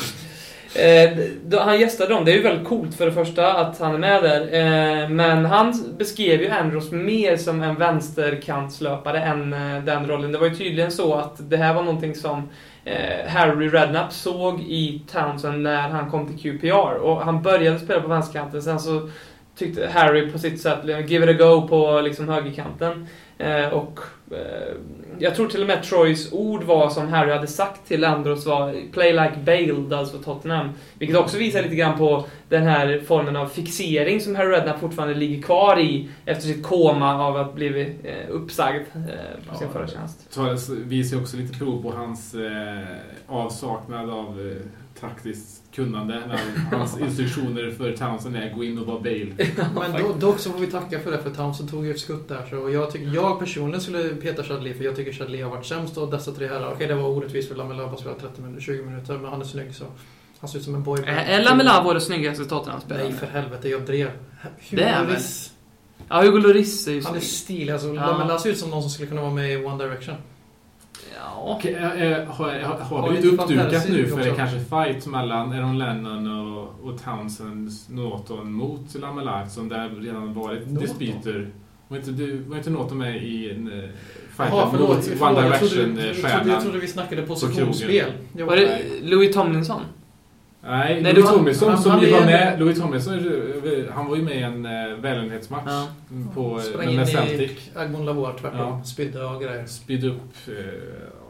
Eh, 0.75 1.18
då, 1.45 1.61
han 1.61 1.81
gästade 1.81 2.14
dem. 2.14 2.25
Det 2.25 2.33
är 2.33 2.37
ju 2.37 2.42
väldigt 2.42 2.68
coolt 2.68 2.95
för 2.95 3.07
det 3.07 3.12
första 3.12 3.53
att 3.53 3.79
han 3.79 3.95
är 3.95 3.99
med 3.99 4.23
där. 4.23 4.40
Eh, 4.40 5.09
men 5.09 5.45
han 5.45 5.95
beskrev 5.99 6.40
ju 6.40 6.49
Andros 6.49 6.90
mer 6.90 7.37
som 7.37 7.62
en 7.62 7.75
vänsterkantslöpare 7.75 9.21
än 9.21 9.53
eh, 9.53 9.85
den 9.85 10.07
rollen. 10.07 10.33
Det 10.33 10.38
var 10.38 10.47
ju 10.47 10.55
tydligen 10.55 10.90
så 10.90 11.14
att 11.14 11.51
det 11.51 11.57
här 11.57 11.75
var 11.75 11.83
någonting 11.83 12.14
som 12.14 12.49
eh, 12.85 13.29
Harry 13.29 13.68
Redknapp 13.68 14.12
såg 14.12 14.61
i 14.61 15.03
Townsend 15.12 15.62
när 15.62 15.88
han 15.88 16.11
kom 16.11 16.27
till 16.27 16.38
QPR. 16.38 16.95
Och 16.95 17.21
han 17.25 17.42
började 17.42 17.79
spela 17.79 18.01
på 18.01 18.09
vänsterkanten, 18.09 18.62
sen 18.62 18.81
så 18.81 19.09
tyckte 19.57 19.87
Harry 19.87 20.31
på 20.31 20.38
sitt 20.38 20.61
sätt, 20.61 20.79
give 21.07 21.31
it 21.31 21.41
a 21.41 21.45
go 21.45 21.69
på 21.69 22.01
liksom 22.01 22.29
högerkanten. 22.29 23.07
Eh, 23.38 23.69
och 23.69 24.01
eh, 24.31 24.75
jag 25.19 25.35
tror 25.35 25.49
till 25.49 25.61
och 25.61 25.67
med 25.67 25.83
Troys 25.83 26.33
ord 26.33 26.62
var 26.62 26.91
som 26.91 27.09
Harry 27.09 27.33
hade 27.33 27.47
sagt 27.47 27.88
till 27.88 28.05
Andros 28.05 28.47
var 28.47 28.93
Play 28.93 29.12
like 29.12 29.35
Bale, 29.45 29.97
alltså 29.97 30.19
Tottenham. 30.19 30.69
Vilket 30.99 31.17
också 31.17 31.38
visar 31.38 31.62
lite 31.62 31.75
grann 31.75 31.99
på 31.99 32.27
den 32.49 32.62
här 32.62 33.03
formen 33.07 33.37
av 33.37 33.47
fixering 33.47 34.21
som 34.21 34.37
Harry 34.37 34.51
Redknapp 34.51 34.81
fortfarande 34.81 35.15
ligger 35.15 35.43
kvar 35.43 35.81
i 35.81 36.09
efter 36.25 36.43
sitt 36.43 36.62
koma 36.62 37.25
av 37.25 37.37
att 37.37 37.55
blivit 37.55 38.05
eh, 38.05 38.31
uppsagd 38.31 38.83
eh, 38.95 39.51
på 39.51 39.59
sin 39.59 39.67
Ja, 39.67 39.73
förra 39.73 39.88
tjänst. 39.88 40.27
Så 40.31 40.57
visar 40.69 41.21
också 41.21 41.37
lite 41.37 41.59
prov 41.59 41.83
på 41.83 41.91
hans 41.91 42.35
eh, 42.35 42.79
avsaknad 43.27 44.11
av 44.11 44.51
eh, 44.51 45.01
taktiskt 45.01 45.62
kunnande. 45.75 46.23
När 46.29 46.77
hans 46.79 47.01
instruktioner 47.01 47.71
för 47.71 47.97
Townsend 47.97 48.37
är 48.37 48.55
gå 48.55 48.65
in 48.65 48.79
och 48.79 48.87
vara 48.87 48.99
Bale. 49.01 49.27
Men 49.75 50.03
då, 50.03 50.13
dock 50.13 50.39
så 50.39 50.51
får 50.51 50.59
vi 50.61 50.67
tacka 50.67 51.01
för 51.01 51.11
det, 51.11 51.19
för 51.19 51.31
Townsend 51.31 51.71
tog 51.71 51.85
ju 51.87 51.91
ett 51.91 52.01
skutt 52.01 52.29
där. 52.29 52.47
Så 52.51 52.71
jag, 52.71 52.91
tycker, 52.91 53.15
jag 53.15 53.39
personligen 53.39 53.81
skulle 53.81 54.09
peta 54.09 54.43
Chadli, 54.43 54.75
för 54.75 54.85
jag 54.85 54.97
tycker 54.97 55.13
Chadli 55.13 55.43
har 55.43 55.51
varit 55.51 55.67
sämst 55.67 55.99
av 55.99 56.11
dessa 56.11 56.33
tre 56.33 56.47
herrar. 56.47 56.73
Okej, 56.75 56.87
det 56.87 56.95
var 56.95 57.09
orättvist 57.09 57.49
för 57.49 57.57
Lamela 57.57 57.87
bara 57.87 57.97
spelat 57.97 58.21
30 58.21 58.41
minuter, 58.43 58.63
20 58.63 58.83
minuter, 58.83 59.19
men 59.19 59.31
han 59.31 59.41
är 59.41 59.45
snygg 59.45 59.75
så. 59.75 59.85
Han 60.41 60.49
ser 60.51 60.59
ut 60.59 60.65
som 60.65 60.75
en 60.75 60.83
boy. 60.83 61.01
Är 61.07 61.39
är 61.41 61.45
Lamela 61.45 61.83
vår 61.85 61.99
snyggaste 61.99 62.45
Tottenham-spelare? 62.45 63.05
Nej, 63.09 63.13
för 63.19 63.27
helvete, 63.27 63.69
jag 63.69 63.83
drev. 63.87 64.11
Det 64.71 64.77
väl? 64.77 65.07
Lloris, 65.07 65.53
Ja, 66.09 66.23
Hugo 66.23 66.39
Lloris 66.39 66.89
är 66.89 66.93
ju 66.93 67.03
Han 67.05 67.15
är 67.17 67.21
snygg. 67.21 67.31
stilig. 67.31 67.71
Alltså, 67.73 67.95
Ja. 67.95 68.07
Lamela 68.07 68.39
ser 68.39 68.51
ut 68.51 68.59
som 68.59 68.71
någon 68.71 68.83
som 68.83 68.91
skulle 68.91 69.09
kunna 69.09 69.21
vara 69.23 69.33
med 69.35 69.53
i 69.53 69.57
One 69.65 69.85
Direction. 69.85 70.15
Ja. 71.18 71.40
Och, 71.40 71.66
eh, 71.66 72.03
eh, 72.03 72.27
har, 72.27 72.61
har, 72.61 72.98
har 72.98 73.12
lite 73.12 73.29
inte 73.29 73.42
uppdukat 73.42 73.88
nu 73.88 74.07
för 74.07 74.18
det 74.18 74.31
kanske 74.31 74.59
fight 74.59 75.07
mellan 75.07 75.53
Aaron 75.53 75.79
Lennon 75.79 76.48
och, 76.57 76.88
och 76.88 77.05
Townsends 77.05 77.88
Norton 77.88 78.53
mot 78.53 78.94
Lamela 78.94 79.48
som 79.48 79.68
det 79.68 79.88
redan 79.88 80.35
varit 80.35 80.70
Norton? 80.70 80.88
dispyter. 80.88 81.51
Var 81.88 81.96
inte, 81.96 82.11
du, 82.11 82.37
var 82.38 82.57
inte 82.57 82.70
Norton 82.70 82.98
med 82.98 83.22
i 83.22 83.51
en 83.51 83.66
Jaha, 83.66 83.88
fight 84.37 84.70
förlåt. 84.70 84.96
mot 84.96 85.05
förlåt 85.05 85.22
One 85.22 85.46
jag, 85.46 85.59
trodde, 85.59 85.77
jag, 85.83 85.88
Direction-stjärnan? 85.90 86.48
jag 86.48 86.62
trodde 86.62 86.79
vi 86.79 86.88
snackade 86.88 87.22
positionsspel. 87.22 88.12
Jag 88.37 88.46
Var 88.46 88.57
det 88.57 88.83
Louis 89.03 89.35
Tomlinson? 89.35 89.81
Nej, 90.64 91.01
Nej, 91.03 91.12
Louis 91.14 91.61
han- 91.62 91.79
som 91.83 92.01
ju 92.03 92.12
var 92.12 92.20
med. 92.20 92.61
Louis 92.61 92.81
Tomlinson, 92.81 93.14
eh, 93.14 93.94
han 93.94 94.07
var 94.09 94.16
ju 94.16 94.22
med 94.22 94.37
i 94.37 94.42
en 94.42 94.66
uh, 94.66 95.01
välgörenhetsmatch 95.01 95.62
Ja. 95.66 95.87
på, 96.35 96.57
eh, 96.59 96.62
Sprang 96.62 96.87
med 96.87 96.94
in 96.94 97.01
i 97.01 97.07
Celtic. 97.07 97.51
Agbon 97.77 98.05
Lavoie 98.07 98.33
tvärtom. 98.40 98.59
Ja. 98.61 98.81
Spydde 98.85 99.25
och 99.25 99.42
grejer. 99.42 99.66
Spydde 99.66 100.07
upp, 100.09 100.20
eh, 100.46 100.55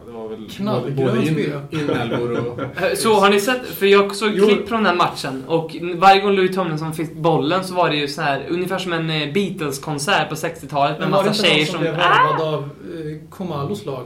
det 0.07 0.13
var 0.13 0.29
väl 0.29 0.49
Knallgrön 0.51 0.97
både 0.97 1.27
in, 1.27 1.53
inälvor 1.71 2.47
och... 2.49 2.61
Eh, 2.83 2.95
Så 2.95 3.15
har 3.21 3.31
ni 3.31 3.41
sett, 3.41 3.67
för 3.67 3.87
jag 3.87 4.15
såg 4.17 4.31
Jo. 4.35 4.47
klipp 4.47 4.69
från 4.69 4.83
den 4.83 4.87
här 4.87 4.95
matchen 5.09 5.45
och 5.47 5.77
varje 5.95 6.21
gång 6.21 6.33
Louis 6.33 6.55
Tomlinson 6.57 6.93
fick 6.95 7.15
bollen 7.15 7.65
så 7.65 7.75
var 7.75 7.91
det 7.91 7.97
ju 7.97 8.09
så 8.09 8.23
här 8.23 8.43
ungefär 8.51 8.79
som 8.79 8.93
en 8.93 9.11
eh, 9.11 9.33
Beatles-konsert 9.33 10.29
på 10.29 10.35
60-talet 10.35 10.99
med 10.99 11.09
Men 11.09 11.11
var 11.11 11.23
det 11.23 11.29
massa 11.31 11.47
inte 11.47 11.55
tjejer 11.55 11.67
som 11.67 11.73
som... 11.73 11.81
blev 11.83 11.95
Ah! 11.95 11.99
värvad 11.99 12.55
av 12.55 12.63
eh, 12.63 13.29
Komalos 13.31 13.87
lag? 13.87 14.05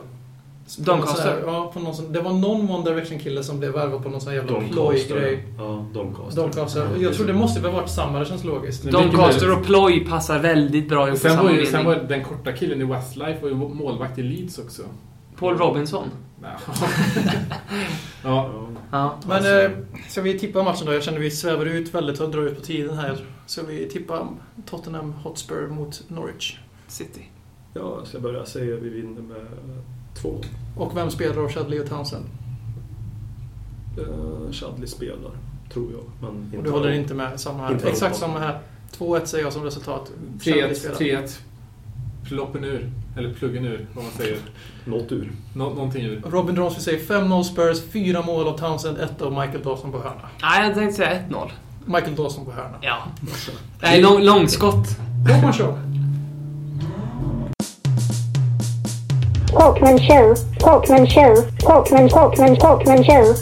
Doncaster? 0.78 1.42
Ja, 1.46 1.70
på 1.74 1.80
någon 1.80 1.94
sån, 1.94 2.12
det 2.12 2.20
var 2.20 2.32
någon 2.32 2.70
One 2.70 2.90
Direction-kille 2.90 3.42
som 3.42 3.58
blev 3.58 3.72
värvad 3.72 4.02
på 4.02 4.08
någon 4.08 4.20
sån 4.20 4.34
jävla 4.34 4.60
ploj-grej. 4.60 5.44
Ja, 5.58 5.86
Doncaster. 5.94 6.42
Doncaster. 6.42 6.88
Jag 6.98 7.14
tror 7.14 7.26
det 7.26 7.32
måste 7.32 7.60
väl 7.60 7.72
varit 7.72 7.90
samma, 7.90 8.18
det 8.18 8.24
känns 8.24 8.44
logiskt. 8.44 8.84
Doncaster 8.84 9.58
och 9.58 9.64
Ploy 9.64 10.04
passar 10.04 10.38
väldigt 10.38 10.88
bra 10.88 11.06
ihop 11.08 11.18
i 11.18 11.20
Sen 11.20 11.36
var, 11.36 11.50
ju, 11.50 11.66
sen 11.66 11.84
var 11.84 11.96
den 11.96 12.24
korta 12.24 12.52
killen 12.52 12.80
i 12.80 12.84
Westlife 12.84 13.42
var 13.42 13.48
ju 13.48 13.54
målvakt 13.54 14.18
i 14.18 14.22
Leeds 14.22 14.58
också. 14.58 14.82
Paul 15.38 15.56
Robinson. 15.58 16.10
Ja. 18.22 18.50
ja. 18.90 19.18
Men 19.26 19.64
eh, 19.64 19.70
ska 20.08 20.22
vi 20.22 20.38
tippa 20.38 20.62
matchen 20.62 20.86
då? 20.86 20.92
Jag 20.92 21.02
känner 21.02 21.18
vi 21.18 21.30
svävar 21.30 21.66
ut 21.66 21.94
väldigt 21.94 22.20
och 22.20 22.30
drar 22.30 22.42
ut 22.42 22.56
på 22.56 22.64
tiden 22.64 22.98
här. 22.98 23.26
Ska 23.46 23.62
vi 23.62 23.88
tippa 23.88 24.28
Tottenham 24.70 25.12
Hotspur 25.12 25.68
mot 25.68 26.02
Norwich? 26.08 26.58
City. 26.86 27.30
Ja, 27.74 27.96
jag 27.98 28.06
ska 28.06 28.20
börja 28.20 28.46
säga 28.46 28.74
att 28.76 28.82
vi 28.82 28.88
vinner 28.88 29.22
med 29.22 29.46
två. 30.22 30.40
Och 30.76 30.96
vem 30.96 31.10
spelar 31.10 31.42
av 31.42 31.48
Chadley 31.48 31.80
och 31.80 31.88
Townsend? 31.88 32.24
Uh, 33.98 34.52
Chadley 34.52 34.86
spelar, 34.86 35.30
tror 35.72 35.92
jag. 35.92 36.02
Men 36.20 36.58
Och 36.58 36.64
du 36.64 36.70
håller 36.70 36.90
inte 36.90 37.14
med 37.14 37.40
samma 37.40 37.62
här? 37.62 37.72
Inte 37.72 37.88
Exakt 37.88 38.16
samma 38.16 38.38
här. 38.38 38.60
2-1 38.98 39.24
säger 39.24 39.44
jag 39.44 39.52
som 39.52 39.64
resultat. 39.64 40.12
Chadley 40.42 40.72
3-1, 40.72 40.74
spelar. 40.74 41.22
3-1. 41.22 41.38
Ploppen 42.24 42.64
ur. 42.64 42.90
Eller 43.16 43.34
pluggen 43.34 43.64
ur, 43.64 43.86
vad 43.94 44.04
man 44.04 44.12
säger. 44.12 44.38
Något 44.84 45.12
ur. 45.12 45.32
Nå 45.54 45.68
någonting 45.68 46.04
ur. 46.04 46.22
Robin 46.26 46.54
Dronsby 46.54 46.80
säger 46.80 46.98
5-0 46.98 47.42
Spurs, 47.42 47.82
4 47.92 48.22
mål 48.22 48.46
av 48.46 48.58
Townsend, 48.58 48.98
1 48.98 49.22
av 49.22 49.32
Michael 49.32 49.62
Dawson 49.62 49.92
på 49.92 49.98
hörna. 49.98 50.28
Nej, 50.42 50.66
jag 50.66 50.74
tänkte 50.74 50.96
säga 50.96 51.22
1-0. 51.28 51.50
Michael 51.84 52.14
Dawson 52.14 52.44
på 52.44 52.52
hörna. 52.52 52.78
Ja. 52.80 52.98
Nej, 53.82 54.02
lång, 54.02 54.22
långskott. 54.22 54.86
Då 55.28 55.34
man 55.34 55.52
Talkman 59.58 59.98
Show, 59.98 60.34
Talkman 60.58 61.06
Show, 61.06 61.34
Talkman, 61.60 62.08
Talkman, 62.08 62.56
Talkman 62.56 63.04
Show. 63.04 63.34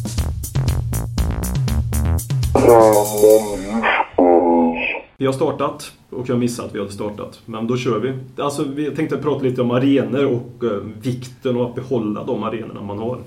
Vi 5.17 5.27
har 5.27 5.33
startat 5.33 5.93
och 6.11 6.29
jag 6.29 6.39
missade 6.39 6.69
att 6.69 6.75
vi 6.75 6.79
hade 6.79 6.93
startat. 6.93 7.41
Men 7.47 7.67
då 7.67 7.77
kör 7.77 7.99
vi. 7.99 8.43
Alltså, 8.43 8.65
vi 8.65 8.91
tänkte 8.91 9.17
prata 9.17 9.45
lite 9.45 9.63
om 9.63 9.71
arenor 9.71 10.25
och 10.25 10.65
eh, 10.65 10.79
vikten 11.03 11.57
av 11.57 11.63
att 11.63 11.75
behålla 11.75 12.25
de 12.25 12.43
arenorna 12.43 12.83
man 12.83 12.99
har. 12.99 13.19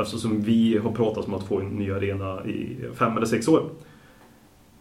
Eftersom 0.00 0.42
vi 0.42 0.78
har 0.78 0.92
pratat 0.92 1.26
om 1.26 1.34
att 1.34 1.44
få 1.44 1.60
en 1.60 1.68
ny 1.68 1.90
arena 1.90 2.44
i 2.44 2.76
fem 2.94 3.16
eller 3.16 3.26
sex 3.26 3.48
år. 3.48 3.62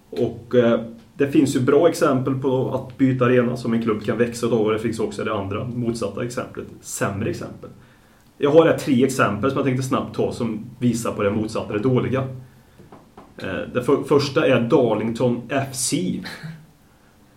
Och 0.09 0.55
eh, 0.55 0.79
det 1.17 1.27
finns 1.27 1.55
ju 1.55 1.59
bra 1.59 1.89
exempel 1.89 2.35
på 2.35 2.73
att 2.73 2.97
byta 2.97 3.25
arena 3.25 3.57
som 3.57 3.73
en 3.73 3.81
klubb 3.81 4.03
kan 4.03 4.17
växa 4.17 4.47
av 4.47 4.53
och 4.53 4.71
det 4.71 4.79
finns 4.79 4.99
också 4.99 5.23
det 5.23 5.33
andra 5.33 5.65
motsatta 5.65 6.23
exemplet, 6.25 6.67
sämre 6.81 7.29
exempel. 7.29 7.69
Jag 8.37 8.51
har 8.51 8.65
här 8.65 8.77
tre 8.77 9.05
exempel 9.05 9.51
som 9.51 9.57
jag 9.57 9.65
tänkte 9.65 9.83
snabbt 9.83 10.15
ta 10.15 10.31
som 10.31 10.65
visar 10.79 11.11
på 11.11 11.23
det 11.23 11.31
motsatta, 11.31 11.73
det 11.73 11.79
dåliga. 11.79 12.27
Eh, 13.37 13.59
det 13.73 13.83
för, 13.83 14.03
första 14.03 14.47
är 14.47 14.61
Darlington 14.61 15.41
FC. 15.71 15.93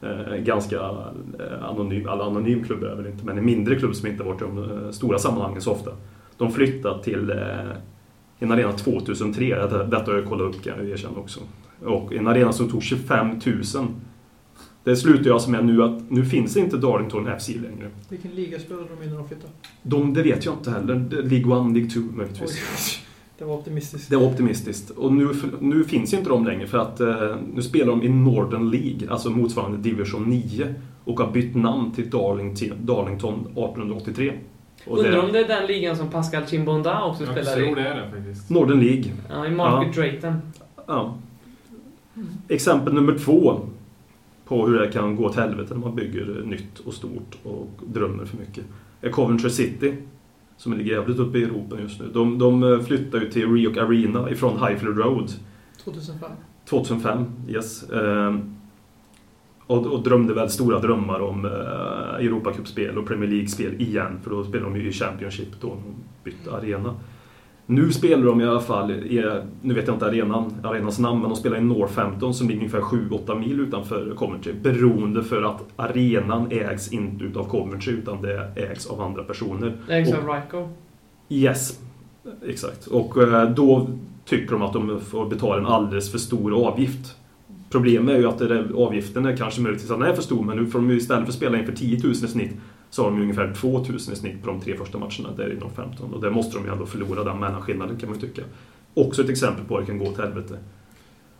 Eh, 0.02 0.36
ganska 0.36 0.76
eh, 0.76 1.64
anonym, 1.64 2.08
alla 2.08 2.24
anonym 2.24 2.64
klubb 2.64 2.82
är 2.82 2.88
det 2.88 2.94
väl 2.94 3.06
inte, 3.06 3.24
men 3.24 3.38
en 3.38 3.44
mindre 3.44 3.76
klubb 3.76 3.94
som 3.94 4.08
inte 4.08 4.22
varit 4.22 4.42
i 4.42 4.44
de 4.44 4.92
stora 4.92 5.18
sammanhangen 5.18 5.60
så 5.60 5.72
ofta. 5.72 5.90
De 6.36 6.52
flyttade 6.52 7.04
till 7.04 7.32
en 8.38 8.52
arena 8.52 8.72
2003, 8.72 9.62
detta, 9.62 9.84
detta 9.84 10.10
har 10.10 10.18
jag 10.18 10.28
kollat 10.28 10.54
upp 10.54 10.62
kan 10.62 10.78
jag 10.78 10.88
erkänna 10.88 11.18
också. 11.18 11.40
Och 11.84 12.12
en 12.12 12.26
arena 12.26 12.52
som 12.52 12.70
tog 12.70 12.82
25 12.82 13.28
000. 13.28 13.62
Det 14.84 14.96
slutar 14.96 15.26
jag 15.26 15.34
alltså 15.34 15.50
med 15.50 15.64
nu 15.64 15.82
att 15.82 16.10
nu 16.10 16.24
finns 16.24 16.56
inte 16.56 16.76
Darlington 16.76 17.28
FC 17.38 17.48
längre. 17.48 17.90
Vilken 18.08 18.30
liga 18.30 18.58
spelade 18.58 18.86
de 18.98 19.04
i 19.04 19.10
när 19.10 19.16
de 19.16 19.28
flyttade? 19.28 19.52
De, 19.82 20.14
det 20.14 20.22
vet 20.22 20.44
jag 20.44 20.54
inte 20.54 20.70
heller. 20.70 20.94
League 21.10 21.68
1, 21.68 21.74
League 21.74 21.90
2 21.90 22.00
möjligtvis. 22.00 22.50
Oj, 22.50 23.04
det 23.38 23.44
var 23.44 23.54
optimistiskt. 23.54 24.10
Det 24.10 24.16
var 24.16 24.26
optimistiskt. 24.26 24.90
Och 24.90 25.12
nu, 25.12 25.28
nu 25.60 25.84
finns 25.84 26.14
inte 26.14 26.28
de 26.30 26.44
längre 26.44 26.66
för 26.66 26.78
att 26.78 27.00
eh, 27.00 27.36
nu 27.54 27.62
spelar 27.62 27.86
de 27.86 28.02
i 28.02 28.08
Northern 28.08 28.70
League, 28.70 29.10
alltså 29.10 29.30
motsvarande 29.30 29.78
division 29.78 30.24
9. 30.24 30.74
Och 31.04 31.20
har 31.20 31.32
bytt 31.32 31.54
namn 31.56 31.92
till 31.92 32.10
Darlington, 32.10 32.68
Darlington 32.80 33.34
1883. 33.40 34.32
Och 34.86 34.98
Undrar 34.98 35.12
det, 35.12 35.18
om 35.20 35.32
det 35.32 35.38
är 35.38 35.48
den 35.48 35.66
ligan 35.66 35.96
som 35.96 36.10
Pascal 36.10 36.46
Chimbonda 36.46 37.04
också 37.04 37.24
Jag 37.24 37.32
spelar 37.32 37.56
tror 37.56 37.78
i? 37.78 37.82
det 37.82 37.88
är 37.88 37.96
det 37.96 38.10
faktiskt. 38.10 38.50
Northern 38.50 38.80
League. 38.80 39.04
Ja, 39.28 39.46
i 39.46 39.50
Market 39.50 39.94
Drayton. 39.94 40.34
Ja. 40.86 41.18
Exempel 42.48 42.94
nummer 42.94 43.18
två 43.18 43.60
på 44.44 44.66
hur 44.66 44.78
det 44.78 44.92
kan 44.92 45.16
gå 45.16 45.24
åt 45.24 45.36
helvete 45.36 45.74
när 45.74 45.80
man 45.80 45.96
bygger 45.96 46.42
nytt 46.44 46.78
och 46.78 46.94
stort 46.94 47.38
och 47.42 47.68
drömmer 47.86 48.24
för 48.24 48.36
mycket 48.36 48.64
är 49.00 49.10
Coventry 49.10 49.50
City 49.50 49.94
som 50.56 50.72
ligger 50.72 50.92
jävligt 50.92 51.18
uppe 51.18 51.38
i 51.38 51.42
Europa 51.42 51.80
just 51.80 52.00
nu. 52.00 52.06
De, 52.12 52.38
de 52.38 52.84
flyttar 52.86 53.20
ju 53.20 53.30
till 53.30 53.52
Rio 53.52 53.80
Arena 53.80 54.30
ifrån 54.30 54.68
Highfield 54.68 54.98
Road 54.98 55.32
2005. 55.84 56.30
2005, 56.64 57.24
yes. 57.48 57.90
Ehm, 57.90 58.54
och, 59.66 59.86
och 59.86 60.02
drömde 60.02 60.34
väl 60.34 60.50
stora 60.50 60.78
drömmar 60.78 61.20
om 61.20 61.44
eh, 61.44 62.26
Europacupspel 62.26 62.98
och 62.98 63.06
Premier 63.06 63.30
League-spel 63.30 63.80
igen, 63.80 64.18
för 64.22 64.30
då 64.30 64.44
spelar 64.44 64.64
de 64.64 64.76
ju 64.76 64.88
i 64.88 64.92
Championship 64.92 65.60
då, 65.60 65.68
de 65.68 65.94
bytte 66.24 66.52
arena. 66.52 66.94
Nu 67.70 67.92
spelar 67.92 68.26
de 68.26 68.40
i 68.40 68.44
alla 68.44 68.60
fall, 68.60 68.90
i, 68.90 69.40
nu 69.62 69.74
vet 69.74 69.86
jag 69.86 69.96
inte 69.96 70.06
arenan, 70.06 70.54
arenans 70.62 70.98
namn, 70.98 71.20
men 71.20 71.30
de 71.30 71.36
spelar 71.36 71.56
i 71.56 71.60
Northampton 71.60 72.34
som 72.34 72.48
ligger 72.48 72.60
ungefär 72.60 72.80
7-8 72.80 73.38
mil 73.38 73.60
utanför 73.60 74.14
Coventry. 74.16 74.52
Beroende 74.62 75.24
för 75.24 75.42
att 75.42 75.64
arenan 75.76 76.50
ägs 76.50 76.92
inte 76.92 77.24
utav 77.24 77.44
Coventry, 77.44 77.92
utan 77.92 78.22
det 78.22 78.52
ägs 78.56 78.86
av 78.86 79.00
andra 79.00 79.24
personer. 79.24 79.76
Det 79.86 79.94
ägs 79.94 80.12
av 80.12 80.28
Ryko. 80.28 80.68
Yes, 81.28 81.80
exakt. 82.46 82.86
Och 82.86 83.22
eh, 83.22 83.50
då 83.50 83.88
tycker 84.24 84.52
de 84.52 84.62
att 84.62 84.72
de 84.72 85.00
får 85.00 85.26
betala 85.26 85.58
en 85.58 85.66
alldeles 85.66 86.12
för 86.12 86.18
stor 86.18 86.66
avgift. 86.68 87.16
Problemet 87.70 88.14
är 88.14 88.18
ju 88.18 88.28
att 88.28 88.42
avgiften 88.74 89.26
är 89.26 89.36
kanske 89.36 89.60
möjligtvis 89.60 89.90
att 89.90 90.00
den 90.00 90.08
är 90.08 90.14
för 90.14 90.22
stor, 90.22 90.44
men 90.44 90.56
nu 90.56 90.66
får 90.66 90.78
de 90.78 90.90
ju 90.90 90.96
istället 90.96 91.24
för 91.24 91.28
att 91.28 91.36
spela 91.36 91.58
in 91.58 91.66
för 91.66 91.72
10 91.72 92.00
000 92.02 92.12
i 92.12 92.14
snitt 92.14 92.52
så 92.90 93.02
har 93.02 93.10
de 93.10 93.16
ju 93.16 93.22
ungefär 93.22 93.54
2 93.54 93.78
000 93.78 93.96
i 93.96 94.00
snitt 94.00 94.42
på 94.42 94.46
de 94.46 94.60
tre 94.60 94.76
första 94.76 94.98
matcherna 94.98 95.36
där 95.36 95.52
i 95.52 95.60
15 95.76 96.14
och 96.14 96.20
där 96.20 96.30
måste 96.30 96.58
de 96.58 96.64
ju 96.64 96.72
ändå 96.72 96.86
förlora 96.86 97.24
den 97.24 97.40
mellanskillnaden 97.40 97.96
kan 97.96 98.08
man 98.08 98.18
ju 98.18 98.28
tycka. 98.28 98.42
Också 98.94 99.22
ett 99.22 99.30
exempel 99.30 99.64
på 99.64 99.76
att 99.76 99.82
det 99.82 99.86
kan 99.86 99.98
gå 99.98 100.04
åt 100.04 100.18
helvete. 100.18 100.58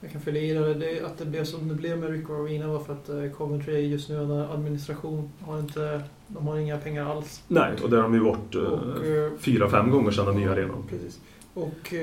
Jag 0.00 0.12
kan 0.12 0.20
fylla 0.20 0.38
i 0.38 0.52
det, 0.52 0.74
det 0.74 1.06
att 1.06 1.18
det 1.18 1.24
blev 1.24 1.44
som 1.44 1.68
det 1.68 1.74
blev 1.74 1.98
med 1.98 2.10
Rico 2.10 2.44
Arena 2.44 2.68
var 2.68 2.80
för 2.80 2.92
att 2.92 3.08
eh, 3.08 3.30
Coventry 3.36 3.80
just 3.86 4.08
nu 4.08 4.16
under 4.16 4.54
administration 4.54 5.30
har 5.40 5.58
inte, 5.58 6.02
de 6.26 6.46
har 6.46 6.58
inga 6.58 6.78
pengar 6.78 7.04
alls. 7.04 7.42
Nej, 7.48 7.72
och 7.82 7.90
där 7.90 7.96
har 7.96 8.02
de 8.02 8.14
ju 8.14 8.20
varit 8.20 8.54
eh, 8.54 8.62
eh, 8.62 9.32
fyra, 9.38 9.70
fem 9.70 9.90
gånger 9.90 10.10
sedan 10.10 10.26
den 10.26 10.36
nya 10.36 10.52
arenan. 10.52 10.84
Precis. 10.88 11.20
Och 11.54 11.94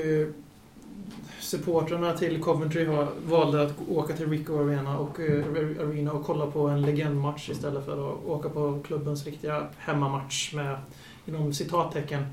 supportrarna 1.40 2.14
till 2.14 2.42
Coventry 2.42 2.86
har, 2.86 3.08
valde 3.28 3.62
att 3.62 3.74
åka 3.90 4.14
till 4.14 4.30
Rico 4.30 4.58
Arena 4.60 4.98
och, 5.00 5.20
eh, 5.20 5.46
Arena 5.80 6.12
och 6.12 6.26
kolla 6.26 6.46
på 6.48 6.68
en 6.68 6.82
legendmatch 6.82 7.50
istället 7.50 7.86
för 7.86 8.10
att 8.10 8.26
åka 8.26 8.50
på 8.50 8.80
klubbens 8.88 9.26
riktiga 9.26 9.68
hemmamatch 9.78 10.54
med 10.54 10.78
inom 11.26 11.54
citattecken. 11.54 12.24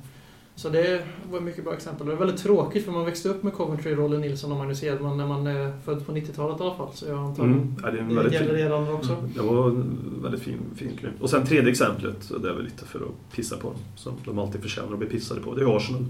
Så 0.55 0.69
det 0.69 1.03
var 1.31 1.39
ett 1.39 1.45
mycket 1.45 1.65
bra 1.65 1.75
exempel. 1.75 2.07
Det 2.07 2.13
är 2.13 2.17
väldigt 2.17 2.43
tråkigt 2.43 2.85
för 2.85 2.93
man 2.93 3.05
växte 3.05 3.29
upp 3.29 3.43
med 3.43 3.53
Coventry, 3.53 3.95
Rolle 3.95 4.19
Nilsson 4.19 4.53
och 4.53 4.59
Magnus 4.59 4.83
Edman 4.83 5.17
när 5.17 5.27
man 5.27 5.47
är 5.47 5.73
född 5.85 6.07
på 6.07 6.13
90-talet 6.13 6.61
i 6.61 6.63
alla 6.63 6.75
fall. 6.75 6.89
Så 6.95 7.07
jag 7.07 7.19
antar 7.19 7.45
Mm. 7.45 7.75
Ja, 7.83 7.91
det 7.91 7.99
är 7.99 8.03
en 8.03 8.15
det 8.15 8.33
gäller 8.33 8.55
redan 8.55 8.89
också. 8.95 9.13
Mm, 9.13 9.31
Det 9.37 9.43
var 9.43 9.69
en 9.69 9.99
väldigt 10.23 10.43
fin, 10.43 10.59
fin 10.77 10.97
klubb. 10.99 11.13
Och 11.21 11.31
sen 11.31 11.47
tredje 11.47 11.71
exemplet, 11.71 12.31
det 12.43 12.49
är 12.49 12.55
väl 12.55 12.65
lite 12.65 12.85
för 12.85 12.99
att 12.99 13.35
pissa 13.37 13.57
på 13.57 13.69
dem, 13.69 13.77
som 13.97 14.13
de 14.25 14.39
alltid 14.39 14.63
förtjänar 14.63 14.93
att 14.93 14.99
bli 14.99 15.09
pissade 15.09 15.41
på, 15.41 15.55
det 15.55 15.63
är 15.63 15.77
Arsenal. 15.77 16.05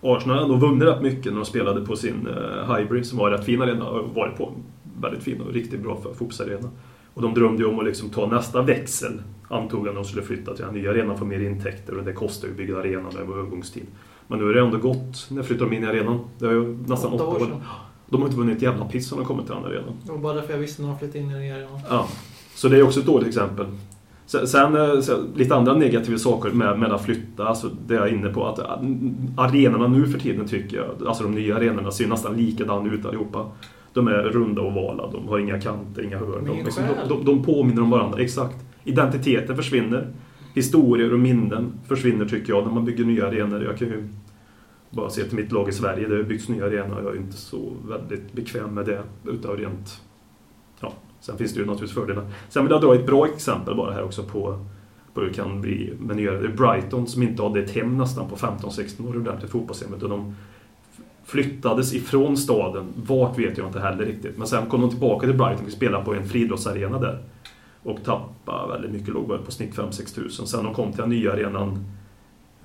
Arsenal 0.00 0.36
har 0.36 0.44
ändå 0.44 0.56
vunnit 0.56 0.88
rätt 0.88 1.02
mycket 1.02 1.32
när 1.32 1.40
de 1.40 1.44
spelade 1.44 1.80
på 1.80 1.96
sin 1.96 2.26
uh, 2.26 2.76
Highbury, 2.76 3.04
som 3.04 3.18
var 3.18 3.30
rätt 3.30 3.44
fin 3.44 3.62
arena, 3.62 3.88
och 3.88 4.14
varit 4.14 4.36
på 4.36 4.52
väldigt 5.00 5.22
fin 5.22 5.40
och 5.40 5.52
riktigt 5.52 5.80
bra 5.80 5.96
för 5.96 6.08
fotbollsarena. 6.08 6.68
Och 7.14 7.22
de 7.22 7.34
drömde 7.34 7.62
ju 7.62 7.68
om 7.68 7.78
att 7.78 7.84
liksom 7.84 8.10
ta 8.10 8.26
nästa 8.26 8.62
växel, 8.62 9.22
antog 9.48 9.86
jag, 9.86 9.94
när 9.94 10.00
de 10.00 10.04
skulle 10.04 10.22
flytta 10.22 10.54
till 10.54 10.64
den 10.64 10.74
nya 10.74 10.90
arenan, 10.90 11.18
få 11.18 11.24
mer 11.24 11.40
intäkter 11.40 11.98
och 11.98 12.04
det 12.04 12.12
kostar 12.12 12.48
ju 12.48 12.52
att 12.52 12.58
bygga 12.58 12.78
arenan, 12.78 13.12
det 13.16 13.24
var 13.24 13.38
övergångstid. 13.38 13.86
Men 14.26 14.38
nu 14.38 14.44
har 14.44 14.52
det 14.52 14.60
ändå 14.60 14.78
gått, 14.78 15.26
när 15.30 15.42
flyttar 15.42 15.64
de 15.64 15.76
in 15.76 15.84
i 15.84 15.86
arenan? 15.86 16.20
Det 16.38 16.46
har 16.46 16.52
ju 16.52 16.78
nästan 16.86 17.12
Åtta 17.12 17.26
år 17.26 17.38
sedan. 17.38 17.62
De 18.06 18.20
har 18.20 18.28
inte 18.28 18.38
vunnit 18.38 18.56
ett 18.56 18.62
jävla 18.62 18.84
piss 18.84 19.08
som 19.08 19.18
de 19.18 19.26
kommit 19.26 19.46
till 19.46 19.54
den 19.54 19.64
arenan. 19.64 19.92
Det 20.04 20.12
var 20.12 20.18
bara 20.18 20.34
därför 20.34 20.52
jag 20.52 20.60
visste 20.60 20.82
när 20.82 20.88
de 20.88 20.98
flyttade 20.98 21.18
in 21.18 21.30
i 21.30 21.32
den 21.32 21.56
arenan. 21.56 21.80
Ja, 21.88 22.08
så 22.54 22.68
det 22.68 22.76
är 22.76 22.82
också 22.82 23.00
ett 23.00 23.06
dåligt 23.06 23.28
exempel. 23.28 23.66
Sen, 24.28 24.48
sen, 24.48 24.76
eh, 24.76 25.00
lite 25.34 25.54
andra 25.54 25.74
negativa 25.74 26.18
saker 26.18 26.50
med, 26.50 26.78
med 26.78 26.92
att 26.92 27.04
flytta, 27.04 27.48
alltså 27.48 27.70
det 27.86 27.94
jag 27.94 28.08
är 28.08 28.14
inne 28.14 28.28
på, 28.28 28.46
att 28.46 28.58
eh, 28.58 28.64
arenorna 29.36 29.88
nu 29.88 30.06
för 30.06 30.18
tiden 30.18 30.48
tycker 30.48 30.76
jag, 30.76 31.08
alltså 31.08 31.22
de 31.24 31.34
nya 31.34 31.56
arenorna 31.56 31.90
ser 31.90 32.08
nästan 32.08 32.36
likadana 32.36 32.92
ut 32.92 33.06
allihopa. 33.06 33.46
De 33.92 34.08
är 34.08 34.22
runda 34.22 34.62
och 34.62 34.68
ovala, 34.68 35.10
de 35.12 35.28
har 35.28 35.38
inga 35.38 35.60
kanter, 35.60 36.02
inga 36.02 36.18
hörn. 36.18 36.44
De, 36.44 36.64
liksom, 36.64 36.84
de, 37.08 37.08
de, 37.08 37.24
de 37.24 37.44
påminner 37.44 37.82
om 37.82 37.90
varandra, 37.90 38.18
exakt. 38.18 38.56
Identiteten 38.84 39.56
försvinner. 39.56 40.06
Historier 40.54 41.12
och 41.12 41.18
minnen 41.18 41.72
försvinner 41.86 42.24
tycker 42.24 42.52
jag 42.52 42.66
när 42.66 42.72
man 42.72 42.84
bygger 42.84 43.04
nya 43.04 43.26
arenor. 43.26 43.64
Jag 43.64 43.78
kan 43.78 43.88
ju 43.88 44.08
bara 44.90 45.10
se 45.10 45.24
till 45.24 45.36
mitt 45.36 45.52
lag 45.52 45.68
i 45.68 45.72
Sverige, 45.72 46.08
det 46.08 46.16
har 46.16 46.22
byggts 46.22 46.48
nya 46.48 46.64
arenor 46.66 46.96
och 46.96 47.04
jag 47.04 47.16
är 47.16 47.20
inte 47.20 47.36
så 47.36 47.72
väldigt 47.88 48.32
bekväm 48.32 48.74
med 48.74 48.86
det 48.86 49.02
utav 49.26 49.56
rent 49.56 50.00
sen 51.20 51.38
finns 51.38 51.54
det 51.54 51.60
ju 51.60 51.66
naturligtvis 51.66 51.94
fördelar. 51.94 52.26
Sen 52.48 52.64
vill 52.64 52.72
jag 52.72 52.80
dra 52.80 52.94
ett 52.94 53.06
bra 53.06 53.26
exempel 53.26 53.76
bara 53.76 53.92
här 53.92 54.02
också 54.02 54.22
på, 54.22 54.64
på 55.14 55.20
hur 55.20 55.28
det 55.28 55.34
kan 55.34 55.60
bli 55.60 55.92
med 56.00 56.16
nya... 56.16 56.32
Det 56.32 56.46
är 56.46 56.52
Brighton 56.52 57.06
som 57.06 57.22
inte 57.22 57.42
hade 57.42 57.60
ett 57.60 57.70
hem 57.70 57.98
nästan 57.98 58.28
på 58.28 58.36
15-16 58.36 59.08
år 59.08 59.16
ordentligt 59.16 59.50
fotbollshemmet. 59.50 60.02
Och 60.02 60.08
de 60.08 60.34
flyttades 61.24 61.94
ifrån 61.94 62.36
staden. 62.36 62.86
Vart 62.96 63.38
vet 63.38 63.58
jag 63.58 63.66
inte 63.66 63.80
heller 63.80 64.04
riktigt. 64.04 64.38
Men 64.38 64.46
sen 64.46 64.66
kom 64.66 64.80
de 64.80 64.90
tillbaka 64.90 65.26
till 65.26 65.36
Brighton 65.36 65.66
och 65.66 65.72
spelade 65.72 66.04
på 66.04 66.14
en 66.14 66.28
friidrottsarena 66.28 66.98
där. 66.98 67.22
Och 67.82 68.04
tappade 68.04 68.72
väldigt 68.72 68.90
mycket, 68.90 69.08
låg 69.08 69.28
väl 69.28 69.38
på 69.38 69.50
snitt 69.50 69.74
5-6 69.74 70.14
tusen. 70.14 70.46
Sen 70.46 70.64
de 70.64 70.74
kom 70.74 70.92
till 70.92 71.00
den 71.00 71.10
nya 71.10 71.32
arenan 71.32 71.84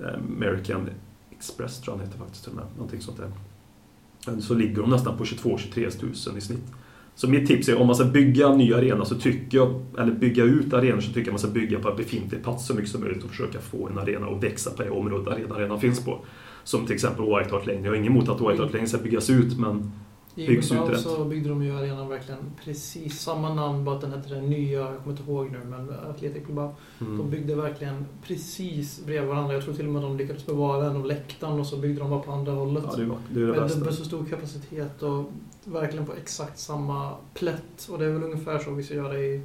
eh, 0.00 0.14
American 0.36 0.88
Express 1.30 1.80
tror 1.80 1.92
jag 1.94 2.00
den 2.00 2.06
heter 2.06 2.18
faktiskt 2.18 2.44
till 2.44 2.52
och 2.52 2.56
med. 2.56 2.66
Någonting 2.76 3.00
sånt 3.00 3.18
där. 3.18 4.40
Så 4.40 4.54
ligger 4.54 4.82
de 4.82 4.90
nästan 4.90 5.16
på 5.16 5.24
22-23 5.24 5.90
tusen 5.90 6.36
i 6.36 6.40
snitt. 6.40 6.72
Så 7.16 7.28
mitt 7.28 7.46
tips 7.48 7.68
är 7.68 7.80
om 7.80 7.86
man 7.86 7.96
ska 7.96 8.04
bygga 8.04 8.48
en 8.48 8.58
ny 8.58 8.74
arena 8.74 9.04
så 9.04 9.14
tycker 9.14 9.58
jag, 9.58 9.82
eller 9.98 10.12
bygga 10.12 10.44
ut 10.44 10.72
arenor 10.72 11.00
så 11.00 11.08
tycker 11.08 11.20
jag 11.20 11.32
man 11.32 11.38
ska 11.38 11.48
bygga 11.48 11.78
på 11.78 11.92
befintlig 11.96 12.42
plats 12.42 12.66
så 12.66 12.74
mycket 12.74 12.90
som 12.90 13.00
möjligt 13.00 13.24
och 13.24 13.30
försöka 13.30 13.58
få 13.60 13.88
en 13.88 13.98
arena 13.98 14.26
att 14.26 14.42
växa 14.42 14.70
på 14.70 14.82
det 14.82 14.90
området 14.90 15.28
arenan 15.34 15.58
redan 15.58 15.80
finns 15.80 16.04
på. 16.04 16.18
Som 16.64 16.86
till 16.86 16.94
exempel 16.94 17.24
White 17.24 17.50
Hart 17.50 17.66
Lane. 17.66 17.80
Jag 17.80 17.90
har 17.90 17.94
inget 17.96 18.10
emot 18.10 18.28
att 18.28 18.40
White 18.40 18.62
Hart 18.62 18.72
Lane 18.72 18.86
ska 18.86 18.98
byggas 18.98 19.30
ut 19.30 19.58
men 19.58 19.92
I 20.34 20.46
Byggs 20.46 20.72
ut 20.72 20.78
rätt. 20.88 21.00
så 21.00 21.24
byggde 21.24 21.48
de 21.48 21.62
ju 21.64 21.78
arenan 21.78 22.08
verkligen 22.08 22.40
precis 22.64 23.20
samma 23.20 23.54
namn, 23.54 23.84
bara 23.84 23.94
att 23.94 24.00
den 24.00 24.12
hette 24.12 24.34
det 24.34 24.40
nya, 24.42 24.80
jag 24.80 24.98
kommer 25.02 25.10
inte 25.18 25.30
ihåg 25.30 25.50
nu, 25.52 25.58
men 25.70 25.90
Athletic 26.10 26.46
Bilbao. 26.46 26.74
De 26.98 27.04
mm, 27.04 27.30
byggde 27.30 27.54
verkligen 27.54 28.04
precis 28.26 29.02
bredvid 29.06 29.28
varandra. 29.28 29.54
Jag 29.54 29.64
tror 29.64 29.74
till 29.74 29.86
och 29.86 29.92
med 29.92 30.02
de 30.02 30.16
lyckades 30.16 30.46
bevara 30.46 30.86
en 30.86 30.96
av 30.96 31.06
läktaren 31.06 31.60
och 31.60 31.66
så 31.66 31.76
byggde 31.76 32.00
de 32.00 32.10
bara 32.10 32.20
på 32.20 32.32
andra 32.32 32.52
hållet. 32.52 32.84
ja, 32.86 32.96
det 32.96 33.02
ju- 33.02 33.08
det 33.30 33.40
är 33.40 33.46
det 33.54 33.60
Med 33.60 33.70
dubbelt 33.70 33.96
så 33.98 34.04
stor 34.04 34.24
kapacitet 34.24 35.02
och 35.02 35.32
verkligen 35.66 36.06
på 36.06 36.12
exakt 36.22 36.58
samma 36.58 37.10
plätt. 37.34 37.88
Och 37.92 37.98
det 37.98 38.04
är 38.04 38.10
väl 38.10 38.22
ungefär 38.22 38.58
så 38.58 38.70
vi 38.70 38.82
ska 38.82 38.94
göra 38.94 39.18
i 39.18 39.40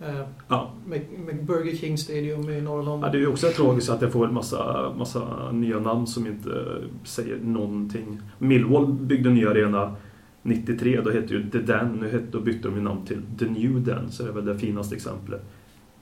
eh, 0.00 0.20
Ja. 0.48 0.70
med, 0.86 1.00
med 1.26 1.44
Burger 1.44 1.76
King 1.76 1.98
Stadium 1.98 2.50
i 2.50 2.60
norra 2.60 2.76
Ja, 2.78 2.82
London. 2.82 3.10
det 3.12 3.18
är 3.18 3.20
ju 3.20 3.26
också 3.26 3.48
tragiskt 3.48 3.90
att 3.90 4.00
det 4.00 4.10
får 4.10 4.26
en 4.26 4.34
massa, 4.34 4.92
massa 4.98 5.52
nya 5.52 5.78
namn 5.80 6.06
som 6.06 6.26
inte 6.26 6.82
säger 7.04 7.38
någonting. 7.42 8.20
Millwall 8.38 8.86
byggde 8.92 9.28
en 9.28 9.34
ny 9.34 9.46
arena 9.46 9.94
93, 10.42 11.00
då 11.00 11.10
hette 11.10 11.34
ju 11.34 11.50
The 11.50 11.58
Den, 11.58 11.92
nu 11.92 12.06
hette, 12.10 12.26
då 12.30 12.40
bytte 12.40 12.68
de 12.68 12.74
ju 12.76 12.82
namn 12.82 13.06
till 13.06 13.22
The 13.38 13.44
New 13.44 13.82
Den, 13.84 14.10
så 14.10 14.22
det 14.22 14.28
är 14.28 14.32
väl 14.32 14.44
det 14.44 14.58
finaste 14.58 14.94
exemplet. 14.94 15.42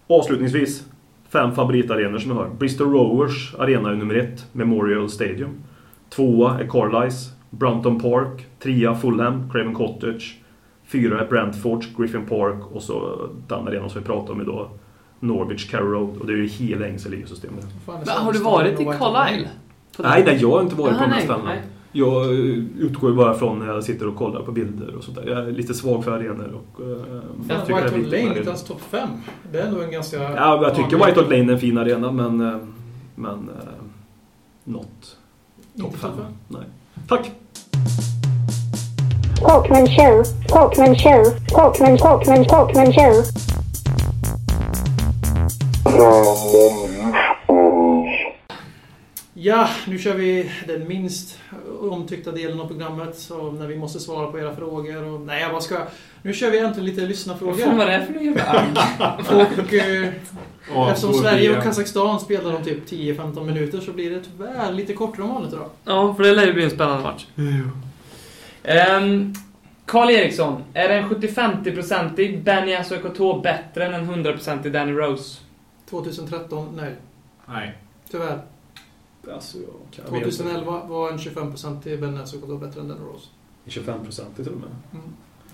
Avslutningsvis, 0.07 0.87
fem 1.29 1.55
favoritarenor 1.55 2.19
som 2.19 2.31
jag 2.31 2.39
har. 2.39 2.49
Bristol 2.59 2.93
Rovers 2.93 3.55
arena 3.59 3.91
är 3.91 3.95
nummer 3.95 4.15
ett, 4.15 4.47
Memorial 4.53 5.11
Stadium. 5.11 5.51
Tvåa 6.11 6.61
är 6.61 6.67
Carlisle, 6.67 7.33
Brunton 7.59 8.01
Park. 8.01 8.47
Trea 8.63 8.95
Fulham, 8.95 9.51
Craven 9.51 9.75
Cottage. 9.75 10.39
Fyra 10.87 11.21
är 11.21 11.27
Brentford, 11.27 11.85
Griffin 11.97 12.27
Park 12.27 12.67
och 12.73 12.83
så 12.83 13.29
den 13.49 13.69
arenan 13.69 13.91
som 13.91 14.01
vi 14.01 14.07
pratar 14.07 14.33
om 14.33 14.41
idag, 14.41 14.69
Norwich 15.21 15.71
Carrow 15.71 15.91
Road. 15.93 16.17
Och 16.21 16.27
det 16.27 16.33
är 16.33 16.37
ju 16.37 16.47
hela 16.47 16.87
engelska 16.87 17.09
ligasystemet. 17.11 17.67
Har 18.07 18.33
du 18.33 18.39
varit 18.39 18.81
i 18.81 18.85
Carlisle? 18.85 19.49
På 19.97 20.03
Nej, 20.03 20.23
nej, 20.27 20.39
jag 20.41 20.51
har 20.51 20.63
inte 20.63 20.75
varit 20.75 20.91
på 20.91 20.97
Jaha, 20.97 21.07
de 21.07 21.11
här 21.11 21.17
nej, 21.17 21.23
ställena. 21.25 21.45
nej. 21.45 21.63
jag 21.93 22.33
utgår 22.79 23.11
ju 23.11 23.17
bara 23.17 23.35
från 23.35 23.59
när 23.59 23.67
jag 23.67 23.85
sitter 23.85 24.09
och 24.09 24.17
kollar 24.17 24.43
på 24.43 24.53
bilder 24.53 24.95
och 24.95 25.05
sånt 25.05 25.17
där. 25.17 25.27
Jag 25.27 25.39
är 25.49 25.53
lite 25.53 25.75
svag 25.75 26.05
för 26.05 26.11
arenor 26.13 26.53
och... 26.55 26.81
Uh, 26.81 26.97
Ja, 27.49 27.55
White 27.67 27.73
Hart 27.75 27.93
Lane, 27.93 28.19
inte 28.19 28.41
ens 28.41 28.65
topp 28.65 28.81
5. 28.81 29.09
Det 29.53 29.59
är 29.59 29.67
ändå 29.67 29.81
en 29.81 29.91
ganska... 29.91 30.17
Ja, 30.17 30.63
jag 30.63 30.75
tycker 30.75 30.97
vanlig- 30.97 31.07
White 31.07 31.21
Hart 31.21 31.31
Lane 31.31 31.45
är 31.45 31.53
en 31.53 31.59
fin 31.61 31.79
arena 31.79 32.13
men... 32.13 32.41
eh, 32.41 32.57
Men... 33.15 33.31
Uh, 33.35 33.55
not 34.65 34.83
topp 35.79 35.85
Inte 35.87 35.99
5. 35.99 36.11
topp 36.11 36.21
fem. 36.21 36.33
Nej. 36.49 36.63
Tack! 37.09 37.31
Talkman 39.45 39.87
show. 39.87 40.25
Talkman 40.49 40.95
show. 40.97 41.25
Talkman, 41.49 41.99
Talkman, 41.99 42.45
Talkman 42.45 42.93
show. 42.93 43.23
Ja, 49.35 49.69
nu 49.87 49.99
kör 49.99 50.15
vi 50.15 50.51
den 50.67 50.89
minst 50.89 51.39
omtyckta 51.81 52.33
delen 52.33 52.61
av 52.61 52.67
programmet. 52.67 53.19
Så 53.19 53.53
när 53.53 53.67
vi 53.67 53.77
måste 53.77 54.01
svara 54.01 54.27
på 54.27 54.39
era 54.39 54.57
frågor. 54.57 55.05
Och, 55.05 55.21
nej, 55.21 55.49
vad 55.53 55.63
ska 55.63 55.75
jag? 55.75 55.87
Nu 56.23 56.33
kör 56.33 56.51
vi 56.51 56.59
äntligen 56.59 56.87
lite 56.87 57.01
Vad 57.01 57.09
lyssnarfrågor. 57.09 57.55
fan 57.55 57.77
var 57.77 57.87
det 57.87 58.07
för 58.07 58.21
jävla 58.21 58.43
agg? 58.43 58.67
Och 59.59 59.75
eh, 59.75 60.89
eftersom 60.91 61.15
Sverige 61.15 61.57
och 61.57 61.63
Kazakstan 61.63 62.21
spelar 62.21 62.57
om 62.57 62.65
typ 62.65 62.91
10-15 62.91 63.45
minuter 63.45 63.81
så 63.81 63.93
blir 63.93 64.11
det 64.11 64.21
tyvärr 64.21 64.73
lite 64.73 64.93
kortare 64.93 65.23
än 65.27 65.33
vanligt 65.35 65.53
idag. 65.53 65.69
Ja, 65.85 66.15
för 66.15 66.23
det 66.23 66.33
lär 66.33 66.47
ju 66.47 66.53
bli 66.53 66.65
en 66.65 66.71
spännande 66.71 67.03
match. 67.03 67.27
Ehm, 68.65 69.35
Karl 69.87 70.11
Eriksson, 70.11 70.63
är 70.75 70.89
en 70.89 71.09
70-50-procentig 71.11 72.43
Benny 72.43 72.75
Asokotå 72.75 73.41
bättre 73.41 73.87
än 73.87 73.95
en 73.95 74.11
100-procentig 74.11 74.73
Danny 74.73 74.93
Rose? 74.93 75.41
2013, 75.91 76.69
nej. 76.77 76.95
Nej. 77.47 77.79
Tyvärr. 78.11 78.41
Alltså, 79.33 79.59
jag 79.59 80.07
kan 80.07 80.21
2011 80.21 80.81
var 80.87 81.11
en 81.11 81.19
25% 81.19 82.01
Ben 82.01 82.15
Nesokotå 82.15 82.57
bättre 82.57 82.81
än 82.81 82.89
Danny 82.89 83.01
Rose. 83.01 83.27
25 83.67 84.05
procent 84.05 84.37
till 84.37 84.49
och 84.49 84.57
med. 84.57 85.01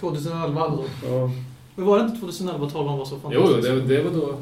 2011 0.00 0.60
alltså. 0.60 0.84
Ja. 1.06 1.30
Men 1.76 1.86
var 1.86 1.98
det 1.98 2.04
inte 2.04 2.20
2011 2.20 2.70
12 2.70 2.88
han 2.88 2.98
var 2.98 3.04
så 3.04 3.14
Jo, 3.14 3.20
fantastisk? 3.20 3.68
det, 3.68 3.96
det 3.96 4.02
var 4.02 4.10
då... 4.10 4.34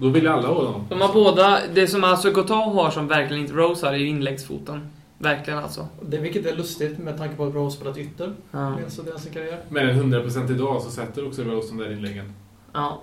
Då 0.00 0.08
ville 0.08 0.30
alla 0.30 0.48
ha 0.48 0.62
dem. 0.64 0.86
De 0.88 1.00
har 1.00 1.12
båda, 1.12 1.58
det 1.74 1.86
som 1.86 2.04
Asokotå 2.04 2.54
har 2.54 2.90
som 2.90 3.08
verkligen 3.08 3.42
inte 3.42 3.54
Rose 3.54 3.86
har 3.86 3.92
är 3.92 3.98
inläggsfoten. 3.98 4.88
Verkligen 5.22 5.58
alltså. 5.58 5.88
Det, 6.02 6.18
vilket 6.18 6.46
är 6.46 6.56
lustigt 6.56 6.98
med 6.98 7.18
tanke 7.18 7.36
på 7.36 7.44
att 7.44 7.54
Rose 7.54 7.76
spelat 7.76 7.98
ytter. 7.98 8.32
Ja. 8.50 8.78
Så 8.88 9.02
karriär. 9.34 9.58
Men 9.68 9.88
en 9.88 10.12
100% 10.14 10.50
idag 10.54 10.82
så 10.82 10.90
sätter 10.90 11.26
också 11.26 11.42
Rose 11.42 11.68
de 11.68 11.78
där 11.78 11.92
inläggen. 11.92 12.32
ja. 12.72 13.02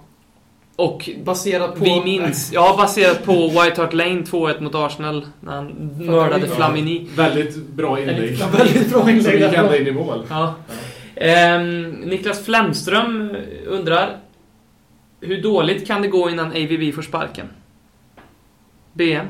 Och 0.76 1.10
Baserat 1.24 1.76
på... 1.76 1.84
vi 1.84 2.04
minns, 2.04 2.52
ja 2.54 2.76
baserat 2.78 3.26
på 3.26 3.48
White 3.48 3.82
Hart 3.82 3.94
Lane 3.94 4.22
2-1 4.22 4.62
mot 4.62 4.76
Arsenal 4.76 5.28
när 5.40 5.56
han 5.56 5.68
mördade 6.00 6.48
Ja. 6.48 6.56
Flamini. 6.56 7.08
Väldigt 7.16 7.68
bra 7.68 8.00
inlägg. 8.00 8.38
Ja, 8.40 8.48
väldigt 8.58 8.90
bra 8.92 9.00
Som 9.00 9.10
inlägg. 9.10 9.42
gick 9.42 9.54
ända 9.54 9.78
in 9.78 9.88
i 9.88 9.92
mål. 9.92 10.26
Ja. 10.30 10.56
Ehm, 11.16 11.92
Niklas 11.92 12.46
Flemström 12.46 13.36
undrar 13.68 14.18
Hur 15.22 15.42
dåligt 15.44 15.88
kan 15.88 16.02
det 16.02 16.08
gå 16.08 16.30
innan 16.30 16.48
AVB 16.48 16.94
får 16.96 17.02
sparken? 17.02 17.48
BM? 18.94 19.26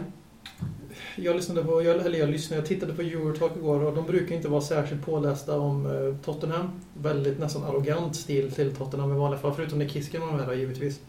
Jag 1.23 1.35
lyssnade 1.35 1.63
på, 1.63 1.83
jag, 1.83 2.05
eller 2.05 2.19
jag 2.19 2.29
lyssnade, 2.29 2.61
jag 2.61 2.67
tittade 2.67 2.93
på 2.93 3.01
Eurotalk 3.01 3.51
igår 3.57 3.83
och 3.83 3.95
de 3.95 4.05
brukar 4.05 4.35
inte 4.35 4.47
vara 4.47 4.61
särskilt 4.61 5.05
pålästa 5.05 5.59
om 5.59 5.85
eh, 5.85 6.25
Tottenham. 6.25 6.69
Väldigt 6.93 7.39
nästan 7.39 7.63
arrogant 7.63 8.15
stil 8.15 8.51
till 8.51 8.75
Tottenham 8.75 9.11
i 9.11 9.15
vanliga 9.15 9.41
fall, 9.41 9.53
förutom 9.55 9.79
när 9.79 9.87
Kisken 9.87 10.21
var 10.21 10.31
med 10.31 10.47
där 10.47 10.53
givetvis. 10.53 10.99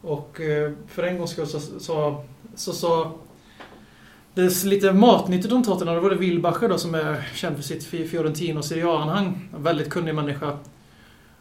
Och 0.00 0.40
eh, 0.40 0.72
för 0.86 1.02
en 1.02 1.18
gångs 1.18 1.30
skull 1.30 1.46
så 1.46 1.60
sa 1.60 2.24
så, 2.54 2.72
sa 2.72 3.12
det 4.34 4.42
är 4.42 4.66
lite 4.66 4.92
matnyttigt 4.92 5.52
om 5.52 5.62
Tottenham. 5.62 5.96
Då 5.96 6.02
var 6.02 6.10
det 6.10 6.16
Wilbacher 6.16 6.68
då 6.68 6.78
som 6.78 6.94
är 6.94 7.28
känd 7.34 7.56
för 7.56 7.62
sitt 7.62 7.84
Fiorentino 7.84 8.62
Serie 8.62 8.86
A-anhang. 8.88 9.48
Väldigt 9.56 9.90
kunnig 9.90 10.14
människa. 10.14 10.58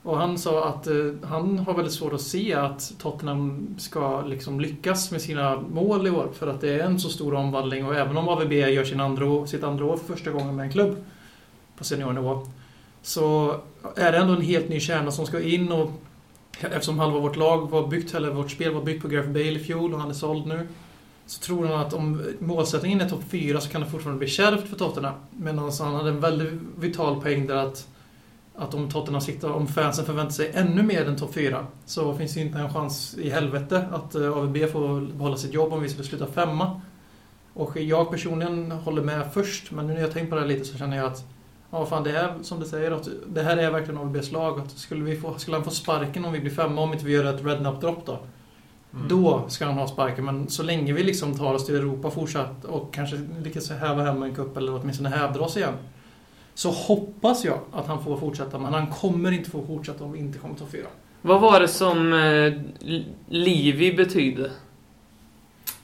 Och 0.04 0.18
han 0.18 0.38
sa 0.38 0.66
att 0.66 0.88
eh, 0.88 0.96
han 1.24 1.60
har 1.60 1.74
väldigt 1.74 1.94
svårt 1.94 2.14
att 2.14 2.22
se 2.22 2.54
att 2.54 2.94
Tottenham 3.00 3.76
ska 3.78 4.22
liksom 4.22 4.60
lyckas 4.60 5.12
med 5.12 5.22
sina 5.22 5.62
mål 5.62 6.08
i 6.08 6.10
år. 6.10 6.30
För 6.34 6.48
att 6.48 6.62
det 6.62 6.70
är 6.70 6.80
en 6.80 7.00
så 7.00 7.10
stor 7.10 7.34
omvandling 7.34 7.86
och 7.86 7.96
även 7.96 8.18
om 8.18 8.28
AVB 8.28 8.52
gör 8.54 8.84
sin 8.84 9.00
andra, 9.00 9.48
sitt 9.48 9.64
andra 9.64 9.86
år 9.86 9.98
för 9.98 10.14
första 10.14 10.32
gången 10.32 10.56
med 10.56 10.66
en 10.66 10.72
klubb 10.72 10.96
på 11.78 11.84
seniornivå. 11.84 12.48
Så 13.02 13.56
är 13.96 14.12
det 14.12 14.18
ändå 14.18 14.34
en 14.34 14.42
helt 14.42 14.70
ny 14.70 14.80
kärna 14.80 15.12
som 15.12 15.26
ska 15.26 15.42
in 15.42 15.72
och 15.72 15.92
eftersom 16.60 17.00
halva 17.00 17.20
vårt 17.20 17.36
lag 17.36 17.70
var 17.70 17.88
byggt, 17.88 18.14
eller 18.14 18.30
vårt 18.30 18.52
spel 18.52 18.74
var 18.74 18.82
byggt 18.82 19.02
på 19.02 19.08
Gareth 19.08 19.30
Bale 19.30 19.52
i 19.52 19.60
fjol 19.60 19.94
och 19.94 20.00
han 20.00 20.10
är 20.10 20.14
såld 20.14 20.48
nu. 20.48 20.68
Så 21.26 21.42
tror 21.42 21.66
han 21.66 21.80
att 21.80 21.94
om 21.94 22.22
målsättningen 22.40 23.02
är 23.02 23.10
topp 23.10 23.24
4 23.30 23.62
så 23.62 23.70
kan 23.70 23.82
det 23.82 23.88
fortfarande 23.88 24.20
bli 24.20 24.28
kärvt 24.28 24.68
för 24.68 24.76
Tottenham. 24.76 25.14
Medan 25.32 25.72
han 25.80 25.96
hade 25.96 26.10
en 26.10 26.20
väldigt 26.20 26.54
vital 26.78 27.22
poäng 27.22 27.48
där 27.48 27.56
att 27.56 27.88
att 28.56 28.74
om 28.74 28.90
Tottenham 28.90 29.22
siktar, 29.22 29.50
om 29.50 29.68
fansen 29.68 30.06
förväntar 30.06 30.32
sig 30.32 30.52
ännu 30.54 30.84
mer 30.84 31.08
än 31.08 31.16
topp 31.16 31.34
4 31.34 31.68
så 31.86 32.14
finns 32.14 32.34
det 32.34 32.40
inte 32.40 32.60
en 32.60 32.74
chans 32.74 33.18
i 33.18 33.30
helvete 33.30 33.86
att 33.92 34.16
eh, 34.16 34.38
AVB 34.38 34.58
får 34.72 35.02
behålla 35.14 35.38
sitt 35.38 35.54
jobb 35.54 35.74
om 35.74 35.82
vi 35.82 35.90
skulle 35.90 36.08
sluta 36.08 36.28
femma. 36.28 36.82
Och 37.54 37.78
jag 37.78 38.12
personligen 38.12 38.72
håller 38.72 39.02
med 39.02 39.34
först, 39.34 39.72
men 39.72 39.88
nu 39.88 39.94
när 39.94 40.02
jag 40.02 40.12
tänkt 40.12 40.30
på 40.30 40.36
det 40.36 40.42
här 40.42 40.48
lite 40.48 40.66
så 40.66 40.78
känner 40.78 40.98
jag 40.98 41.06
att 41.06 41.26
Ja, 41.74 41.86
fan 41.86 42.04
det 42.04 42.12
är 42.12 42.34
som 42.42 42.60
du 42.60 42.66
säger, 42.66 42.92
att 42.92 43.10
det 43.28 43.42
här 43.42 43.58
är 43.58 43.72
verkligen 43.72 43.98
AVBs 43.98 44.32
lag. 44.32 44.60
Att 44.60 44.72
skulle, 44.72 45.04
vi 45.04 45.16
få, 45.16 45.38
skulle 45.38 45.58
han 45.58 45.64
få 45.64 45.72
sparken 45.72 46.26
om 46.26 46.34
vi 46.34 46.40
blir 46.40 46.52
femma, 46.52 46.82
om 46.82 46.94
inte 46.94 47.06
vi 47.06 47.12
gör 47.12 47.34
ett 47.34 47.46
rednap-dropp 47.46 48.06
då? 48.06 48.20
Mm. 48.94 49.08
Då 49.08 49.46
ska 49.48 49.66
han 49.66 49.74
ha 49.74 49.88
sparken, 49.88 50.26
men 50.26 50.50
så 50.50 50.64
länge 50.64 50.94
vi 50.94 51.04
liksom 51.04 51.38
tar 51.38 51.54
oss 51.54 51.66
till 51.66 51.76
Europa 51.76 52.12
fortsatt 52.12 52.66
och 52.66 52.94
kanske 52.94 53.22
lyckas 53.44 53.70
häva 53.70 54.04
hem 54.04 54.24
en 54.24 54.36
cup 54.36 54.58
eller 54.58 54.82
åtminstone 54.82 55.10
hävda 55.10 55.40
oss 55.40 55.58
igen. 55.58 55.74
Så 56.56 56.70
hoppas 56.70 57.46
jag 57.46 57.60
att 57.72 57.88
han 57.88 58.04
får 58.04 58.18
fortsätta, 58.18 58.60
men 58.60 58.74
han 58.74 58.88
kommer 58.88 59.32
inte 59.32 59.50
få 59.50 59.66
fortsätta 59.66 60.04
om 60.04 60.12
vi 60.12 60.20
inte 60.20 60.40
kommer 60.40 60.56
topp 60.56 60.72
fyra. 60.72 60.88
Vad 61.22 61.42
var 61.42 61.60
det 61.60 61.68
som 61.68 62.14
eh, 62.14 62.54
Livi 63.30 63.94
betydde? 63.94 64.52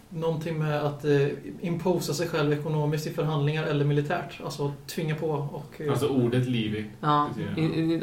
Någonting 0.10 0.58
med 0.60 0.82
att 0.86 1.06
eh, 1.06 1.28
imposa 1.62 2.14
sig 2.14 2.28
själv 2.28 2.54
ekonomiskt 2.54 3.08
i 3.08 3.10
förhandlingar 3.10 3.64
eller 3.64 3.86
militärt. 3.86 4.40
Alltså 4.44 4.74
tvinga 4.88 5.16
på 5.16 5.28
och... 5.30 5.82
Eh, 5.82 5.92
Alltså 5.92 6.08
ordet 6.08 6.48
Livi. 6.48 6.86
Ja, 7.02 7.30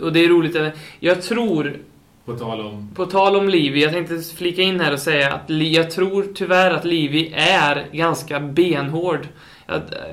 och 0.03 0.13
det 0.13 0.25
är 0.25 0.29
roligt. 0.29 0.57
Jag 1.01 1.23
tror, 1.23 1.77
På 2.25 2.35
tal 2.39 2.61
om... 2.61 2.91
på 2.95 3.07
tal 3.07 3.37
om 3.37 3.49
Livi, 3.49 3.83
jag 3.83 3.93
tänkte 3.93 4.21
flika 4.21 4.63
in 4.63 4.81
här 4.81 4.93
och 4.93 4.99
säga 4.99 5.35
att 5.35 5.51
jag 5.51 5.91
tror 5.91 6.27
tyvärr 6.35 6.71
att 6.71 6.85
Livi 6.85 7.33
är 7.37 7.87
ganska 7.93 8.41
benhård. 8.41 9.29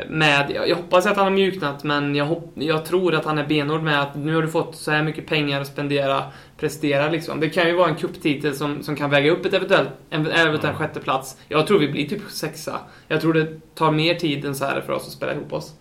Med, 0.10 0.52
jag 0.68 0.76
hoppas 0.76 1.06
att 1.06 1.16
han 1.16 1.26
har 1.26 1.32
mjuknat, 1.32 1.84
men 1.84 2.16
jag, 2.16 2.26
hopp, 2.26 2.52
jag 2.56 2.86
tror 2.86 3.16
att 3.16 3.26
han 3.26 3.38
är 3.38 3.48
benhård 3.48 3.82
med 3.84 4.02
att 4.02 4.16
nu 4.16 4.36
har 4.36 4.42
du 4.42 4.48
fått 4.48 4.76
så 4.76 4.92
här 4.92 5.04
mycket 5.04 5.28
pengar 5.28 5.62
att 5.62 5.68
spendera, 5.68 6.24
prestera 6.58 7.10
liksom. 7.10 7.40
Det 7.40 7.50
kan 7.50 7.68
ju 7.68 7.74
vara 7.74 7.90
en 7.90 7.96
kupptitel 7.96 8.56
som, 8.56 8.84
som 8.84 8.96
kan 8.96 9.10
väga 9.10 9.32
upp 9.32 9.46
ett 9.46 9.54
eventuellt, 9.54 9.90
en 10.10 10.28
eventuell 10.28 10.74
Ja. 10.74 10.80
sjätte 10.80 11.00
plats. 11.00 11.38
Jag 11.48 11.68
tror 11.68 11.80
vi 11.80 11.88
blir 11.88 12.10
typ 12.10 12.22
sexa. 12.30 12.80
Jag 13.08 13.22
tror 13.22 13.34
det 13.34 13.76
tar 13.76 13.92
mer 13.92 14.16
tid 14.16 14.46
än 14.46 14.56
så 14.56 14.66
här 14.66 14.82
för 14.82 14.94
oss 14.94 15.08
att 15.08 15.14
spela 15.14 15.34
ihop 15.34 15.54
oss. 15.54 15.74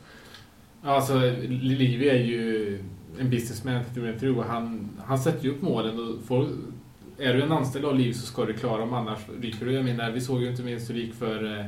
Alltså, 0.83 1.15
Livi 1.49 2.09
är 2.09 2.19
ju 2.19 2.79
en 3.21 3.31
businessman 3.31 3.81
through 4.21 4.39
och 4.39 4.45
han, 4.45 4.89
han 5.07 5.19
sätter 5.19 5.45
ju 5.45 5.51
upp 5.51 5.63
målen 5.63 6.01
och 6.01 6.27
får, 6.27 6.49
är 7.19 7.35
du 7.35 7.43
en 7.43 7.53
anställd 7.53 7.85
av 7.85 7.99
Liv 7.99 8.13
så 8.13 8.27
ska 8.27 8.45
du 8.45 8.53
klara 8.53 8.79
dem 8.81 8.95
annars 8.95 9.19
ryker 9.41 9.67
du. 9.67 9.73
Jag 9.73 9.85
menar, 9.85 10.11
vi 10.11 10.21
såg 10.21 10.43
ju 10.43 10.51
inte 10.51 10.63
minst 10.63 10.91
hur 10.91 10.95
det 10.95 11.01
gick 11.01 11.15
för 11.15 11.59
eh, 11.59 11.65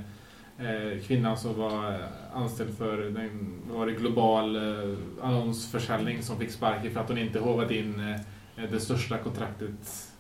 Eh, 0.59 1.02
kvinnan 1.07 1.36
som 1.36 1.59
var 1.59 1.90
eh, 1.90 1.98
anställd 2.34 2.78
för 2.78 2.96
den, 2.96 3.62
var 3.70 3.86
det 3.86 3.92
global 3.92 4.57
eh, 4.57 4.96
annonsförsäljning 5.22 6.22
som 6.22 6.38
fick 6.38 6.50
sparken 6.50 6.92
för 6.92 7.00
att 7.00 7.09
hon 7.09 7.18
inte 7.18 7.38
håvat 7.38 7.70
in 7.70 8.16
det 8.70 8.80
största 8.80 9.18
kontraktet 9.18 10.11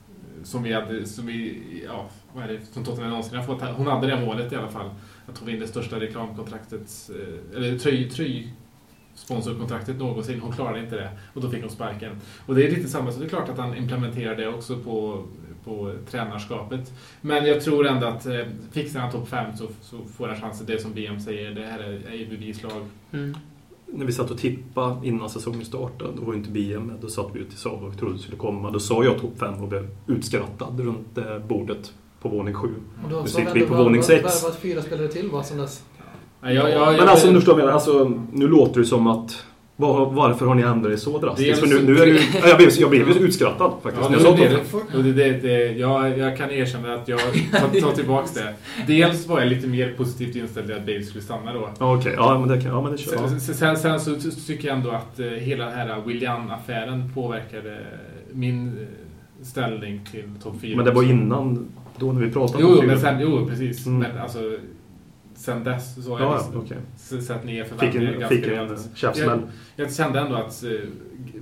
som 0.42 0.62
vi 0.62 0.72
hade, 0.72 1.06
som 1.06 1.26
vi, 1.26 1.62
ja, 1.86 2.08
vad 2.32 2.44
är 2.44 2.48
det, 2.48 2.60
som 2.72 2.84
Tottenham 2.84 3.10
någonsin 3.10 3.38
har 3.38 3.44
fått. 3.44 3.62
Hon 3.62 3.86
hade 3.86 4.06
det 4.06 4.20
målet 4.20 4.52
i 4.52 4.56
alla 4.56 4.68
fall. 4.68 4.90
Att 5.26 5.38
hon 5.38 5.46
vinner 5.46 5.60
det 5.60 5.68
största 5.68 6.00
reklamkontraktet, 6.00 7.10
eller 7.56 7.78
tröj, 7.78 8.10
tröj 8.10 8.54
sponsorkontraktet 9.14 9.98
någonsin. 9.98 10.40
Hon 10.40 10.52
klarade 10.52 10.80
inte 10.80 10.96
det 10.96 11.10
och 11.34 11.40
då 11.40 11.50
fick 11.50 11.60
hon 11.60 11.70
sparken. 11.70 12.20
Och 12.46 12.54
det 12.54 12.66
är 12.66 12.70
lite 12.70 12.88
samma, 12.88 13.12
så 13.12 13.20
det 13.20 13.26
är 13.26 13.28
klart 13.28 13.48
att 13.48 13.58
han 13.58 13.76
implementerar 13.76 14.36
det 14.36 14.48
också 14.48 14.78
på, 14.78 15.24
på 15.64 15.92
tränarskapet. 16.10 16.92
Men 17.20 17.46
jag 17.46 17.60
tror 17.60 17.86
ändå 17.86 18.06
att 18.06 18.26
eh, 18.26 18.34
fixar 18.72 19.00
han 19.00 19.12
topp 19.12 19.28
5 19.28 19.56
så, 19.56 19.66
så 19.82 19.96
får 20.16 20.28
han 20.28 20.40
chansen. 20.40 20.66
Det 20.66 20.82
som 20.82 20.92
BM 20.94 21.20
säger, 21.20 21.50
det 21.50 21.66
här 21.66 21.78
är, 21.78 21.92
är 21.92 22.30
bevislag. 22.30 22.72
Mm. 23.12 23.36
När 23.86 24.06
vi 24.06 24.12
satt 24.12 24.30
och 24.30 24.38
tippade 24.38 25.06
innan 25.06 25.30
säsongen 25.30 25.64
startade, 25.64 26.10
då 26.16 26.22
var 26.24 26.32
ju 26.32 26.38
inte 26.38 26.50
BM 26.50 26.82
med. 26.82 26.96
Då 27.00 27.08
satt 27.08 27.26
vi 27.32 27.40
ute 27.40 27.54
i 27.54 27.56
Sava 27.56 27.86
och 27.86 27.98
trodde 27.98 28.14
det 28.14 28.20
skulle 28.20 28.36
komma. 28.36 28.70
Då 28.70 28.80
sa 28.80 29.04
jag 29.04 29.18
topp 29.20 29.38
5 29.38 29.62
och 29.62 29.68
blev 29.68 29.88
utskrattad 30.06 30.80
runt 30.80 31.18
eh, 31.18 31.38
bordet 31.38 31.92
på 32.22 32.28
våning 32.28 32.54
7. 32.54 32.68
och 33.04 33.10
då 33.10 33.16
Nu 33.20 33.22
så 33.22 33.28
sitter 33.36 33.44
har 33.48 33.54
vi 33.54 33.66
på 33.66 33.74
våning 33.74 34.00
värvat- 34.00 34.04
sex. 34.04 34.44
Värvat 34.44 34.58
fyra 34.60 34.82
spelare 34.82 35.08
till 35.08 35.30
va, 35.30 35.42
sen 35.42 35.58
dess. 35.58 35.84
Ja, 36.42 36.52
jag, 36.52 36.70
jag, 36.70 36.96
Men 36.96 37.08
alltså, 37.08 37.28
nu 37.30 37.34
förstår 37.34 37.60
jag 37.60 37.70
alltså, 37.70 38.12
nu 38.32 38.48
låter 38.48 38.80
det 38.80 38.86
som 38.86 39.06
att 39.06 39.44
Var, 39.76 40.10
varför 40.10 40.46
har 40.46 40.54
ni 40.54 40.62
ändrat 40.62 40.92
er 40.92 40.96
så 40.96 41.18
drastiskt? 41.18 41.58
För 41.60 41.66
nu, 41.66 41.82
nu 41.82 41.98
är 42.02 42.06
det 42.06 42.48
jag 42.48 42.56
blev, 42.58 42.70
jag 42.80 42.90
blev 42.90 43.08
utskrattad 43.08 43.72
faktiskt. 43.82 44.10
Ja, 44.10 44.18
jag 44.22 44.36
det. 44.36 45.02
det. 45.02 45.12
Det, 45.12 45.32
det, 45.32 45.72
jag, 45.78 46.18
jag 46.18 46.36
kan 46.36 46.50
erkänna 46.50 46.94
att 46.94 47.08
jag 47.08 47.20
tar, 47.52 47.80
tar 47.80 47.92
tillbaks 47.92 48.34
det. 48.34 48.54
Dels 48.86 49.26
var 49.26 49.40
jag 49.40 49.48
lite 49.48 49.66
mer 49.66 49.94
positivt 49.96 50.36
inställd 50.36 50.66
till 50.66 50.76
att 50.76 50.86
Bale 50.86 51.02
skulle 51.02 51.24
stanna 51.24 51.52
då. 51.52 51.68
Okej, 51.78 52.14
ja 52.16 52.38
men 52.38 52.48
det 52.48 52.62
kan 52.62 52.70
ja, 52.70 52.82
men 52.82 52.92
det 52.92 52.98
kör 52.98 53.12
jag. 53.14 53.30
Sen, 53.42 53.54
sen, 53.56 53.76
sen 53.76 54.00
så 54.00 54.14
ty- 54.14 54.30
tycker 54.46 54.68
jag 54.68 54.76
ändå 54.76 54.90
att 54.90 55.20
eh, 55.20 55.26
hela 55.26 55.64
den 55.64 55.74
här 55.74 56.00
William-affären 56.06 57.10
påverkade 57.14 57.78
min 58.32 58.68
eh, 58.68 59.44
ställning 59.44 60.00
till 60.10 60.24
topp 60.42 60.54
4. 60.60 60.76
Men 60.76 60.84
det 60.84 60.92
var 60.92 61.02
innan, 61.02 61.68
då 61.98 62.12
när 62.12 62.20
vi 62.20 62.30
pratade 62.30 62.58
Jo, 62.62 62.68
om 62.68 62.74
jo, 62.74 62.80
fyra. 62.80 62.90
men 62.92 63.00
sen, 63.00 63.20
jo 63.20 63.46
precis. 63.46 63.86
Mm. 63.86 63.98
Men 63.98 64.18
alltså, 64.18 64.38
sen 65.44 65.64
dess 65.64 66.04
så 66.04 66.10
har 66.12 66.20
jag 66.20 66.28
Ja, 66.28 66.34
liksom 66.36 66.54
ja, 66.54 66.60
okej. 66.64 66.76
s- 66.96 67.26
satt 67.26 67.44
ner 67.44 67.64
Fick 67.64 67.72
förväntningarna 67.72 68.12
en, 68.14 68.20
ganska 68.20 68.36
fick 68.36 68.46
en 68.46 68.78
käftsmäll. 68.94 69.40
Jag 69.76 69.94
kände 69.94 70.20
ändå 70.20 70.34
att 70.36 70.64
eh, 70.64 70.70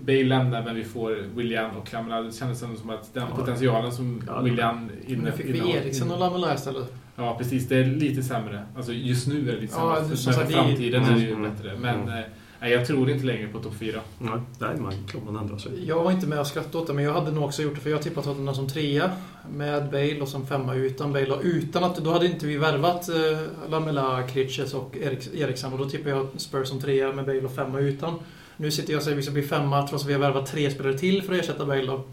Bale 0.07 0.25
lämnar 0.25 0.65
men 0.65 0.75
vi 0.75 0.85
får 0.85 1.11
William 1.37 1.77
och 1.77 1.93
Lamela. 1.93 2.23
Det 2.23 2.33
kändes 2.33 2.63
ändå 2.63 2.77
som 2.77 2.91
att 2.91 3.15
den 3.15 3.23
Ja. 3.31 3.37
potentialen 3.37 3.93
som 3.93 4.23
Ja. 4.27 4.41
William 4.41 4.87
Nu 5.07 5.15
inne, 5.15 5.33
fick 5.33 5.47
vi 5.47 5.73
Eriksson 5.77 6.11
och 6.11 6.19
Lamela 6.21 6.55
istället. 6.55 6.93
Ja, 7.17 7.35
precis. 7.39 7.69
Det 7.69 7.77
är 7.77 7.85
lite 7.85 8.23
sämre. 8.23 8.63
Alltså 8.77 8.93
just 8.93 9.27
nu 9.29 9.49
är 9.49 9.55
det 9.55 9.61
lite 9.61 9.75
Ja, 9.79 9.95
sämre. 9.95 10.01
det- 10.03 10.09
För- 10.09 10.17
som 10.17 10.31
men 10.31 10.35
för 10.35 10.41
sagt, 10.41 10.51
vi- 10.51 10.55
framtiden 10.55 11.05
är 11.05 11.15
det 11.15 11.21
ju 11.21 11.33
Mm. 11.35 11.51
bättre. 11.51 11.77
Men 11.81 12.01
Mm. 12.03 12.23
Nej, 12.63 12.73
jag 12.73 12.87
tror 12.87 13.11
inte 13.11 13.27
längre 13.27 13.49
på 13.49 13.59
topp 13.59 13.75
4. 13.79 14.01
Nej, 14.19 14.41
nej 14.59 14.77
man, 14.77 14.93
klart 15.09 15.25
man 15.25 15.37
ändrar 15.37 15.59
sig. 15.59 15.87
Jag 15.87 16.05
var 16.05 16.11
inte 16.13 16.27
med 16.27 16.41
och 16.41 16.47
skrattade 16.47 16.79
åt 16.79 16.87
det, 16.87 16.93
men 16.93 17.05
jag 17.05 17.13
hade 17.13 17.31
nog 17.31 17.45
också 17.45 17.63
gjort 17.63 17.75
det 17.75 17.81
för 17.81 17.91
jag 17.91 18.03
tippade 18.03 18.27
Tottenham 18.27 18.55
som 18.55 18.69
trea 18.69 19.11
med 19.51 19.91
Bale 19.91 20.21
och 20.21 20.29
som 20.29 20.47
femma 20.47 20.75
utan 20.75 21.13
Bale. 21.13 21.33
Och 21.33 21.41
utan 21.43 21.85
att, 21.85 21.97
då 21.97 22.13
hade 22.13 22.27
inte 22.27 22.47
vi 22.47 22.57
värvat 22.57 23.09
eh, 23.09 23.71
Lamela, 23.71 24.23
Kritches 24.23 24.75
och 24.75 24.97
Erik, 24.97 25.35
Eriksson 25.35 25.73
och 25.73 25.79
då 25.79 25.89
tippade 25.89 26.11
jag 26.11 26.29
Spurs 26.37 26.69
som 26.69 26.81
trea 26.81 27.13
med 27.13 27.27
Bale 27.27 27.43
och 27.43 27.55
femma 27.55 27.79
utan. 27.79 28.15
Nu 28.57 28.71
sitter 28.71 28.93
jag 28.93 28.99
och 28.99 29.05
säger 29.05 29.17
att 29.17 29.19
vi 29.19 29.23
ska 29.23 29.33
bli 29.33 29.43
femma 29.43 29.89
trots 29.89 30.05
att 30.05 30.11
vi 30.11 30.13
har 30.13 30.21
värvat 30.21 30.47
tre 30.47 30.71
spelare 30.71 30.99
till 30.99 31.23
för 31.23 31.35
att 31.35 31.41
ersätta 31.41 31.67
Bale 31.67 31.87
då. 31.87 32.05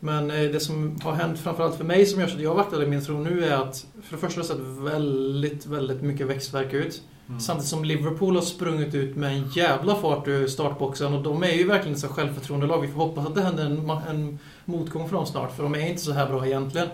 Men 0.00 0.30
eh, 0.30 0.50
det 0.50 0.60
som 0.60 0.98
har 1.02 1.12
hänt 1.12 1.38
framförallt 1.38 1.76
för 1.76 1.84
mig 1.84 2.06
som 2.06 2.20
gör 2.20 2.28
så 2.28 2.36
att 2.36 2.42
jag 2.42 2.54
vaktar 2.54 2.82
i 2.82 2.86
min 2.86 3.04
tro 3.04 3.18
nu 3.18 3.44
är 3.44 3.54
att 3.56 3.86
för 4.02 4.16
det 4.16 4.20
första 4.20 4.40
har 4.40 4.42
det 4.42 4.54
sett 4.54 4.92
väldigt, 4.92 5.66
väldigt 5.66 6.02
mycket 6.02 6.26
växtverk 6.26 6.72
ut. 6.72 7.02
Mm. 7.28 7.40
Samtidigt 7.40 7.68
som 7.68 7.84
Liverpool 7.84 8.34
har 8.34 8.42
sprungit 8.42 8.94
ut 8.94 9.16
med 9.16 9.32
en 9.36 9.48
jävla 9.48 9.94
fart 9.94 10.28
ur 10.28 10.46
startboxen 10.46 11.14
och 11.14 11.22
de 11.22 11.42
är 11.42 11.52
ju 11.52 11.66
verkligen 11.66 11.98
så 11.98 12.08
självförtroende-lag. 12.08 12.80
Vi 12.80 12.88
får 12.88 13.00
hoppas 13.00 13.26
att 13.26 13.34
det 13.34 13.42
händer 13.42 13.64
en, 13.64 13.90
en 14.10 14.38
motgång 14.64 15.08
för 15.08 15.16
dem 15.16 15.26
snart, 15.26 15.56
för 15.56 15.62
de 15.62 15.74
är 15.74 15.88
inte 15.88 16.02
så 16.02 16.12
här 16.12 16.26
bra 16.26 16.46
egentligen. 16.46 16.88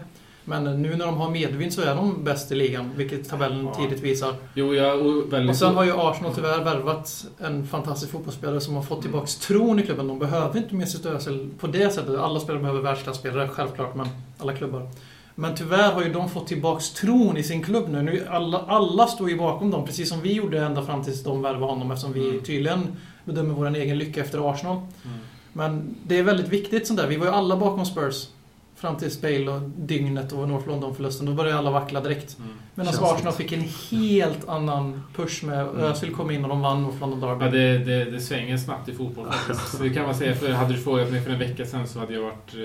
Men 0.44 0.82
nu 0.82 0.96
när 0.96 1.06
de 1.06 1.16
har 1.16 1.30
medvind 1.30 1.72
så 1.72 1.82
är 1.82 1.94
de 1.94 2.24
bäst 2.24 2.52
i 2.52 2.54
ligan, 2.54 2.90
vilket 2.96 3.28
tabellen 3.28 3.64
Ja. 3.66 3.74
tidigt 3.74 4.00
visar. 4.00 4.34
Jo, 4.54 4.74
jag 4.74 5.06
och 5.06 5.32
väldigt... 5.32 5.50
Och 5.50 5.56
sen 5.56 5.74
har 5.74 5.84
ju 5.84 5.92
Arsenal 5.96 6.34
tyvärr 6.34 6.64
värvat 6.64 7.26
en 7.38 7.66
fantastisk 7.66 8.12
fotbollsspelare 8.12 8.60
som 8.60 8.74
har 8.74 8.82
fått 8.82 9.02
tillbaks 9.02 9.36
tron 9.36 9.78
i 9.78 9.82
klubben. 9.82 10.08
De 10.08 10.18
behöver 10.18 10.58
inte 10.58 10.74
Mesut 10.74 11.06
Özil 11.06 11.50
på 11.60 11.66
det 11.66 11.90
sättet. 11.90 12.18
Alla 12.18 12.40
spelare 12.40 12.62
behöver 12.62 12.80
världsklasspelare, 12.80 13.48
självklart, 13.48 13.94
men 13.94 14.06
alla 14.38 14.52
klubbar. 14.54 14.88
Men 15.34 15.54
tyvärr 15.54 15.92
har 15.92 16.02
ju 16.02 16.12
de 16.12 16.28
fått 16.30 16.46
tillbaks 16.46 16.90
tron 16.90 17.36
i 17.36 17.42
sin 17.42 17.62
klubb 17.62 17.88
nu. 17.88 18.02
nu 18.02 18.26
alla, 18.30 18.58
alla 18.58 19.06
står 19.06 19.30
ju 19.30 19.36
bakom 19.38 19.70
dem, 19.70 19.84
precis 19.86 20.08
som 20.08 20.20
vi 20.20 20.32
gjorde 20.32 20.64
ända 20.64 20.82
fram 20.82 21.04
tills 21.04 21.22
de 21.24 21.42
värvade 21.42 21.64
honom 21.72 21.90
eftersom 21.90 22.12
vi 22.12 22.28
Mm. 22.28 22.42
tydligen 22.42 22.86
bedömer 23.24 23.54
vår 23.54 23.76
egen 23.76 23.98
lycka 23.98 24.20
efter 24.20 24.50
Arsenal. 24.50 24.76
Mm. 24.76 25.18
Men 25.52 25.94
det 26.06 26.18
är 26.18 26.22
väldigt 26.22 26.48
viktigt 26.48 26.86
sånt 26.86 27.00
där. 27.00 27.06
Vi 27.06 27.16
var 27.16 27.26
ju 27.26 27.32
alla 27.32 27.56
bakom 27.56 27.86
Spurs. 27.86 28.28
Fram 28.76 28.96
till 28.96 29.10
Bale 29.22 29.50
och 29.50 29.60
dygnet 29.62 30.32
och 30.32 30.48
North 30.48 30.68
London-förlusten. 30.68 31.26
Då 31.26 31.32
började 31.32 31.58
alla 31.58 31.70
vackla 31.70 32.00
direkt. 32.00 32.38
Mm. 32.38 32.50
Medan 32.74 32.92
Känns 32.92 33.04
Arsenal 33.04 33.32
fick 33.32 33.52
en 33.52 33.64
helt 33.90 34.48
annan 34.48 35.02
push 35.16 35.44
med 35.44 35.66
Özil 35.66 36.14
kom 36.14 36.30
in 36.30 36.42
och 36.44 36.48
de 36.48 36.60
vann 36.60 36.82
North 36.82 37.00
London 37.00 37.20
Derby. 37.20 37.44
Ja, 37.44 37.50
det, 37.50 37.78
det, 37.78 38.04
det 38.10 38.20
svänger 38.20 38.56
snabbt 38.56 38.88
i 38.88 38.92
fotboll 38.92 39.26
faktiskt. 39.32 39.76
Så 39.76 39.82
det 39.82 39.90
kan 39.90 40.02
man 40.06 40.14
säga. 40.14 40.34
För 40.34 40.52
hade 40.52 40.72
du 40.74 40.80
frågat 40.80 41.10
mig 41.10 41.22
för 41.22 41.30
en 41.30 41.38
vecka 41.38 41.66
sedan 41.66 41.88
så 41.88 41.98
hade 41.98 42.14
jag 42.14 42.22
varit 42.22 42.54
eh, 42.54 42.60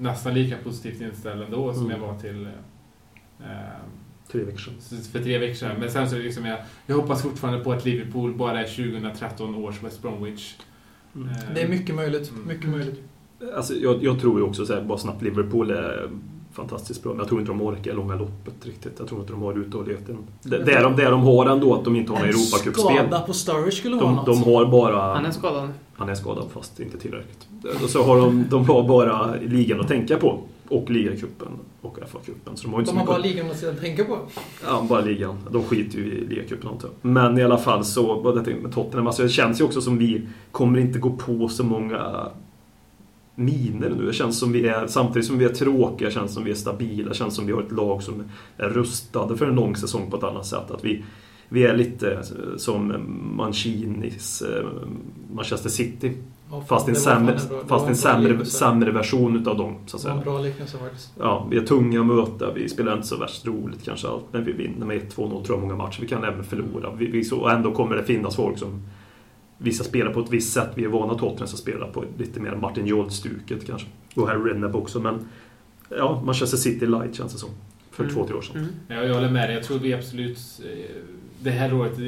nästan 0.00 0.34
lika 0.34 0.56
positivt 0.64 1.00
inställd 1.00 1.42
ändå 1.42 1.72
som 1.74 1.86
Mm. 1.86 2.00
jag 2.00 2.06
var 2.08 2.18
till 2.18 2.46
eh, 3.40 3.46
Tre 4.32 4.44
veckor 4.44 4.58
sedan. 4.58 4.98
för 5.12 5.18
tre 5.22 5.38
veckor 5.38 5.54
sedan. 5.54 5.76
Men 5.80 5.90
sen 5.90 6.08
så 6.10 6.14
är 6.14 6.18
det 6.18 6.24
liksom 6.24 6.44
jag, 6.44 6.58
jag 6.86 6.96
hoppas 6.96 7.22
fortfarande 7.22 7.64
på 7.64 7.72
att 7.72 7.84
Liverpool 7.84 8.34
bara 8.34 8.60
är 8.60 8.66
2013 8.66 9.54
års 9.54 9.82
West 9.82 10.02
Bromwich. 10.02 10.54
Mm. 11.14 11.28
Eh, 11.28 11.34
Det 11.54 11.62
är 11.62 11.68
mycket 11.68 11.94
möjligt. 11.94 12.30
Mm. 12.30 12.48
Mycket 12.48 12.68
möjligt. 12.70 13.00
Alltså, 13.56 13.74
jag, 13.74 14.04
jag 14.04 14.20
tror 14.20 14.38
ju 14.38 14.44
också 14.46 14.66
så 14.66 14.74
här, 14.74 14.82
bara 14.82 14.98
snabbt, 14.98 15.22
Liverpool 15.22 15.70
är 15.70 16.10
fantastiskt 16.52 17.02
bra. 17.02 17.12
Men 17.12 17.18
jag 17.18 17.28
tror 17.28 17.40
inte 17.40 17.52
de 17.52 17.62
orkar 17.62 17.94
långa 17.94 18.14
loppet 18.14 18.66
riktigt. 18.66 18.92
Jag 18.98 19.08
tror 19.08 19.20
inte 19.20 19.32
de 19.32 19.42
har 19.42 19.58
uthålligheten. 19.58 20.18
Det, 20.42 20.58
det, 20.64 20.72
är 20.72 20.82
de, 20.82 20.96
det 20.96 21.04
de 21.10 21.20
har 21.22 21.46
ändå, 21.46 21.74
att 21.74 21.84
de 21.84 21.96
inte 21.96 22.12
har 22.12 22.18
En 22.18 22.24
Europacupspel. 22.24 22.72
skada 22.96 23.20
på 23.20 23.32
Sturridge 23.32 23.70
skulle 23.72 23.96
vara 23.96 24.06
De, 24.06 24.14
något. 24.16 24.26
de 24.26 24.42
har 24.52 24.66
bara... 24.66 25.14
Han 25.14 25.26
är 25.26 25.30
skadad. 25.30 25.68
Han 25.96 26.08
är 26.08 26.14
skadad 26.14 26.44
fast 26.52 26.80
inte 26.80 26.98
tillräckligt. 26.98 27.46
Och 27.82 27.90
så 27.90 28.02
har 28.02 28.16
de, 28.16 28.46
de 28.50 28.68
har 28.68 28.88
bara 28.88 29.34
ligan 29.34 29.80
att 29.80 29.88
tänka 29.88 30.16
på. 30.16 30.42
Och 30.68 30.90
ligacupen 30.90 31.48
och 31.80 31.98
FA-cupen. 31.98 32.54
Så 32.54 32.62
de 32.62 32.72
har 32.72 32.80
inte 32.80 32.92
De 32.92 32.98
har 32.98 33.06
bara 33.06 33.18
ligan 33.18 33.50
att 33.50 33.58
sedan 33.58 33.76
tänka 33.76 34.04
på. 34.04 34.18
Ja, 34.64 34.86
bara 34.88 35.00
ligan. 35.00 35.38
De 35.50 35.62
skiter 35.62 35.98
ju 35.98 36.04
i 36.04 36.26
ligacupen 36.26 36.68
antar 36.68 36.88
jag. 36.88 37.10
Men 37.10 37.38
i 37.38 37.42
alla 37.42 37.58
fall 37.58 37.84
så, 37.84 38.20
vad 38.20 38.36
detta 38.36 38.60
med 38.62 38.74
Tottenham, 38.74 39.06
alltså 39.06 39.22
det 39.22 39.28
känns 39.28 39.60
ju 39.60 39.64
också 39.64 39.80
som 39.80 39.98
vi 39.98 40.28
kommer 40.52 40.78
inte 40.78 40.98
gå 40.98 41.10
på 41.10 41.48
så 41.48 41.64
många 41.64 42.30
miner 43.34 43.90
nu. 43.90 44.06
Det 44.06 44.12
känns 44.12 44.38
som 44.38 44.52
vi 44.52 44.66
är, 44.66 44.86
samtidigt 44.86 45.26
som 45.26 45.38
vi 45.38 45.44
är 45.44 45.48
tråkiga, 45.48 46.10
känns 46.10 46.34
som 46.34 46.44
vi 46.44 46.50
är 46.50 46.54
stabila, 46.54 47.14
känns 47.14 47.34
som 47.34 47.46
vi 47.46 47.52
har 47.52 47.62
ett 47.62 47.72
lag 47.72 48.02
som 48.02 48.24
är 48.56 48.68
rustade 48.68 49.36
för 49.36 49.46
en 49.46 49.54
lång 49.54 49.76
säsong 49.76 50.10
på 50.10 50.16
ett 50.16 50.24
annat 50.24 50.46
sätt. 50.46 50.70
Att 50.70 50.84
vi, 50.84 51.04
vi 51.48 51.64
är 51.64 51.76
lite 51.76 52.12
eh, 52.12 52.56
som 52.56 52.94
Mancinis 53.36 54.42
eh, 54.42 54.66
Manchester 55.34 55.70
City. 55.70 56.12
Ja, 56.50 56.64
Fast 56.68 56.88
en 56.88 56.96
sämre, 56.96 57.38
bra- 57.48 57.60
fast 57.66 57.88
en 57.88 57.96
sämre, 57.96 58.44
sämre 58.44 58.90
version 58.92 59.36
utav 59.40 59.56
dem, 59.56 59.74
så 59.86 59.96
att 59.96 60.02
Det 60.02 60.08
var 60.08 60.16
en 60.16 60.22
säga. 60.22 60.32
bra 60.32 60.42
liknelse 60.42 60.78
faktiskt. 60.78 61.12
Ja, 61.18 61.46
vi 61.50 61.56
är 61.56 61.66
tunga 61.66 62.00
att 62.00 62.06
möta, 62.06 62.52
vi 62.52 62.68
spelar 62.68 62.94
inte 62.94 63.06
så 63.06 63.16
värst 63.16 63.46
roligt 63.46 63.84
kanske 63.84 64.08
allt, 64.08 64.24
men 64.32 64.44
vi 64.44 64.52
vinner 64.52 64.86
med 64.86 64.96
1-2-0 64.96 65.44
tror 65.44 65.58
jag 65.58 65.60
många 65.60 65.76
matcher. 65.76 66.00
Vi 66.00 66.06
kan 66.06 66.24
även 66.24 66.44
förlora. 66.44 66.90
Vi, 66.98 67.06
vi, 67.06 67.24
så, 67.24 67.38
och 67.40 67.50
ändå 67.50 67.72
kommer 67.72 67.96
det 67.96 68.04
finnas 68.04 68.36
folk 68.36 68.58
som 68.58 68.82
Vissa 69.62 69.84
spelar 69.84 70.12
på 70.12 70.20
ett 70.20 70.30
visst 70.30 70.52
sätt. 70.52 70.68
Vi 70.74 70.84
är 70.84 70.88
vana 70.88 71.14
Tottenham 71.14 71.46
som 71.48 71.58
spelar 71.58 71.86
på 71.88 72.04
lite 72.18 72.40
mer 72.40 72.54
Martin 72.56 72.86
Jolt-stuket 72.86 73.66
kanske. 73.66 73.86
Och 74.16 74.28
Harry 74.28 74.50
Redknapp 74.50 74.74
också, 74.74 75.00
men 75.00 75.28
ja, 75.88 76.22
Manchester 76.24 76.56
City 76.56 76.86
light 76.86 77.14
känns 77.14 77.32
det 77.32 77.38
som. 77.38 77.50
För 77.90 78.04
Mm. 78.04 78.14
två, 78.14 78.26
tre 78.26 78.34
år 78.36 78.42
sedan. 78.42 78.56
Mm. 78.56 78.70
Ja, 78.88 78.94
jag 79.08 79.14
håller 79.14 79.30
med 79.30 79.48
dig. 79.48 79.54
Jag 79.56 79.64
tror 79.64 79.78
vi 79.78 79.94
absolut... 79.94 80.38
eh, 80.64 80.94
Det 81.42 81.50
här 81.50 81.74
året, 81.74 81.98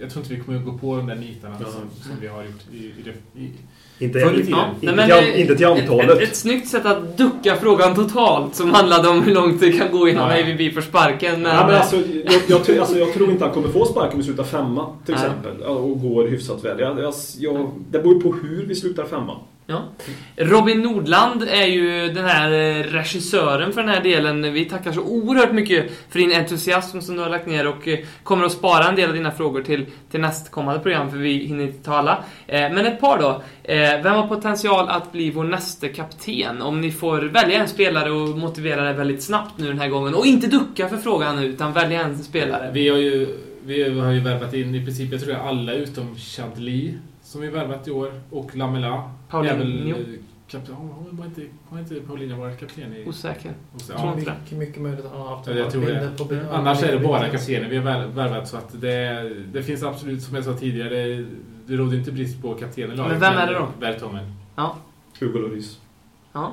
jag 0.00 0.10
tror 0.10 0.22
inte 0.24 0.34
vi 0.34 0.40
kommer 0.40 0.58
att 0.58 0.64
gå 0.64 0.78
på 0.78 0.96
de 0.96 1.06
där 1.06 1.16
nitarna 1.16 1.56
Ja. 1.60 1.66
som, 1.66 1.80
som 2.02 2.12
vi 2.20 2.26
har 2.26 2.42
gjort 2.44 2.60
i, 2.72 2.76
i, 2.76 2.90
i, 3.44 3.50
Inte, 4.02 4.20
Förr 4.20 4.34
i 4.34 4.40
inte, 4.40 4.56
Nej, 4.80 4.94
men 4.94 5.08
till, 5.10 5.40
inte 5.40 5.54
till 5.56 5.66
Ett, 5.66 5.80
antalet. 5.80 6.10
ett, 6.10 6.22
ett 6.28 6.36
snyggt 6.36 6.68
sätt 6.68 6.86
att 6.86 7.18
ducka 7.18 7.56
frågan 7.56 7.94
totalt 7.94 8.54
som 8.54 8.70
handlade 8.70 9.08
om 9.08 9.22
hur 9.22 9.34
långt 9.34 9.60
det 9.60 9.72
kan 9.72 9.90
gå 9.92 10.08
innan 10.08 10.30
Ja, 10.30 10.36
ja. 10.38 10.52
AVB 10.52 10.74
får 10.74 10.80
sparken. 10.80 11.42
Men, 11.42 11.54
Ja, 11.54 11.66
men 11.66 11.76
alltså, 11.76 11.96
jag, 11.96 12.34
jag, 12.46 12.64
tror- 12.64 12.78
alltså, 12.80 12.98
jag 12.98 13.12
tror 13.14 13.30
inte 13.30 13.44
han 13.44 13.54
kommer 13.54 13.68
få 13.68 13.84
sparken 13.84 14.12
om 14.12 14.18
vi 14.18 14.24
slutar 14.24 14.44
femma 14.44 14.86
till 15.06 15.14
Nej. 15.14 15.24
exempel. 15.24 15.52
Ja, 15.62 15.68
Och 15.68 16.00
går 16.02 16.28
hyfsat 16.28 16.64
väl. 16.64 16.80
Jag, 16.80 16.98
jag, 17.00 17.14
jag, 17.38 17.70
det 17.90 17.98
beror 17.98 18.20
på 18.20 18.32
hur 18.42 18.64
vi 18.66 18.74
slutar 18.74 19.04
femma. 19.04 19.36
Ja. 19.66 19.82
Robin 20.36 20.82
Nordland 20.82 21.42
är 21.42 21.66
ju 21.66 22.08
den 22.08 22.24
här 22.24 22.52
eh, 22.52 22.82
regissören 22.82 23.72
för 23.72 23.80
den 23.80 23.90
här 23.90 24.02
delen. 24.02 24.52
Vi 24.52 24.64
tackar 24.64 24.92
så 24.92 25.00
oerhört 25.00 25.52
mycket 25.52 25.90
för 26.10 26.18
din 26.18 26.32
entusiasm 26.32 27.00
som 27.00 27.16
du 27.16 27.22
har 27.22 27.30
lagt 27.30 27.46
ner 27.46 27.66
och 27.66 27.88
eh, 27.88 27.98
kommer 28.22 28.44
att 28.44 28.52
spara 28.52 28.88
en 28.88 28.96
del 28.96 29.08
av 29.08 29.14
dina 29.14 29.30
frågor 29.30 29.62
till, 29.62 29.86
till 30.10 30.20
nästkommande 30.20 30.80
program 30.80 31.10
för 31.10 31.16
vi 31.16 31.46
hinner 31.46 31.64
inte 31.64 31.84
ta 31.84 31.94
alla. 31.94 32.24
Eh, 32.46 32.60
men 32.60 32.86
ett 32.86 33.00
par 33.00 33.18
då. 33.18 33.42
Vem 34.02 34.14
har 34.14 34.26
potential 34.26 34.88
att 34.88 35.12
bli 35.12 35.30
vår 35.30 35.44
nästa 35.44 35.88
kapten? 35.88 36.62
Om 36.62 36.80
ni 36.80 36.90
får 36.92 37.20
välja 37.20 37.60
en 37.60 37.68
spelare 37.68 38.10
och 38.10 38.28
motivera 38.28 38.84
det 38.84 38.92
väldigt 38.92 39.22
snabbt 39.22 39.58
nu 39.58 39.68
den 39.68 39.78
här 39.78 39.88
gången. 39.88 40.14
Och 40.14 40.26
inte 40.26 40.46
ducka 40.46 40.88
för 40.88 40.96
frågan 40.96 41.36
nu, 41.36 41.46
utan 41.46 41.72
välja 41.72 42.00
en 42.00 42.18
spelare. 42.18 42.70
Vi 42.72 42.88
har 42.88 42.98
ju, 42.98 43.38
vi 43.64 43.98
har 43.98 44.12
ju 44.12 44.20
värvat 44.20 44.54
in 44.54 44.74
i 44.74 44.84
princip, 44.84 45.12
jag 45.12 45.20
tror 45.20 45.32
jag 45.32 45.46
alla 45.46 45.72
utom 45.72 46.16
Chantely 46.16 46.94
som 47.32 47.40
vi 47.40 47.48
värvat 47.48 47.88
i 47.88 47.90
år 47.90 48.12
och 48.30 48.56
Lamela. 48.56 49.10
Paulinho. 49.28 49.96
Eh, 49.96 50.04
kapten, 50.48 50.74
har, 50.74 51.16
har, 51.18 51.24
inte, 51.26 51.42
har 51.68 51.78
inte 51.78 51.94
Paulinho 51.94 52.40
varit 52.40 52.60
kapten 52.60 52.94
i... 52.96 53.08
Osäker. 53.08 53.52
tror 53.78 53.96
Ja. 53.96 54.14
Mycket, 54.16 54.58
mycket 54.58 54.82
möjligt 54.82 55.04
att 55.04 55.12
han 55.12 55.20
har 55.20 55.36
haft 55.36 55.48
Ja, 55.48 55.54
jag 55.54 55.70
tror 55.70 55.82
det. 55.82 56.12
på 56.18 56.24
Annars 56.52 56.82
är 56.82 56.92
det 56.92 56.98
bara 56.98 57.28
kaptener 57.28 57.68
vi 57.68 57.76
har 57.76 58.06
värvat 58.06 58.48
så 58.48 58.56
att 58.56 58.80
det, 58.80 59.28
det 59.52 59.62
finns 59.62 59.82
absolut, 59.82 60.22
som 60.22 60.34
jag 60.34 60.44
sa 60.44 60.52
tidigare, 60.54 61.24
det, 61.66 61.76
råder 61.76 61.96
inte 61.96 62.12
brist 62.12 62.42
på 62.42 62.54
kaptener. 62.54 62.96
Men 62.96 63.20
vem 63.20 63.34
är 63.34 63.46
det 63.46 63.54
då? 63.58 63.68
Vertongen. 63.80 64.32
Hugo 65.20 65.38
Lloris. 65.38 65.78
Ja. 66.32 66.52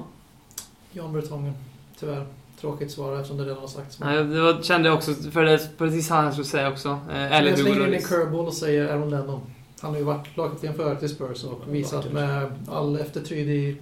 Jan 0.91 1.13
Bertongen. 1.13 1.53
Tyvärr. 1.99 2.25
Tråkigt 2.61 2.91
svar 2.91 3.15
eftersom 3.15 3.37
det 3.37 3.43
redan 3.43 3.57
har 3.57 3.67
sagts. 3.67 3.97
Ja, 4.01 4.07
det 4.07 4.41
var, 4.41 4.61
kände 4.61 4.89
jag 4.89 4.97
också, 4.97 5.13
för 5.13 5.43
det 5.43 5.51
är 5.51 5.61
precis 5.77 6.09
han 6.09 6.23
jag 6.25 6.33
skulle 6.33 6.45
säga 6.45 6.69
också. 6.69 6.89
Eh, 6.89 7.15
Eller 7.37 7.49
jag 7.49 7.57
Hugo 7.57 7.57
slänger 7.57 7.75
in 7.77 7.81
en 7.83 7.89
Lloris. 7.91 8.07
curveball 8.09 8.45
och 8.47 8.53
säger 8.53 8.87
Aaron 8.87 9.09
Lennon. 9.09 9.41
Han 9.81 9.91
har 9.91 9.97
ju 9.97 10.03
varit 10.03 10.37
lagkapten 10.37 10.73
förut 10.73 11.03
i 11.03 11.07
Spurs 11.09 11.43
och 11.43 11.61
visat 11.67 12.13
med 12.13 12.51
all 12.67 12.95
eftertyd 12.99 13.49
i 13.49 13.75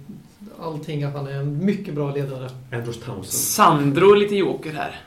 allting 0.62 1.02
att 1.04 1.14
han 1.14 1.26
är 1.26 1.32
en 1.40 1.64
mycket 1.64 1.94
bra 1.94 2.10
ledare. 2.14 2.48
Andrews 2.72 3.00
Townsend. 3.00 3.26
Sandro 3.26 4.12
är 4.12 4.16
lite 4.16 4.36
joker 4.36 4.72
här. 4.72 5.00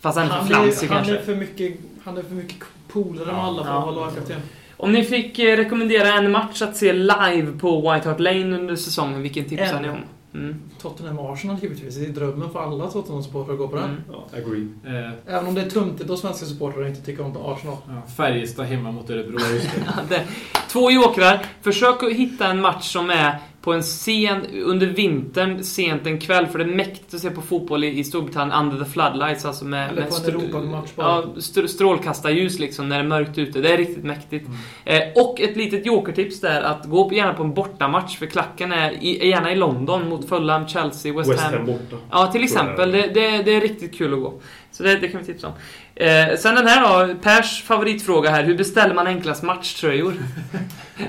Fast 0.00 0.18
han 0.18 0.26
är 0.26 0.30
Han 0.30 0.40
för 0.46 0.54
flamsig 0.54 0.86
är, 0.86 0.94
han 0.94 1.04
kanske. 1.04 1.16
är 1.18 1.22
för 1.24 1.36
mycket, 1.36 1.76
han 2.04 2.16
är 2.18 2.22
för 2.22 2.34
mycket 2.34 2.58
polare 2.88 3.26
med 3.26 3.34
alla 3.44 3.64
för 3.64 3.70
Ja. 3.70 3.78
att 3.78 3.84
vara 3.84 3.94
lagkapten. 4.06 4.40
Om 4.76 4.92
ni 4.92 5.04
fick 5.04 5.38
eh, 5.38 5.56
rekommendera 5.56 6.12
en 6.12 6.30
match 6.32 6.62
att 6.62 6.76
se 6.76 6.92
live 6.92 7.52
på 7.60 7.92
White 7.92 8.08
Hart 8.08 8.20
Lane 8.20 8.56
under 8.58 8.76
säsongen, 8.76 9.22
vilken 9.22 9.44
tipsar 9.44 9.76
En. 9.76 9.82
ni 9.82 9.88
om? 9.88 9.98
Mm. 10.34 10.54
Tottenham-Arsenal 10.82 11.56
givetvis. 11.62 11.96
Det 11.96 12.04
är 12.06 12.10
drömmen 12.10 12.50
för 12.50 12.58
alla 12.62 12.90
Tottenham-supportrar 12.90 13.52
att 13.52 13.58
gå 13.58 13.68
på 13.68 13.76
den. 13.76 13.84
Mm. 13.84 14.02
Ja, 14.12 14.24
agree. 14.38 14.68
Eh, 14.86 15.10
Även 15.34 15.46
om 15.46 15.54
det 15.54 15.60
är 15.62 15.70
töntigt 15.70 16.10
av 16.10 16.16
svenska 16.16 16.46
supportrar 16.46 16.82
att 16.82 16.88
inte 16.88 17.02
tycka 17.02 17.22
om 17.22 17.36
Arsenal. 17.44 17.76
ja, 17.88 18.02
Färjestad 18.16 18.66
hemma 18.66 18.90
mot 18.92 19.10
Örebro. 19.10 19.38
Ja, 19.86 19.92
det- 20.08 20.24
Två 20.68 20.90
jokrar. 20.90 21.46
Försök 21.62 22.02
att 22.02 22.12
hitta 22.12 22.46
en 22.46 22.60
match 22.60 22.92
som 22.92 23.10
är 23.10 23.38
på 23.64 23.72
en 23.72 23.82
sen, 23.82 24.46
under 24.64 24.86
vintern, 24.86 25.64
sent 25.64 26.06
en 26.06 26.18
kväll. 26.20 26.46
För 26.46 26.58
det 26.58 26.64
är 26.64 26.68
mäktigt 26.68 27.14
att 27.14 27.20
se 27.20 27.30
på 27.30 27.42
fotboll 27.42 27.84
i, 27.84 27.98
i 27.98 28.04
Storbritannien 28.04 28.58
under 28.66 28.84
the 28.84 28.90
floodlights. 28.90 29.44
Alltså 29.44 29.64
med, 29.64 29.88
Eller 29.90 30.00
med 30.02 30.10
på 30.10 30.16
en 30.16 30.22
str- 30.22 30.28
Europamatch 30.28 30.90
bara. 30.94 31.06
Ja, 31.06 31.24
str- 31.36 31.66
strålkastarljus 31.66 32.58
liksom 32.58 32.88
när 32.88 32.98
det 32.98 33.04
är 33.04 33.08
mörkt 33.08 33.38
ute. 33.38 33.60
Det 33.60 33.72
är 33.72 33.76
riktigt 33.76 34.04
mäktigt. 34.04 34.46
Mm. 34.46 35.02
Eh, 35.02 35.22
och 35.22 35.40
ett 35.40 35.56
litet 35.56 35.86
jokertips 35.86 36.40
där, 36.40 36.62
att 36.62 36.84
gå 36.84 37.12
gärna 37.12 37.34
på 37.34 37.42
en 37.42 37.54
bortamatch. 37.54 38.18
För 38.18 38.26
klacken 38.26 38.72
är 38.72 38.90
i, 39.04 39.28
gärna 39.28 39.52
i 39.52 39.56
London 39.56 40.08
mot 40.08 40.28
Fulham, 40.28 40.68
Chelsea, 40.68 41.12
West, 41.16 41.30
West 41.30 41.42
Ham. 41.42 41.52
Ham 41.54 41.66
borta. 41.66 41.96
Ja, 42.10 42.26
till 42.26 42.44
exempel. 42.44 42.92
Det, 42.92 43.00
det, 43.02 43.42
det 43.42 43.54
är 43.54 43.60
riktigt 43.60 43.98
kul 43.98 44.14
att 44.14 44.20
gå. 44.20 44.34
Så 44.72 44.82
det, 44.82 44.96
det 44.96 45.08
kan 45.08 45.20
vi 45.20 45.26
tipsa 45.26 45.46
om. 45.46 45.52
Eh, 45.94 46.36
sen 46.38 46.54
den 46.54 46.66
här 46.66 47.06
då, 47.08 47.14
Pers 47.14 47.62
favoritfråga 47.62 48.30
här. 48.30 48.42
Hur 48.42 48.56
beställer 48.58 48.94
man 48.94 49.06
enklast 49.06 49.42
matchtröjor? 49.42 50.14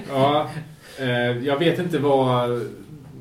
Ja, 0.10 0.50
jag 1.44 1.60
vet 1.60 1.80
inte 1.80 2.00
vad 2.00 2.62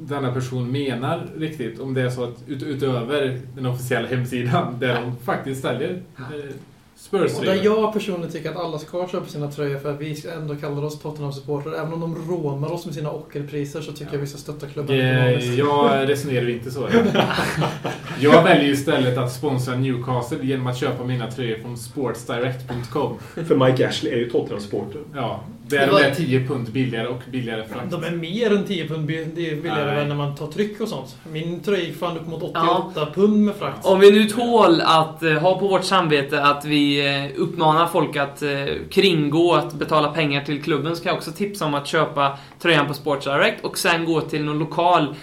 denna 0.09 0.33
person 0.33 0.73
menar 0.73 1.27
riktigt. 1.37 1.81
Om 1.81 1.95
det 1.95 2.03
är 2.03 2.11
så 2.11 2.25
att 2.25 2.37
ut, 2.47 2.63
utöver 2.63 3.41
den 3.55 3.67
officiella 3.67 4.09
hemsidan 4.09 4.77
där 4.81 4.95
de 4.95 5.17
faktiskt 5.17 5.63
säljer 5.63 6.03
eh, 6.17 7.37
Och 7.39 7.45
där 7.45 7.65
jag 7.65 7.93
personligen 7.93 8.33
tycker 8.33 8.51
att 8.51 8.57
alla 8.57 8.79
ska 8.79 9.09
köpa 9.09 9.27
sina 9.27 9.51
tröjor 9.51 9.79
för 9.79 9.95
att 9.95 10.01
vi 10.01 10.15
ska 10.15 10.33
ändå 10.33 10.57
kallar 10.57 10.83
oss 10.83 11.01
Tottenham-supportrar. 11.01 11.75
Även 11.75 11.93
om 11.93 12.01
de 12.01 12.31
rånar 12.31 12.73
oss 12.73 12.87
med 12.87 12.95
sina 12.95 13.11
ockerpriser 13.11 13.81
så 13.81 13.93
tycker 13.93 14.13
jag 14.13 14.21
vi 14.21 14.27
ska 14.27 14.39
stötta 14.39 14.67
klubben 14.67 15.01
Eh, 15.01 15.27
ekonomiskt. 15.27 15.59
Jag 15.59 16.09
resonerar 16.09 16.45
ju 16.45 16.53
inte 16.53 16.71
så. 16.71 16.89
Jag 18.21 18.45
väljer 18.45 18.71
istället 18.71 19.19
att 19.19 19.33
sponsra 19.33 19.77
Newcastle 19.77 20.39
genom 20.43 20.67
att 20.67 20.77
köpa 20.77 21.05
mina 21.05 21.31
tröjor 21.31 21.59
från 21.59 21.77
sportsdirect.com. 21.77 23.19
För 23.47 23.57
Mike 23.57 23.89
Ashley 23.89 24.13
är 24.13 24.17
ju 24.17 24.31
Tottenham-supporter. 24.31 25.01
Ja, 25.15 25.41
där 25.81 25.87
de 25.87 25.97
är 25.97 26.15
10 26.15 26.47
pund 26.47 26.73
billigare 26.73 27.07
och 27.09 27.21
billigare 27.31 27.65
frakt. 27.69 27.91
De 27.91 28.05
är 28.05 28.11
mer 28.11 28.53
än 28.57 28.65
10 28.65 28.89
pund 28.89 29.07
bi- 29.07 29.27
det 29.35 29.51
är 29.51 29.57
billigare 29.57 29.93
Nej. 29.93 30.03
än 30.03 30.09
när 30.09 30.15
man 30.17 30.35
tar 30.35 30.47
tryck 30.47 30.81
och 30.81 30.89
sånt. 30.89 31.17
Min 31.33 31.61
tröja 31.61 31.85
gick 31.85 31.99
fan 31.99 32.17
upp 32.17 32.27
mot 32.27 32.43
88 32.43 33.07
pund 33.15 33.45
med 33.45 33.55
frakt. 33.55 33.87
Om 33.87 34.01
vi 34.01 34.11
nu 34.11 34.25
tål 34.25 34.81
att 34.81 35.23
eh, 35.23 35.33
ha 35.33 35.59
på 35.59 35.69
vårt 35.69 35.85
samvete 35.85 36.43
att 36.43 36.65
vi 36.65 37.07
eh, 37.35 37.41
uppmanar 37.43 37.87
folk 37.87 38.17
att 38.17 38.43
eh, 38.43 38.51
kringgå 38.91 39.55
att 39.55 39.75
betala 39.75 40.09
pengar 40.09 40.45
till 40.45 40.63
klubben 40.63 40.97
så 40.97 41.03
kan 41.03 41.11
jag 41.11 41.17
också 41.17 41.33
tipsa 41.33 41.65
om 41.67 41.75
att 41.75 41.87
köpa 41.87 42.39
tröjan 42.63 42.87
på 42.87 42.95
Sports 42.95 43.25
Direct 43.27 43.65
och 43.65 43.79
sen 43.79 44.05
gå 44.05 44.21
till 44.21 44.45
någon 44.45 44.59
lokal 44.59 45.15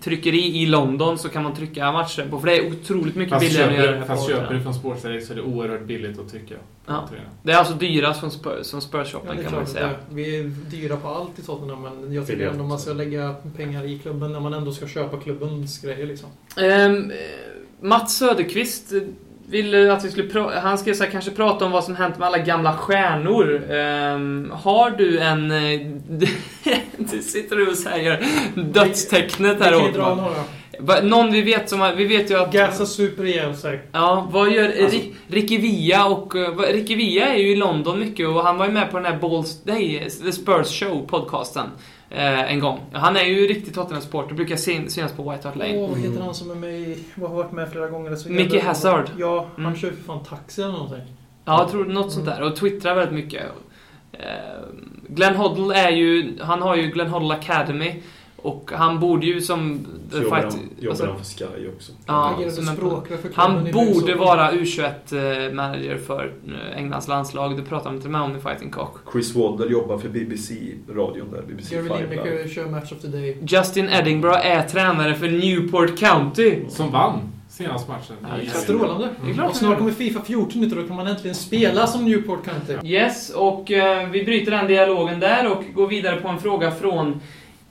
tryckeri 0.00 0.62
i 0.62 0.66
London 0.66 1.18
så 1.18 1.28
kan 1.28 1.42
man 1.42 1.54
trycka 1.54 1.92
matcher 1.92 2.26
på. 2.30 2.40
För 2.40 2.46
det 2.46 2.56
är 2.58 2.66
otroligt 2.72 3.16
mycket 3.16 3.32
Fast 3.34 3.46
billigare 3.46 3.74
än 3.74 3.80
att 3.80 3.84
göra 3.84 3.92
köper, 3.92 4.00
det 4.00 4.06
fast 4.06 4.28
köper 4.28 4.54
du 4.54 4.60
från 4.62 4.74
Sports 4.74 5.02
Direct 5.02 5.26
så 5.26 5.32
är 5.32 5.36
det 5.36 5.42
oerhört 5.42 5.82
billigt 5.84 6.18
att 6.18 6.30
trycka 6.30 6.54
Ja. 6.86 7.08
Det 7.42 7.52
är 7.52 7.56
alltså 7.56 7.74
dyrast 7.74 8.20
som, 8.20 8.30
Spurs, 8.30 8.70
Ja, 8.72 8.80
Spurs-shoppen 8.80 9.38
är 9.38 9.42
kan 9.42 9.52
man 9.54 9.66
säga. 9.66 9.90
vi 10.10 10.36
är 10.36 10.44
dyra 10.44 10.96
på 10.96 11.08
allt 11.08 11.38
i 11.38 11.42
Tottenham 11.42 11.82
men 11.82 12.12
jag 12.12 12.26
tycker 12.26 12.46
ändå 12.46 12.64
man 12.64 12.78
ska 12.78 12.92
lägga 12.92 13.34
pengar 13.56 13.84
i 13.84 13.98
klubben 13.98 14.32
när 14.32 14.40
man 14.40 14.54
ändå 14.54 14.72
ska 14.72 14.86
köpa 14.88 15.16
klubbens 15.16 15.78
grejer 15.82 16.06
liksom. 16.06 16.28
Eh, 16.56 17.16
Mats 17.82 18.16
Söderqvist 18.16 18.92
eh, 18.92 19.00
ville 19.50 19.92
att 19.92 20.04
vi 20.04 20.10
skulle 20.10 20.50
han 20.62 20.78
ska 20.78 20.94
så 20.94 21.04
här, 21.04 21.10
kanske 21.10 21.30
prata 21.30 21.64
om 21.64 21.70
vad 21.72 21.84
som 21.84 21.96
hänt 21.96 22.18
med 22.18 22.26
alla 22.28 22.38
gamla 22.38 22.76
stjärnor. 22.76 23.62
Ehm, 23.70 24.52
har 24.54 24.90
du 24.90 25.18
en... 25.18 25.50
eh, 25.50 25.80
du 26.96 27.22
sitter 27.22 27.56
du 27.56 27.66
och 27.70 27.76
säger 27.76 28.26
dödstecknet 28.54 29.60
här 29.62 29.74
åt 29.76 29.94
dra 29.94 30.14
mig. 30.14 30.24
några. 30.24 30.44
Va- 30.82 31.00
Någon 31.02 31.32
vi 31.32 31.42
vet 31.42 31.68
som 31.68 31.80
har- 31.80 31.92
Vi 31.94 32.04
vet 32.06 32.30
ju 32.30 32.38
att... 32.38 32.52
Gasa 32.52 32.86
super 32.86 33.24
ihjäl 33.24 33.56
sig. 33.56 33.80
Ja, 33.92 34.28
vad 34.32 34.50
gör 34.52 34.64
Alltså- 34.64 34.96
Ri- 34.98 35.12
Ricky 35.28 35.58
Villa 35.58 36.06
och... 36.06 36.36
eh, 36.36 36.58
Ricky 36.58 36.94
Villa 36.94 37.26
är 37.26 37.38
ju 37.38 37.52
i 37.52 37.56
London 37.56 37.98
mycket 38.00 38.28
och 38.28 38.42
han 38.44 38.58
var 38.58 38.66
ju 38.66 38.72
med 38.72 38.90
på 38.90 38.96
den 38.96 39.06
här 39.12 39.18
Balls... 39.18 39.60
Nej, 39.64 40.08
The 40.24 40.32
Spurs 40.32 40.80
Show 40.80 41.06
podcasten. 41.06 41.66
Eh, 42.10 42.52
en 42.52 42.60
gång. 42.60 42.80
Han 42.92 43.16
är 43.16 43.24
ju 43.24 43.46
riktigt 43.46 43.74
Tottenham-supporter, 43.74 44.34
brukar 44.34 44.56
se- 44.56 44.88
synas 44.90 45.12
på 45.12 45.30
White 45.30 45.48
Hart 45.48 45.56
Lane. 45.56 45.76
Åh, 45.78 45.88
vad 45.90 45.98
heter 45.98 46.20
han 46.22 46.34
som 46.34 46.50
är 46.50 46.54
med 46.54 46.70
i... 46.80 47.04
Har 47.20 47.28
varit 47.28 47.52
med 47.52 47.70
flera 47.72 47.86
gånger? 47.88 48.16
Så 48.16 48.28
Mickey 48.28 48.54
jävla- 48.56 48.68
Hazard. 48.68 49.10
Ja, 49.18 49.46
han 49.56 49.64
Mm. 49.66 49.76
kör 49.78 49.88
ju 49.88 49.96
för 49.96 50.02
fan 50.02 50.24
taxi 50.24 50.62
eller 50.62 50.72
någonting. 50.72 51.14
Ja, 51.44 51.60
jag 51.62 51.70
tror 51.70 51.84
något 51.84 52.12
sånt 52.12 52.26
där. 52.26 52.42
Och 52.42 52.56
twittrar 52.56 52.94
väldigt 52.94 53.14
mycket. 53.24 53.42
Eh, 54.12 54.20
Glenn 55.08 55.36
Hoddle 55.36 55.74
är 55.74 55.90
ju... 55.90 56.38
Han 56.40 56.62
har 56.62 56.76
ju 56.76 56.82
Glenn 56.90 57.08
Hoddle 57.08 57.34
Academy. 57.34 58.02
Och 58.42 58.70
han 58.74 59.00
borde 59.00 59.26
ju 59.26 59.40
som... 59.40 59.86
Så 60.10 60.22
jobbar 60.22 60.36
han, 60.36 60.50
fight- 60.50 60.58
jobbar 60.78 60.90
alltså, 60.90 61.06
han 61.06 61.18
för 61.18 61.24
Sky 61.24 61.68
också. 61.68 61.92
Ja, 62.06 62.34
Han 62.36 62.44
klubben 62.44 63.30
han 63.34 63.70
borde 63.72 64.14
vara 64.14 64.52
U21-manager 64.52 65.98
för 65.98 66.32
eh, 66.48 66.76
Englands 66.78 67.08
landslag. 67.08 67.56
Det 67.56 67.62
pratar 67.62 67.90
de 67.90 67.96
inte 67.96 68.08
med 68.08 68.20
om 68.20 68.36
i 68.36 68.40
Fighting 68.40 68.70
Cock. 68.70 68.96
Chris 69.12 69.34
Waddle 69.34 69.66
jobbar 69.72 69.98
för 69.98 70.08
BBC-radion 70.08 71.30
där, 71.32 71.42
BBC 71.42 71.74
Gary 71.74 71.88
5 71.88 71.98
Lineker 72.10 72.48
kör 72.48 72.66
Match 72.66 72.92
of 72.92 73.00
the 73.00 73.08
Day. 73.08 73.36
Justin 73.46 73.88
Edinburgh 73.88 74.46
är 74.46 74.68
tränare 74.68 75.14
för 75.14 75.28
Newport 75.28 75.98
County. 75.98 76.58
Som 76.68 76.92
vann 76.92 77.20
senast 77.50 77.88
matchen. 77.88 78.16
Ja, 78.22 78.50
Strålande. 78.52 79.08
Det 79.24 79.30
är 79.30 79.34
klart 79.34 79.50
Och 79.50 79.56
snart 79.56 79.78
kommer 79.78 79.92
Fifa 79.92 80.22
14 80.22 80.64
ut 80.64 80.72
och 80.72 80.78
då 80.78 80.86
kan 80.86 80.96
man 80.96 81.06
äntligen 81.06 81.34
spela 81.34 81.86
som 81.86 82.04
Newport 82.04 82.44
County. 82.44 82.88
Yes, 82.88 83.30
och 83.30 83.70
eh, 83.70 84.08
vi 84.10 84.24
bryter 84.24 84.50
den 84.50 84.66
dialogen 84.66 85.20
där 85.20 85.52
och 85.52 85.64
går 85.74 85.86
vidare 85.86 86.20
på 86.20 86.28
en 86.28 86.38
fråga 86.38 86.70
från 86.70 87.20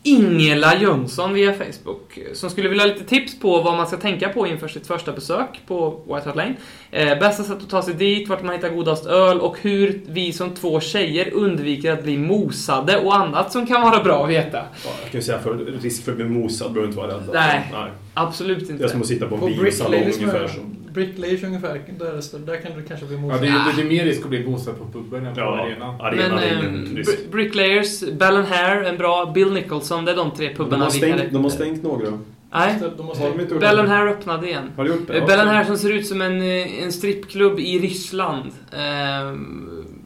Ingela 0.04 0.76
Jönsson 0.82 1.34
via 1.34 1.54
Facebook. 1.54 2.18
eh, 2.18 2.34
Som 2.34 2.50
skulle 2.50 2.70
vilja 2.70 2.84
ha 2.84 2.94
lite 2.94 3.06
tips 3.06 3.40
på 3.40 3.62
vad 3.62 3.78
man 3.78 3.88
ska 3.88 3.98
tänka 3.98 4.30
på 4.30 4.48
inför 4.48 4.68
sitt 4.68 4.88
första 4.88 5.12
besök 5.12 5.60
på 5.68 5.90
White 6.08 6.22
Hart 6.30 6.36
Lane. 6.36 6.56
Eh, 6.92 7.20
bästa 7.20 7.44
sätt 7.44 7.58
att 7.58 7.70
ta 7.70 7.82
sig 7.82 7.94
dit, 7.94 8.30
vart 8.30 8.44
man 8.44 8.56
hittar 8.56 8.70
godast 8.70 9.06
öl 9.06 9.40
och 9.40 9.58
hur 9.62 10.02
vi 10.08 10.34
som 10.34 10.50
två 10.56 10.80
tjejer 10.80 11.34
undviker 11.34 11.92
att 11.94 12.04
bli 12.04 12.18
mosade 12.18 12.98
och 13.00 13.16
annat 13.16 13.52
som 13.52 13.68
kan 13.68 13.82
vara 13.82 14.04
bra 14.04 14.24
att 14.24 14.30
veta. 14.30 14.58
Ja, 14.58 14.90
jag 15.02 15.12
kan 15.12 15.20
ju 15.20 15.26
säga 15.26 15.40
för 15.40 15.56
risk 15.82 16.04
för 16.06 16.12
att 16.12 16.18
bli 16.18 16.26
mosad 16.26 16.72
behöver 16.74 16.88
inte 16.88 17.02
vara 17.02 17.14
rädd. 17.14 17.30
Nej. 17.34 17.70
Nej. 17.72 17.92
Absolut 18.14 18.60
Det 18.60 18.66
är 18.66 18.72
inte. 18.74 18.90
som 18.90 19.02
att 19.02 19.08
sitta 19.08 19.28
på 19.28 19.36
en 19.36 19.42
På 19.42 19.48
biosalong 19.48 19.92
Bricklayers 19.92 20.18
ungefär. 20.18 20.48
Som, 20.48 20.76
Bricklayers 20.94 21.44
ungefär. 21.44 21.82
Där, 22.00 22.06
är 22.06 22.12
det- 22.40 22.46
där 22.52 22.62
kan 22.62 22.72
du 22.78 22.84
kanske 22.84 23.06
bli 23.06 23.16
Ja, 23.16 23.22
mosad. 23.22 23.42
det, 23.42 23.48
är, 23.48 23.76
det 23.76 23.82
är 23.82 23.86
mer 23.86 24.06
risk 24.06 24.22
att 24.24 24.30
bli 24.30 24.44
boostad 24.44 24.74
på 24.74 24.86
puben 25.00 25.26
än 25.26 25.34
på 25.34 25.40
ja, 25.40 25.60
arenan. 25.66 25.98
Men 25.98 26.06
arenan 26.06 26.40
eh, 26.40 26.60
ingen 26.60 26.96
risk. 26.98 27.12
Br- 27.12 27.32
Bricklayers, 27.32 28.00
Bell 28.12 28.36
and 28.36 28.46
Hair, 28.48 28.84
en 28.84 28.98
bra, 28.98 29.32
Bill 29.36 29.54
Nicholson, 29.54 30.06
det 30.06 30.12
är 30.12 30.16
de 30.16 30.32
tre 30.32 30.48
De 30.48 30.54
pubarna 30.56 30.84
har, 30.84 30.92
vi 30.92 31.00
kan 31.00 31.18
stängt, 31.18 31.34
de 31.34 31.44
har 31.44 31.50
stängt 31.52 31.84
några. 31.84 32.20
Nej, 32.54 32.76
De 32.98 33.08
Har 33.08 33.48
de 33.50 33.60
Bell 33.60 33.80
and 33.80 33.90
Hair 33.90 34.08
öppnade 34.08 34.48
igen. 34.48 34.64
Har 34.78 34.84
du 34.84 34.90
gjort 34.90 35.08
det? 35.08 35.14
Eh, 35.14 35.20
Ja, 35.20 35.26
Bell 35.26 35.40
and 35.40 35.48
okej. 35.50 35.56
Hair 35.58 35.66
som 35.66 35.78
ser 35.78 35.94
ut 35.94 36.08
som 36.08 36.22
en, 36.22 36.42
eh, 36.42 36.84
en 36.84 36.92
strippklubb 36.92 37.60
i 37.60 37.80
Ryssland. 37.80 38.52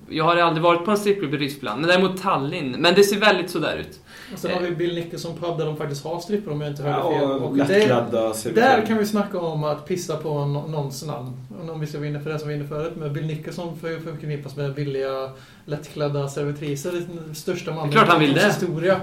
Jag 0.09 0.23
har 0.23 0.35
aldrig 0.37 0.63
varit 0.63 0.85
på 0.85 0.91
en 0.91 0.97
strippklubb 0.97 1.33
i 1.33 1.37
Ryssland, 1.37 1.81
men 1.81 1.89
däremot 1.89 2.21
Tallinn. 2.21 2.75
Men 2.79 2.93
det 2.95 3.03
ser 3.03 3.19
väldigt 3.19 3.49
sådär 3.49 3.77
ut. 3.79 3.99
Och 4.33 4.39
sen 4.39 4.51
har 4.51 4.59
vi 4.61 4.71
Bill 4.71 4.95
Nicholson 4.95 5.37
pub 5.37 5.57
där 5.57 5.65
de 5.65 5.77
faktiskt 5.77 6.03
har 6.03 6.19
strippor 6.19 6.51
om 6.51 6.61
jag 6.61 6.69
inte 6.69 6.83
hörde 6.83 7.13
fel. 7.19 7.21
Ja, 7.29 7.33
Och 7.35 7.57
det, 7.57 7.67
lättklädda 7.67 8.33
där 8.55 8.85
kan 8.85 8.97
vi 8.97 9.05
snacka 9.05 9.39
om 9.39 9.63
att 9.63 9.85
pissa 9.87 10.17
på 10.17 10.45
nå- 10.45 10.67
någons 10.67 11.05
namn. 11.05 11.31
Om 11.71 11.79
vi 11.79 11.87
ska 11.87 11.97
vinna 11.99 12.19
för 12.19 12.29
det 12.29 12.39
som 12.39 12.47
vi 12.47 12.53
var 12.53 12.59
inne 12.59 12.69
förut. 12.69 12.93
Men 12.95 13.13
Bill 13.13 13.25
Nicholson 13.27 13.77
för- 13.77 13.99
för- 13.99 14.11
förknippas 14.11 14.55
med 14.55 14.73
billiga, 14.73 15.29
lättklädda 15.65 16.27
servitriser. 16.27 16.91
Den 17.25 17.35
största 17.35 17.71
mannen 17.71 17.89
Det 17.89 17.93
är 17.93 17.97
klart 17.97 18.07
han 18.13 18.21
i 18.21 18.25
vill 18.25 18.35
det. 18.35 18.45
historia. 18.45 18.99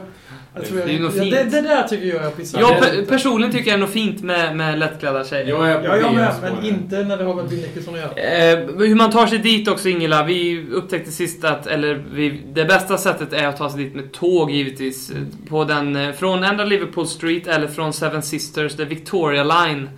Jag 0.55 0.65
tror 0.65 0.79
jag, 0.79 0.89
Det 0.89 0.95
är 0.97 1.01
något 1.01 1.15
ja, 1.17 1.23
fint. 1.23 1.35
det, 1.35 1.45
det 1.45 1.61
där 1.61 1.89
tycker 1.89 2.07
jag 2.07 2.25
är 2.25 2.31
pissa. 2.31 2.61
Jag 2.61 2.71
pe- 2.83 3.07
personligen 3.09 3.53
tycker 3.53 3.71
jag 3.71 3.77
är 3.77 3.81
något 3.81 3.91
fint 3.91 4.23
med, 4.23 4.57
med 4.57 4.79
lättklädda 4.79 5.25
tjejer. 5.25 5.47
Jag 5.49 5.71
är 5.71 5.79
på 5.79 5.87
Ja, 5.87 5.97
jag 5.97 6.15
med. 6.15 6.35
Men 6.43 6.65
inte 6.65 7.03
när 7.05 7.17
det 7.17 7.25
har 7.25 7.35
med 7.35 7.49
Bill 7.49 7.61
Nicholson 7.61 7.95
att 7.95 8.01
göra. 8.01 8.13
Eh, 8.53 8.59
hur 8.79 8.95
man 8.95 9.11
tar 9.11 9.27
sig 9.27 9.39
dit 9.39 9.69
också 9.69 9.89
Ingela, 9.89 10.25
vi 10.25 10.67
upptäckte 10.73 11.11
sist 11.13 11.45
att, 11.45 11.67
eller 11.67 12.05
vi, 12.13 12.43
det 12.55 12.65
bästa 12.65 12.99
sättet 12.99 13.33
är 13.33 13.47
att 13.47 13.57
ta 13.57 13.71
sig 13.71 13.85
dit 13.85 13.95
med 13.95 14.13
tåg 14.13 14.51
givetvis. 14.51 15.13
På 15.49 15.65
den, 15.65 15.97
eh, 15.97 16.13
från 16.13 16.45
enda 16.45 16.65
Liverpool 16.65 17.07
Street 17.07 17.47
eller 17.47 17.67
från 17.69 17.93
Seven 17.93 18.23
Sisters, 18.23 18.77
det 18.77 18.85
Victoria 18.85 19.45
Line. 19.45 19.89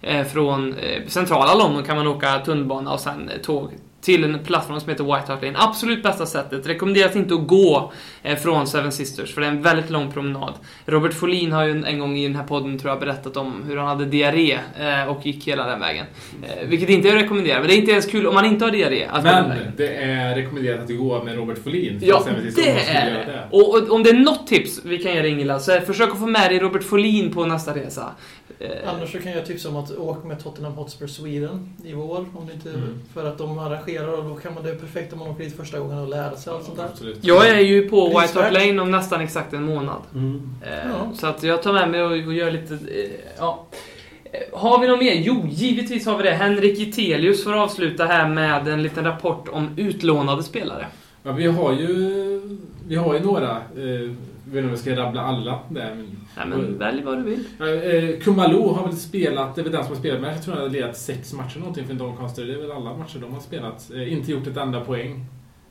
Eh, 0.00 0.24
från 0.26 0.74
eh, 0.74 1.02
centrala 1.06 1.54
London 1.54 1.84
kan 1.84 1.96
man 1.96 2.06
åka 2.06 2.38
tunnelbana 2.38 2.92
och 2.92 3.00
sen 3.00 3.30
tåg 3.42 3.72
till 4.00 4.24
en 4.24 4.38
plattform 4.38 4.80
som 4.80 4.88
heter 4.88 5.04
White 5.04 5.32
Hart 5.32 5.42
Lane. 5.42 5.58
Absolut 5.58 6.02
bästa 6.02 6.26
sättet. 6.26 6.66
Rekommenderas 6.66 7.16
inte 7.16 7.34
att 7.34 7.46
gå 7.46 7.92
eh, 8.22 8.36
från 8.36 8.66
Seven 8.66 8.92
Sisters, 8.92 9.34
för 9.34 9.40
det 9.40 9.46
är 9.46 9.50
en 9.50 9.62
väldigt 9.62 9.90
lång 9.90 10.12
promenad. 10.12 10.54
Robert 10.86 11.14
Folin 11.14 11.52
har 11.52 11.64
ju 11.64 11.84
en, 11.84 11.98
gång 11.98 12.16
i 12.16 12.26
den 12.26 12.36
här 12.36 12.44
podden, 12.44 12.78
tror 12.78 12.92
jag, 12.92 13.00
berättat 13.00 13.36
om 13.36 13.64
hur 13.66 13.76
han 13.76 13.86
hade 13.86 14.04
diarré 14.04 14.58
eh, 14.80 15.08
och 15.08 15.26
gick 15.26 15.48
hela 15.48 15.66
den 15.66 15.80
vägen. 15.80 16.06
Eh, 16.42 16.68
vilket 16.68 16.88
inte 16.88 17.08
jag 17.08 17.22
rekommenderar, 17.22 17.58
men 17.58 17.68
det 17.68 17.74
är 17.74 17.78
inte 17.78 17.92
ens 17.92 18.06
kul 18.06 18.26
om 18.26 18.34
man 18.34 18.44
inte 18.44 18.64
har 18.64 18.72
diarré. 18.72 19.06
att 19.10 19.24
gå. 19.24 19.30
Men 19.30 19.58
det 19.76 19.94
är 19.94 20.34
rekommenderat 20.34 20.80
att 20.80 20.88
du 20.88 20.98
går 20.98 21.24
med 21.24 21.36
Robert 21.36 21.58
Folin. 21.64 21.98
Ja, 22.02 22.24
det 22.56 22.70
är 22.70 23.10
det. 23.10 23.48
Och, 23.50 23.74
och 23.74 23.90
om 23.90 24.02
det 24.02 24.10
är 24.10 24.14
något 24.14 24.46
tips 24.46 24.80
vi 24.84 24.98
kan 24.98 25.14
ge 25.14 25.22
dig 25.22 25.30
Ingela, 25.30 25.58
så 25.58 25.72
är 25.72 25.80
försök 25.80 26.10
att 26.10 26.18
få 26.18 26.26
med 26.26 26.50
dig 26.50 26.58
Robert 26.58 26.82
Folin 26.82 27.32
på 27.32 27.46
nästa 27.46 27.74
resa. 27.74 28.12
Eh, 28.60 28.70
Annars 28.94 29.12
så 29.12 29.18
kan 29.18 29.32
jag 29.32 29.46
tipsa 29.46 29.68
om 29.68 29.76
att 29.76 29.96
åka 29.96 30.28
med 30.28 30.42
Tottenham 30.42 30.72
Hotspur 30.72 31.06
Sweden 31.06 31.74
i 31.84 31.92
vår. 31.92 32.16
Om 32.34 32.46
det 32.46 32.52
inte, 32.52 32.68
Mm. 32.68 32.98
För 33.14 33.24
att 33.24 33.38
de 33.38 33.58
arrangerar 33.58 34.08
och 34.18 34.24
då 34.24 34.34
kan 34.34 34.54
man, 34.54 34.62
det 34.62 34.70
är 34.70 34.74
perfekt 34.74 35.12
om 35.12 35.18
man 35.18 35.28
åker 35.28 35.44
dit 35.44 35.56
första 35.56 35.78
gången 35.78 35.98
och 35.98 36.08
lär 36.08 36.34
sig 36.36 36.52
allt 36.52 36.64
sånt 36.64 36.76
där. 36.76 36.84
Absolut. 36.84 37.18
Jag 37.20 37.48
är 37.48 37.60
ju 37.60 37.88
på 37.88 38.08
White 38.08 38.40
Hart. 38.42 38.52
Lane 38.52 38.82
om 38.82 38.90
nästan 38.90 39.20
exakt 39.20 39.52
en 39.52 39.62
månad. 39.62 40.02
Mm. 40.14 40.50
Eh, 40.62 40.68
Ja. 40.90 41.12
Så 41.14 41.26
att 41.26 41.42
jag 41.42 41.62
tar 41.62 41.72
med 41.72 41.90
mig 41.90 42.02
och, 42.02 42.10
och 42.26 42.34
gör 42.34 42.50
lite... 42.50 42.74
Eh, 42.74 43.10
ja. 43.38 43.66
Eh, 44.24 44.40
Har 44.58 44.80
vi 44.80 44.86
något 44.88 44.98
mer? 44.98 45.14
Jo, 45.14 45.46
givetvis 45.50 46.06
har 46.06 46.16
vi 46.16 46.22
det. 46.22 46.30
Henrik 46.30 46.78
Itelius 46.78 47.44
får 47.44 47.52
avsluta 47.52 48.04
här 48.04 48.28
med 48.28 48.68
en 48.68 48.82
liten 48.82 49.04
rapport 49.04 49.48
om 49.48 49.68
utlånade 49.76 50.42
spelare. 50.42 50.86
Ja, 51.22 51.32
vi 51.32 51.46
har 51.46 51.72
ju, 51.72 52.58
vi 52.88 52.96
har 52.96 53.14
ju 53.14 53.20
några. 53.20 53.50
Eh, 53.50 54.10
jag 54.48 54.54
vet 54.54 54.56
inte 54.58 54.64
om 54.64 54.70
jag 54.70 54.78
ska 54.78 54.96
rabbla 54.96 55.20
alla 55.22 55.60
där. 55.68 55.94
Men, 55.94 56.06
Nej, 56.36 56.46
men 56.48 56.78
välj 56.78 57.02
vad 57.02 57.18
du 57.18 57.22
vill. 57.22 57.44
Ja, 57.58 57.66
eh, 57.68 58.18
Kumalo 58.20 58.72
har 58.72 58.86
väl 58.86 58.96
spelat, 58.96 59.54
det 59.54 59.60
är 59.60 59.62
väl 59.62 59.72
den 59.72 59.84
som 59.84 59.92
har 59.92 60.00
spelat, 60.00 60.20
men 60.20 60.30
jag 60.32 60.42
tror 60.42 60.54
han 60.54 60.62
har 60.62 60.70
ledat 60.70 60.96
sex 60.96 61.32
matcher 61.32 61.58
någonting 61.58 61.86
för 61.86 61.94
Doncaster. 61.94 62.44
Det 62.46 62.52
är 62.54 62.58
väl 62.58 62.72
alla 62.72 62.96
matcher 62.96 63.18
de 63.20 63.32
har 63.34 63.40
spelat. 63.40 63.90
Eh, 63.94 64.12
inte 64.12 64.32
gjort 64.32 64.46
ett 64.46 64.56
enda 64.56 64.80
poäng. 64.80 65.24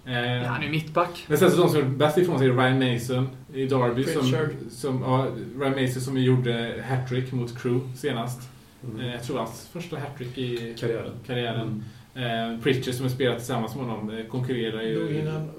Eh, 0.05 0.13
Ja, 0.13 0.47
han 0.47 0.59
är 0.61 0.65
ju 0.65 0.71
mittback. 0.71 1.25
Men 1.27 1.37
sen 1.37 1.51
så 1.51 1.57
de 1.57 1.69
som 1.69 1.79
gjort 1.79 1.97
bäst 1.97 2.17
ifrån 2.17 2.39
sig 2.39 2.47
är 2.47 2.53
Ryan 2.53 2.93
Mason 2.93 3.29
i 3.53 3.65
Derby. 3.65 4.03
Som, 4.03 4.21
Pritchard. 4.21 4.49
som, 4.69 5.01
ja, 5.01 5.27
Ryan 5.59 5.81
Mason 5.83 6.01
som 6.01 6.17
gjorde 6.17 6.83
hattrick 6.89 7.31
mot 7.31 7.61
Crew 7.61 7.97
senast. 7.97 8.49
Mm. 8.83 8.99
Eh, 8.99 9.11
jag 9.11 9.23
tror 9.23 9.37
hans 9.37 9.69
första 9.73 9.97
hattrick 9.99 10.37
i 10.37 10.75
Karriären. 10.79 11.11
karriären. 11.27 11.83
Eh, 12.17 12.59
Pritchard 12.63 12.93
som 12.93 13.05
har 13.05 13.09
spelat 13.13 13.37
tillsammans 13.37 13.75
med 13.75 13.85
honom 13.85 14.17
eh, 14.17 14.25
konkurrerar 14.25 14.93
Drog 14.93 15.09
in 15.09 15.15
ju... 15.15 15.27
en 15.29 15.49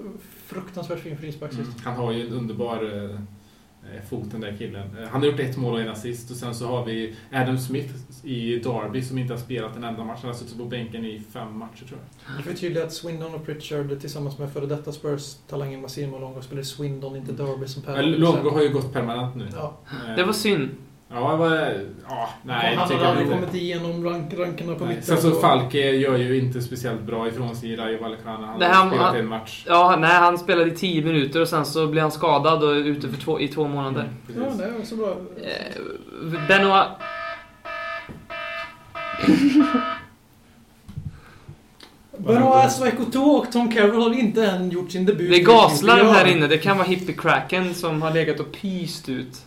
fruktansvärt 0.45 0.99
fin 0.99 1.17
frispark 1.17 1.53
Mm, 1.53 1.65
han 1.83 1.95
har 1.95 2.11
ju 2.11 2.27
en 2.27 2.33
underbar 2.33 2.83
eh, 2.83 3.95
eh, 3.95 4.01
fot 4.09 4.31
den 4.31 4.41
där 4.41 4.55
killen. 4.57 4.97
Eh, 4.99 5.07
han 5.09 5.21
har 5.21 5.27
gjort 5.27 5.39
ett 5.39 5.57
mål 5.57 5.73
och 5.73 5.81
en 5.81 5.89
assist 5.89 6.31
och 6.31 6.37
sen 6.37 6.55
så 6.55 6.67
har 6.67 6.85
vi 6.85 7.15
Adam 7.31 7.57
Smith 7.57 7.93
i 8.23 8.55
Derby 8.59 9.01
som 9.01 9.17
inte 9.17 9.33
har 9.33 9.39
spelat 9.39 9.75
en 9.75 9.83
enda 9.83 10.03
match. 10.03 10.19
Han 10.21 10.29
har 10.31 10.37
suttit 10.37 10.57
på 10.57 10.65
bänken 10.65 11.05
i 11.05 11.21
fem 11.33 11.57
matcher 11.57 11.85
tror 11.87 11.99
jag. 12.27 12.37
Det 12.37 12.43
förtydligar 12.43 12.85
att 12.85 12.93
Swindon 12.93 13.33
och 13.35 13.45
Pritchard 13.45 13.99
tillsammans 14.01 14.37
med 14.37 14.51
före 14.51 14.65
detta 14.65 14.91
Spurs-talangen 14.91 15.81
Massimo 15.81 16.19
Longo 16.19 16.41
spelar 16.41 16.63
Swindon, 16.63 17.15
inte 17.15 17.31
Derby 17.31 17.67
som 17.67 17.81
Per. 17.81 17.93
Men 17.95 18.11
Longo 18.11 18.49
har 18.49 18.61
ju 18.61 18.69
gått 18.69 18.93
permanent 18.93 19.35
nu. 19.35 19.47
Ja. 19.53 19.77
Eh, 20.07 20.15
Det 20.15 20.23
var 20.23 20.33
synd. 20.33 20.69
Ja, 21.11 21.31
det 21.31 21.37
var... 21.37 21.73
Ja, 22.09 22.29
nej, 22.43 22.75
han 22.75 22.91
jag 22.91 23.03
aldrig 23.03 23.29
kommit 23.29 23.53
igenom 23.55 24.03
rank, 24.05 24.33
rankerna 24.33 24.75
på 24.75 24.85
mitten. 24.85 25.03
Sen 25.03 25.17
så 25.17 25.31
Falke 25.31 25.77
gör 25.91 26.17
ju 26.17 26.39
inte 26.39 26.61
speciellt 26.61 27.01
bra 27.01 27.27
ifrån 27.27 27.55
sig 27.55 27.69
i 27.71 27.75
Rayo 27.75 28.01
Vallecano. 28.01 28.45
Han 28.45 28.59
Nej, 28.59 28.67
har 28.67 28.75
han- 28.75 28.89
spelat 28.89 29.05
han- 29.07 29.15
en 29.17 29.27
match. 29.27 29.63
Ja, 29.67 29.95
nej, 29.99 30.11
han 30.11 30.37
spelade 30.37 30.71
i 30.71 30.75
10 30.75 31.03
minuter 31.03 31.41
och 31.41 31.47
sen 31.47 31.65
så 31.65 31.87
blev 31.87 32.01
han 32.01 32.11
skadad 32.11 32.63
och 32.63 32.71
är 32.71 32.75
ute 32.75 33.09
för 33.09 33.17
två, 33.21 33.39
i 33.39 33.47
två 33.47 33.67
månader. 33.67 34.09
Mm, 34.35 34.43
Ja, 34.43 34.49
det 34.57 34.63
är 34.63 34.85
så 34.85 34.95
bra. 34.95 35.09
Eh, 35.09 35.17
Benoit... 36.47 36.87
Benoit 42.17 42.71
Svaikoto 42.71 43.19
och 43.21 43.51
Tom 43.51 43.71
Carroll 43.71 44.01
har 44.01 44.19
inte 44.19 44.45
än 44.45 44.69
gjort 44.69 44.91
sin 44.91 45.05
debut. 45.05 45.31
Det 45.31 45.39
gaslar 45.39 45.97
Ja. 45.97 46.11
här 46.11 46.25
inne. 46.27 46.47
Det 46.47 46.57
kan 46.57 46.77
vara 46.77 46.87
hippiecracken 46.87 47.73
som 47.73 48.01
har 48.01 48.13
legat 48.13 48.39
och 48.39 48.51
pyst 48.51 49.09
ut. 49.09 49.45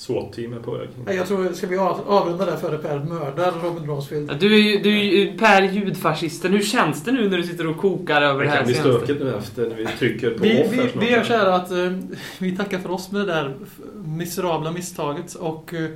SWAT-team 0.00 0.52
är 0.52 0.58
på 0.58 0.70
väg. 0.70 0.88
Nej, 1.06 1.16
Jag 1.16 1.26
tror, 1.28 1.52
ska 1.52 1.66
vi 1.66 1.78
av- 1.78 2.00
avrunda 2.06 2.46
där 2.46 2.56
före 2.56 2.78
Per 2.78 2.98
mördar 2.98 3.52
Robin 3.62 3.86
Rosfield? 3.86 4.30
Ja, 4.30 4.34
Du 4.40 4.54
är 4.54 4.58
ju, 4.58 4.78
du 4.78 4.90
är 4.98 5.04
ju 5.04 5.38
Per 5.38 5.62
ljudfascisten. 5.62 6.52
Hur 6.52 6.62
känns 6.62 7.04
det 7.04 7.12
nu 7.12 7.28
när 7.28 7.36
du 7.36 7.42
sitter 7.42 7.66
och 7.66 7.76
kokar 7.76 8.22
över 8.22 8.38
Det 8.38 8.44
det 8.44 8.50
här 8.50 8.56
kan 8.56 8.66
bli 8.66 8.74
senaste? 8.74 8.98
stökigt 9.04 9.24
nu 9.24 9.34
efter 9.34 9.68
när 9.68 9.74
vi 9.76 9.86
trycker 9.86 10.30
på 10.30 10.42
Vi, 10.42 10.62
off 10.64 10.72
vi, 10.72 10.90
vi 11.06 11.10
gör 11.12 11.22
så 11.24 11.32
här 11.32 11.46
att 11.46 11.70
eh, 11.70 11.92
vi 12.38 12.56
tackar 12.56 12.78
för 12.78 12.90
oss 12.90 13.12
med 13.12 13.20
det 13.20 13.26
där 13.32 13.54
miserabla 14.04 14.72
misstaget 14.72 15.34
och 15.34 15.74
eh, 15.74 15.88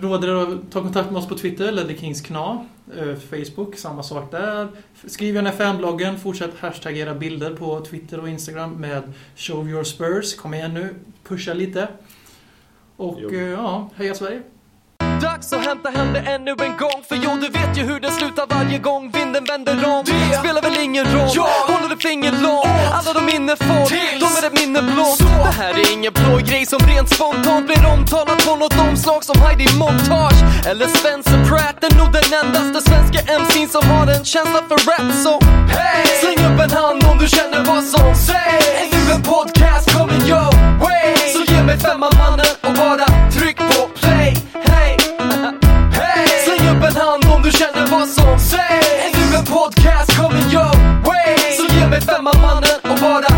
råder 0.00 0.28
er 0.28 0.34
att 0.52 0.72
ta 0.72 0.80
kontakt 0.82 1.10
med 1.10 1.18
oss 1.18 1.28
på 1.28 1.34
Twitter, 1.34 1.72
Ledley 1.72 1.96
Kings 1.98 2.20
Kna, 2.20 2.66
eh, 2.98 3.14
Facebook, 3.30 3.76
samma 3.76 4.02
sak 4.02 4.30
där. 4.30 4.68
Skriv 5.06 5.34
gärna 5.34 5.52
fanbloggen, 5.52 6.20
fortsätt 6.20 6.50
hashtagera 6.58 7.14
bilder 7.14 7.54
på 7.54 7.80
Twitter 7.80 8.20
och 8.20 8.28
Instagram 8.28 8.70
med 8.72 9.02
Show 9.36 9.68
Your 9.68 9.84
Spurs. 9.84 10.34
Kom 10.34 10.54
igen 10.54 10.74
nu, 10.74 10.88
pusha 11.28 11.54
lite. 11.54 11.88
Och 12.96 13.32
eh, 13.32 13.48
ja, 13.50 13.90
heja 13.96 14.14
Sverige! 14.14 14.42
Dags 15.22 15.52
att 15.52 15.64
hämta 15.66 15.88
hem 15.90 16.12
det 16.12 16.18
ännu 16.18 16.50
en 16.50 16.76
gång 16.76 16.98
För 17.08 17.16
jo, 17.24 17.30
du 17.40 17.48
vet 17.48 17.78
ju 17.78 17.82
hur 17.82 18.00
det 18.00 18.10
slutar 18.10 18.46
varje 18.54 18.78
gång 18.78 19.10
vinden 19.10 19.44
vänder 19.44 19.84
om. 19.92 20.04
Det 20.04 20.38
spelar 20.38 20.62
väl 20.62 20.76
ingen 20.84 21.04
roll, 21.04 21.36
håller 21.72 21.88
du 21.88 21.96
finger 21.96 22.32
långt 22.32 22.92
Alla 22.96 23.12
de 23.12 23.24
minne 23.32 23.56
får, 23.56 23.84
de 24.22 24.28
är 24.38 24.46
ett 24.46 24.56
minne 24.60 24.82
blått 24.82 25.18
Det 25.18 25.54
här 25.62 25.74
är 25.82 25.92
ingen 25.92 26.12
blå 26.12 26.36
grej 26.48 26.66
som 26.66 26.80
rent 26.90 27.08
spontant 27.14 27.66
blir 27.66 27.86
omtalat 27.94 28.46
på 28.46 28.56
något 28.56 28.78
omslag 28.88 29.24
som 29.24 29.36
Heidi 29.42 29.66
Montage 29.78 30.40
Eller 30.70 30.86
Spencer 30.86 31.38
Pratt, 31.48 31.84
är 31.84 31.92
nog 31.98 32.08
den 32.18 32.28
endaste 32.40 32.90
svenska 32.90 33.20
MC'n 33.40 33.68
som 33.68 33.84
har 33.90 34.06
en 34.06 34.24
känsla 34.24 34.60
för 34.68 34.78
rap 34.88 35.08
Så 35.24 35.34
hey! 35.76 36.06
släng 36.20 36.40
upp 36.48 36.60
en 36.66 36.70
hand 36.70 37.04
om 37.10 37.18
du 37.18 37.26
känner 37.28 37.64
vad 37.64 37.84
som 37.84 38.14
sägs 38.14 38.92
ner 41.62 41.66
med 41.66 41.82
femman 41.82 42.12
mannen 42.18 42.46
och 42.60 42.72
bara 42.74 43.30
tryck 43.30 43.56
på 43.56 43.88
play. 43.94 44.36
Hey! 44.52 44.96
hej 45.92 46.28
Släng 46.44 46.68
upp 46.68 46.84
en 46.84 46.96
hand 46.96 47.24
om 47.34 47.42
du 47.42 47.50
känner 47.50 47.86
vad 47.86 48.08
som 48.08 48.38
sägs. 48.38 48.86
Är 49.04 49.30
du 49.30 49.36
en 49.36 49.44
podcast 49.44 50.16
kommer 50.16 50.40
your 50.52 50.74
way. 51.04 51.56
Så 51.56 51.74
ge 51.74 51.86
mig 51.86 52.00
femman 52.00 52.34
mannen 52.42 52.78
och 52.82 52.98
bara 53.00 53.31